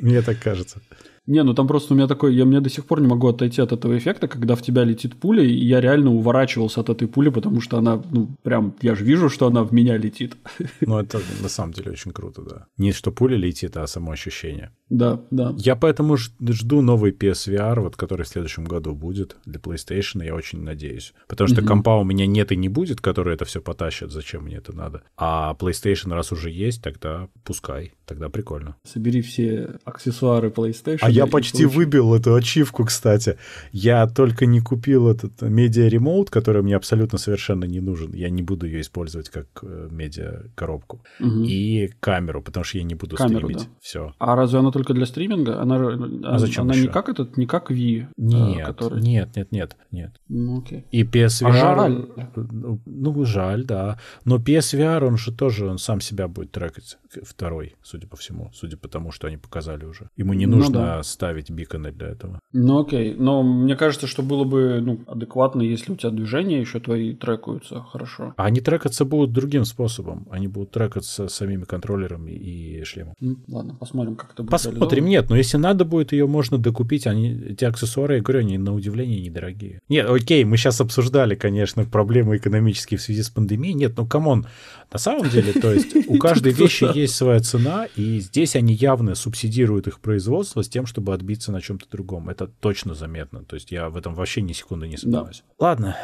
Мне 0.00 0.20
так 0.22 0.38
кажется. 0.38 0.80
Не, 1.26 1.42
ну 1.42 1.54
там 1.54 1.66
просто 1.66 1.94
у 1.94 1.96
меня 1.96 2.06
такой, 2.06 2.34
я 2.34 2.44
мне 2.44 2.60
до 2.60 2.70
сих 2.70 2.84
пор 2.84 3.00
не 3.00 3.08
могу 3.08 3.28
отойти 3.28 3.60
от 3.62 3.72
этого 3.72 3.98
эффекта, 3.98 4.28
когда 4.28 4.54
в 4.54 4.62
тебя 4.62 4.84
летит 4.84 5.16
пуля, 5.16 5.42
и 5.42 5.52
я 5.52 5.80
реально 5.80 6.12
уворачивался 6.12 6.80
от 6.80 6.88
этой 6.88 7.08
пули, 7.08 7.30
потому 7.30 7.60
что 7.60 7.78
она, 7.78 8.02
ну, 8.12 8.28
прям, 8.42 8.74
я 8.82 8.94
же 8.94 9.04
вижу, 9.04 9.28
что 9.28 9.46
она 9.46 9.62
в 9.64 9.72
меня 9.72 9.96
летит. 9.98 10.36
Ну, 10.80 10.98
это 10.98 11.20
на 11.42 11.48
самом 11.48 11.72
деле 11.72 11.90
очень 11.90 12.12
круто, 12.12 12.42
да. 12.42 12.66
Не 12.78 12.92
что 12.92 13.10
пуля 13.10 13.36
летит, 13.36 13.76
а 13.76 13.86
само 13.86 14.12
ощущение. 14.12 14.70
Да, 14.88 15.20
да. 15.30 15.54
Я 15.58 15.74
поэтому 15.74 16.16
жду 16.16 16.80
новый 16.80 17.10
PSVR, 17.10 17.80
вот 17.80 17.96
который 17.96 18.22
в 18.22 18.28
следующем 18.28 18.64
году 18.64 18.94
будет 18.94 19.36
для 19.44 19.58
PlayStation, 19.58 20.24
я 20.24 20.34
очень 20.34 20.62
надеюсь. 20.62 21.12
Потому 21.26 21.48
что 21.48 21.60
угу. 21.60 21.68
компа 21.68 21.96
у 21.96 22.04
меня 22.04 22.26
нет 22.26 22.52
и 22.52 22.56
не 22.56 22.68
будет, 22.68 23.00
который 23.00 23.34
это 23.34 23.44
все 23.44 23.60
потащит, 23.60 24.12
зачем 24.12 24.44
мне 24.44 24.56
это 24.56 24.72
надо. 24.72 25.02
А 25.16 25.56
PlayStation 25.58 26.14
раз 26.14 26.30
уже 26.30 26.50
есть, 26.50 26.82
тогда 26.82 27.28
пускай, 27.42 27.94
тогда 28.06 28.28
прикольно. 28.28 28.76
Собери 28.84 29.22
все 29.22 29.78
аксессуары 29.84 30.50
PlayStation. 30.50 30.98
А 31.00 31.10
я 31.10 31.26
почти 31.26 31.64
получу. 31.64 31.78
выбил 31.78 32.14
эту 32.14 32.34
ачивку, 32.34 32.84
кстати. 32.84 33.38
Я 33.72 34.06
только 34.06 34.46
не 34.46 34.60
купил 34.60 35.08
этот 35.08 35.42
медиа 35.42 35.88
ремоут, 35.88 36.30
который 36.30 36.62
мне 36.62 36.76
абсолютно 36.76 37.18
совершенно 37.18 37.64
не 37.64 37.80
нужен. 37.80 38.12
Я 38.12 38.30
не 38.30 38.42
буду 38.42 38.66
ее 38.66 38.82
использовать 38.82 39.30
как 39.30 39.46
э, 39.62 39.88
медиа 39.90 40.44
коробку. 40.54 41.02
Угу. 41.18 41.42
И 41.44 41.88
камеру, 41.98 42.40
потому 42.40 42.62
что 42.62 42.78
я 42.78 42.84
не 42.84 42.94
буду 42.94 43.16
камеру, 43.16 43.48
стримить. 43.48 43.64
Да. 43.64 43.70
Все. 43.80 44.14
А 44.18 44.36
разве 44.36 44.60
она 44.60 44.70
только 44.76 44.92
для 44.92 45.06
стриминга? 45.06 45.60
Она, 45.60 45.76
а 46.24 46.38
зачем 46.38 46.64
она 46.64 46.74
еще? 46.74 46.82
не 46.82 46.88
как 46.92 47.08
этот, 47.08 47.38
не 47.38 47.46
как 47.46 47.70
Wii? 47.70 48.02
Э, 48.02 48.06
нет, 48.16 48.66
который... 48.66 49.00
нет, 49.00 49.34
нет, 49.34 49.50
нет, 49.50 49.76
нет. 49.90 50.20
Ну, 50.28 50.58
окей. 50.58 50.84
И 50.90 51.02
PSVR... 51.02 51.48
А 51.48 51.52
жаль. 51.52 52.06
Ну, 52.36 52.80
ну, 52.84 53.24
жаль, 53.24 53.64
да. 53.64 53.98
Но 54.26 54.36
PSVR, 54.36 55.06
он 55.06 55.16
же 55.16 55.32
тоже, 55.32 55.66
он 55.66 55.78
сам 55.78 56.00
себя 56.00 56.28
будет 56.28 56.52
трекать. 56.52 56.98
Второй, 57.22 57.76
судя 57.82 58.06
по 58.06 58.16
всему. 58.16 58.50
Судя 58.52 58.76
по 58.76 58.88
тому, 58.88 59.12
что 59.12 59.28
они 59.28 59.38
показали 59.38 59.86
уже. 59.86 60.10
Ему 60.16 60.34
не 60.34 60.46
ну 60.46 60.58
нужно 60.58 60.78
ну, 60.78 60.84
да. 60.84 61.02
ставить 61.02 61.50
биконы 61.50 61.92
для 61.92 62.08
этого. 62.08 62.40
Ну, 62.52 62.80
окей. 62.80 63.14
Но 63.14 63.42
мне 63.42 63.76
кажется, 63.76 64.06
что 64.06 64.22
было 64.22 64.44
бы 64.44 64.80
ну, 64.82 65.00
адекватно, 65.06 65.62
если 65.62 65.92
у 65.92 65.96
тебя 65.96 66.10
движения 66.10 66.60
еще 66.60 66.80
твои 66.80 67.14
трекаются 67.14 67.80
хорошо. 67.80 68.34
А 68.36 68.44
они 68.44 68.60
трекаться 68.60 69.04
будут 69.04 69.32
другим 69.32 69.64
способом. 69.64 70.26
Они 70.30 70.48
будут 70.48 70.72
трекаться 70.72 71.28
самими 71.28 71.64
контроллерами 71.64 72.32
и 72.32 72.84
шлемом. 72.84 73.14
Ну, 73.20 73.36
ладно, 73.48 73.74
посмотрим, 73.74 74.16
как 74.16 74.32
это 74.32 74.42
будет. 74.42 74.50
Посмотрим. 74.70 75.06
Нет, 75.06 75.30
но 75.30 75.36
если 75.36 75.56
надо 75.56 75.84
будет, 75.84 76.12
ее 76.12 76.26
можно 76.26 76.58
докупить. 76.58 77.06
Они, 77.06 77.32
эти 77.50 77.64
аксессуары, 77.64 78.16
я 78.16 78.22
говорю, 78.22 78.40
они 78.40 78.58
на 78.58 78.74
удивление 78.74 79.20
недорогие. 79.20 79.80
Нет, 79.88 80.08
окей, 80.08 80.44
мы 80.44 80.56
сейчас 80.56 80.80
обсуждали, 80.80 81.34
конечно, 81.34 81.84
проблемы 81.84 82.36
экономические 82.36 82.98
в 82.98 83.02
связи 83.02 83.22
с 83.22 83.30
пандемией. 83.30 83.74
Нет, 83.74 83.94
ну 83.96 84.06
come 84.06 84.29
on, 84.29 84.46
на 84.92 84.98
самом 84.98 85.28
деле, 85.28 85.52
то 85.52 85.72
есть 85.72 85.94
у 86.08 86.18
каждой 86.18 86.52
вещи 86.52 86.86
есть 86.94 87.14
своя 87.14 87.40
цена, 87.40 87.86
и 87.96 88.20
здесь 88.20 88.56
они 88.56 88.74
явно 88.74 89.14
субсидируют 89.14 89.86
их 89.86 90.00
производство 90.00 90.62
с 90.62 90.68
тем, 90.68 90.86
чтобы 90.86 91.14
отбиться 91.14 91.52
на 91.52 91.60
чем-то 91.60 91.86
другом. 91.90 92.28
Это 92.28 92.46
точно 92.46 92.94
заметно. 92.94 93.44
То 93.44 93.54
есть 93.54 93.72
я 93.72 93.88
в 93.90 93.96
этом 93.96 94.14
вообще 94.14 94.42
ни 94.42 94.52
секунды 94.52 94.88
не 94.88 94.96
сомневаюсь. 94.96 95.42
Ладно, 95.58 95.96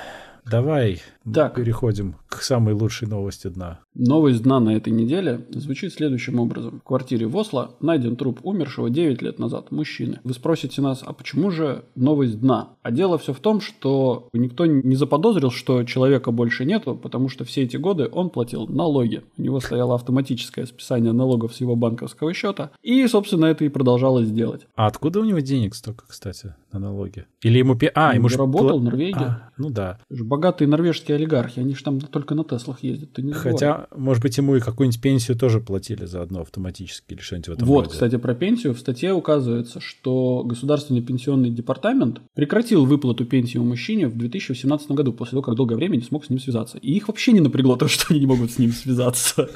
Давай 0.45 1.01
так. 1.31 1.55
переходим 1.55 2.17
к 2.29 2.43
самой 2.43 2.75
лучшей 2.75 3.09
новости 3.09 3.49
дна. 3.49 3.81
Новость 3.95 4.43
дна 4.43 4.59
на 4.59 4.75
этой 4.75 4.93
неделе 4.93 5.47
звучит 5.51 5.93
следующим 5.93 6.41
образом. 6.41 6.81
В 6.81 6.89
квартире 6.89 7.27
в 7.27 7.37
Осло 7.37 7.75
найден 7.81 8.17
труп 8.17 8.41
умершего 8.43 8.89
9 8.89 9.21
лет 9.23 9.39
назад, 9.39 9.71
мужчины. 9.71 10.21
Вы 10.25 10.33
спросите 10.33 10.81
нас, 10.81 11.03
а 11.05 11.13
почему 11.13 11.51
же 11.51 11.85
новость 11.95 12.41
дна? 12.41 12.71
А 12.83 12.91
дело 12.91 13.19
все 13.19 13.35
в 13.35 13.41
том, 13.41 13.61
что 13.61 14.29
никто 14.33 14.65
не 14.67 14.97
заподозрил, 14.97 15.51
что 15.51 15.85
человека 15.85 16.31
больше 16.31 16.65
нету, 16.65 16.95
потому 16.95 17.29
что 17.29 17.45
все 17.45 17.63
эти 17.63 17.77
годы 17.77 18.09
он 18.11 18.31
платил 18.31 18.67
налоги. 18.67 19.23
У 19.37 19.43
него 19.43 19.61
стояло 19.61 19.95
автоматическое 19.95 20.65
списание 20.65 21.13
налогов 21.13 21.55
с 21.55 21.61
его 21.61 21.77
банковского 21.77 22.33
счета. 22.33 22.71
И, 22.83 23.07
собственно, 23.07 23.47
это 23.47 23.65
и 23.65 23.69
продолжалось 23.69 24.31
делать. 24.31 24.67
А 24.75 24.87
откуда 24.87 25.21
у 25.21 25.25
него 25.25 25.41
денег 25.41 25.75
столько, 25.75 26.05
кстати, 26.09 26.55
на 26.73 26.79
налоги? 26.79 27.27
Или 27.43 27.59
ему... 27.59 27.79
А, 27.95 28.15
ему 28.15 28.29
же... 28.29 28.39
работал 28.39 28.79
в 28.79 28.85
Норвегии. 28.85 29.23
А, 29.23 29.51
ну 29.59 29.69
да 29.69 29.99
богатые 30.33 30.69
норвежские 30.69 31.12
олигархи, 31.15 31.61
они 31.61 31.75
же 31.75 31.83
там 31.83 32.01
только 32.01 32.35
на 32.35 32.45
Теслах 32.45 32.83
ездят. 32.83 33.13
Ты 33.13 33.23
не 33.23 33.33
Хотя, 33.33 33.87
может 33.95 34.23
быть, 34.23 34.37
ему 34.37 34.57
и 34.57 34.61
какую-нибудь 34.61 35.01
пенсию 35.01 35.37
тоже 35.37 35.61
платили 35.61 36.05
заодно 36.05 36.41
автоматически 36.41 37.15
или 37.15 37.21
что-нибудь 37.21 37.49
в 37.49 37.53
этом 37.53 37.69
Вот, 37.69 37.85
роде. 37.85 37.93
кстати, 37.93 38.17
про 38.17 38.35
пенсию. 38.35 38.75
В 38.75 38.79
статье 38.79 39.13
указывается, 39.13 39.81
что 39.81 40.43
Государственный 40.45 41.03
пенсионный 41.03 41.51
департамент 41.51 42.21
прекратил 42.35 42.85
выплату 42.85 43.25
пенсии 43.25 43.59
у 43.59 43.65
мужчине 43.65 44.09
в 44.09 44.17
2018 44.17 44.91
году, 44.93 45.13
после 45.13 45.33
того, 45.33 45.43
как 45.43 45.55
долгое 45.55 45.77
время 45.77 45.97
не 45.97 46.03
смог 46.03 46.25
с 46.25 46.31
ним 46.31 46.39
связаться. 46.39 46.79
И 46.79 46.93
их 46.93 47.09
вообще 47.09 47.33
не 47.33 47.41
напрягло 47.41 47.77
то, 47.77 47.89
что 47.93 48.07
они 48.11 48.21
не 48.21 48.27
могут 48.27 48.53
с 48.53 48.59
ним 48.59 48.73
связаться. 48.73 49.49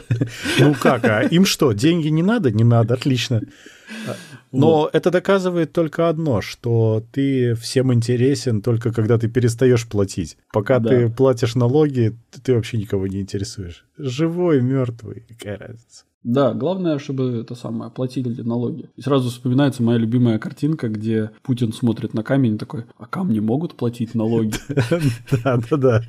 Ну 0.59 0.75
как, 0.75 1.05
а 1.05 1.23
им 1.23 1.45
что, 1.45 1.73
деньги 1.73 2.09
не 2.09 2.23
надо? 2.23 2.51
Не 2.51 2.65
надо, 2.65 2.95
отлично. 2.95 3.43
Но 4.57 4.83
вот. 4.83 4.95
это 4.95 5.11
доказывает 5.11 5.73
только 5.73 6.09
одно, 6.09 6.41
что 6.41 7.05
ты 7.13 7.55
всем 7.55 7.93
интересен 7.93 8.63
только 8.63 8.93
когда 8.93 9.19
ты 9.19 9.29
перестаешь 9.29 9.87
платить. 9.87 10.37
Пока 10.53 10.79
да. 10.79 10.91
ты 10.91 11.09
платишь 11.09 11.55
налоги, 11.55 12.17
ты 12.43 12.55
вообще 12.55 12.79
никого 12.79 13.07
не 13.07 13.21
интересуешь. 13.21 13.85
Живой, 13.99 14.61
мертвый, 14.63 15.25
какая 15.29 15.59
разница. 15.59 16.05
Да, 16.27 16.55
главное, 16.55 16.99
чтобы 16.99 17.39
это 17.41 17.55
самое, 17.55 17.89
платили 17.89 18.43
налоги. 18.43 18.91
И 18.97 19.01
сразу 19.01 19.31
вспоминается 19.31 19.85
моя 19.85 19.97
любимая 19.97 20.41
картинка, 20.41 20.89
где 20.89 21.31
Путин 21.45 21.72
смотрит 21.72 22.14
на 22.14 22.24
камень 22.24 22.57
и 22.57 22.59
такой, 22.59 22.87
а 22.99 23.07
камни 23.07 23.39
могут 23.39 23.74
платить 23.74 24.14
налоги? 24.14 24.55
Да, 25.45 25.61
да, 25.70 25.77
да. 25.77 26.03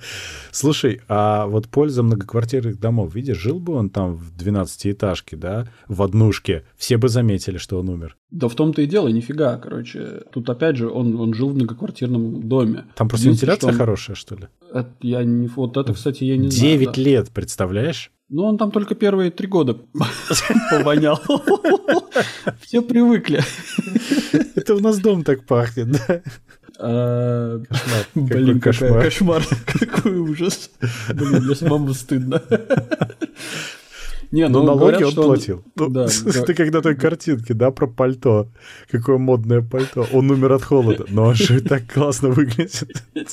Слушай, 0.52 1.02
а 1.08 1.46
вот 1.48 1.68
польза 1.68 2.02
многоквартирных 2.02 2.80
домов, 2.80 3.14
видишь, 3.14 3.38
жил 3.38 3.60
бы 3.60 3.74
он 3.74 3.90
там 3.90 4.16
в 4.16 4.36
12-этажке, 4.36 5.36
да, 5.36 5.68
в 5.88 6.02
однушке, 6.02 6.64
все 6.78 6.98
бы 6.98 7.10
заметили, 7.10 7.58
что 7.58 7.80
он 7.80 7.90
умер. 7.90 8.18
Да 8.32 8.48
в 8.48 8.56
том-то 8.56 8.82
и 8.82 8.88
дело, 8.88 9.08
нифига, 9.10 9.58
короче. 9.58 10.24
Тут 10.34 10.50
опять 10.50 10.78
же, 10.78 10.90
он, 10.90 11.20
он 11.20 11.34
жил 11.34 11.50
в 11.50 11.56
многоквартирном 11.56 12.48
доме. 12.48 12.86
Там 12.96 13.08
просто 13.08 13.30
вентиляция 13.30 13.72
хорошая, 13.72 14.16
что 14.16 14.36
ли? 14.36 14.48
Это, 14.74 14.90
я 15.02 15.24
не, 15.24 15.48
вот 15.48 15.78
это, 15.78 15.94
кстати, 15.94 16.24
я 16.24 16.38
не 16.38 16.50
9 16.50 16.54
знаю. 16.54 16.80
9 16.80 16.98
лет, 16.98 17.30
представляешь? 17.32 18.12
Ну, 18.30 18.44
он 18.44 18.58
там 18.58 18.72
только 18.72 18.96
первые 18.96 19.32
три 19.32 19.48
года 19.48 19.78
повонял. 20.70 21.20
Все 22.62 22.82
привыкли. 22.82 23.42
Это 24.56 24.76
у 24.76 24.80
нас 24.80 25.00
дом 25.00 25.24
так 25.24 25.46
пахнет, 25.46 25.92
да? 25.92 26.22
А, 26.80 27.60
кошмар. 27.60 28.06
Блин, 28.16 28.60
кошмар. 28.60 29.04
кошмар. 29.04 29.44
Какой 29.66 30.18
ужас. 30.18 30.70
Блин, 31.14 31.46
мне 31.46 31.56
самому 31.56 31.94
стыдно. 31.94 32.42
Не, 34.32 34.48
ну, 34.50 34.60
ну 34.60 34.66
налоги 34.66 34.98
говорят, 34.98 35.18
он 35.18 35.26
платил. 35.26 35.56
Он... 35.58 35.64
Ну, 35.76 35.90
да, 35.90 36.08
ты 36.46 36.54
когда 36.54 36.82
той 36.82 36.96
картинки, 36.96 37.54
да, 37.54 37.72
про 37.72 37.88
пальто. 37.88 38.48
Какое 38.90 39.18
модное 39.18 39.62
пальто. 39.62 40.06
Он 40.12 40.30
умер 40.30 40.52
от 40.54 40.64
холода, 40.64 41.06
но 41.10 41.26
он 41.26 41.36
же 41.36 41.62
так 41.62 41.92
классно 41.92 42.30
выглядит. 42.30 42.84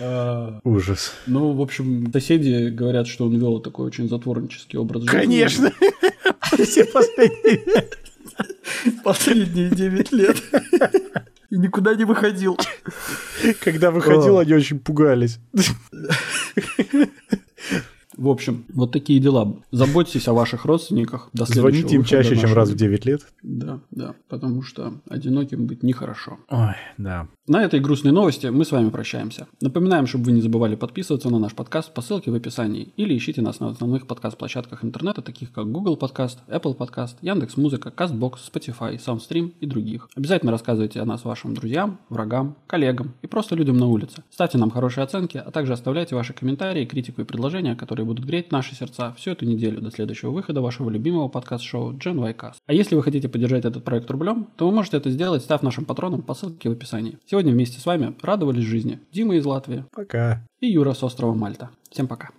А, 0.00 0.58
Ужас. 0.64 1.12
Ну, 1.28 1.52
в 1.52 1.62
общем, 1.62 2.10
соседи 2.12 2.68
говорят, 2.68 3.06
что 3.06 3.26
он 3.26 3.38
вел 3.38 3.60
такой 3.60 3.86
очень 3.86 4.08
затворнический 4.08 4.76
образ 4.76 5.04
жизни. 5.04 5.16
Конечно! 5.16 5.72
Все 6.64 6.84
последние... 6.84 7.88
Последние 9.04 9.70
9 9.70 10.12
лет. 10.12 10.42
И 11.50 11.56
никуда 11.56 11.94
не 11.94 12.04
выходил. 12.04 12.58
Когда 13.60 13.92
выходил, 13.92 14.38
они 14.38 14.52
очень 14.52 14.80
пугались. 14.80 15.38
В 18.16 18.28
общем, 18.28 18.64
вот 18.72 18.92
такие 18.92 19.20
дела. 19.20 19.56
Заботьтесь 19.70 20.28
о 20.28 20.32
ваших 20.32 20.64
родственниках. 20.64 21.28
До 21.32 21.44
Звоните 21.44 21.96
им 21.96 22.04
чаще, 22.04 22.36
чем 22.36 22.52
раз 22.52 22.70
в 22.70 22.76
9 22.76 23.04
лет. 23.06 23.22
Да, 23.42 23.80
да, 23.90 24.14
потому 24.28 24.62
что 24.62 24.94
одиноким 25.08 25.66
быть 25.66 25.82
нехорошо. 25.82 26.38
Ой, 26.48 26.74
да. 26.98 27.28
На 27.46 27.62
этой 27.62 27.78
грустной 27.78 28.12
новости 28.12 28.46
мы 28.46 28.64
с 28.64 28.72
вами 28.72 28.88
прощаемся. 28.88 29.46
Напоминаем, 29.60 30.06
чтобы 30.06 30.24
вы 30.24 30.32
не 30.32 30.40
забывали 30.40 30.76
подписываться 30.76 31.28
на 31.28 31.38
наш 31.38 31.54
подкаст 31.54 31.92
по 31.92 32.00
ссылке 32.00 32.30
в 32.30 32.34
описании 32.34 32.92
или 32.96 33.16
ищите 33.16 33.42
нас 33.42 33.60
на 33.60 33.68
основных 33.68 34.06
подкаст-площадках 34.06 34.82
интернета, 34.82 35.20
таких 35.20 35.52
как 35.52 35.70
Google 35.70 35.98
Podcast, 36.00 36.38
Apple 36.48 36.76
Podcast, 36.76 37.16
Яндекс.Музыка, 37.20 37.92
Castbox, 37.94 38.36
Spotify, 38.50 38.98
SoundStream 38.98 39.52
и 39.60 39.66
других. 39.66 40.08
Обязательно 40.16 40.52
рассказывайте 40.52 41.00
о 41.00 41.04
нас 41.04 41.24
вашим 41.24 41.52
друзьям, 41.52 41.98
врагам, 42.08 42.56
коллегам 42.66 43.12
и 43.20 43.26
просто 43.26 43.54
людям 43.56 43.76
на 43.76 43.88
улице. 43.88 44.22
Ставьте 44.30 44.56
нам 44.56 44.70
хорошие 44.70 45.04
оценки, 45.04 45.36
а 45.36 45.50
также 45.50 45.74
оставляйте 45.74 46.14
ваши 46.14 46.32
комментарии, 46.32 46.86
критику 46.86 47.20
и 47.20 47.24
предложения, 47.24 47.76
которые 48.04 48.06
будут 48.06 48.24
греть 48.24 48.52
наши 48.52 48.74
сердца 48.74 49.12
всю 49.16 49.32
эту 49.32 49.46
неделю 49.46 49.80
до 49.80 49.90
следующего 49.90 50.30
выхода 50.30 50.60
вашего 50.60 50.90
любимого 50.90 51.28
подкаст-шоу 51.28 51.94
Gen 51.94 52.20
Y 52.20 52.34
Cast. 52.34 52.56
А 52.66 52.72
если 52.72 52.96
вы 52.96 53.02
хотите 53.02 53.28
поддержать 53.28 53.64
этот 53.64 53.84
проект 53.84 54.10
рублем, 54.10 54.48
то 54.56 54.66
вы 54.66 54.74
можете 54.74 54.96
это 54.96 55.10
сделать, 55.10 55.42
став 55.42 55.62
нашим 55.62 55.84
патроном 55.84 56.22
по 56.22 56.34
ссылке 56.34 56.68
в 56.68 56.72
описании. 56.72 57.18
Сегодня 57.26 57.52
вместе 57.52 57.80
с 57.80 57.86
вами 57.86 58.14
радовались 58.22 58.64
жизни 58.64 59.00
Дима 59.12 59.36
из 59.36 59.46
Латвии. 59.46 59.84
Пока. 59.92 60.46
И 60.60 60.66
Юра 60.66 60.94
с 60.94 61.02
острова 61.02 61.34
Мальта. 61.34 61.70
Всем 61.90 62.06
пока. 62.06 62.30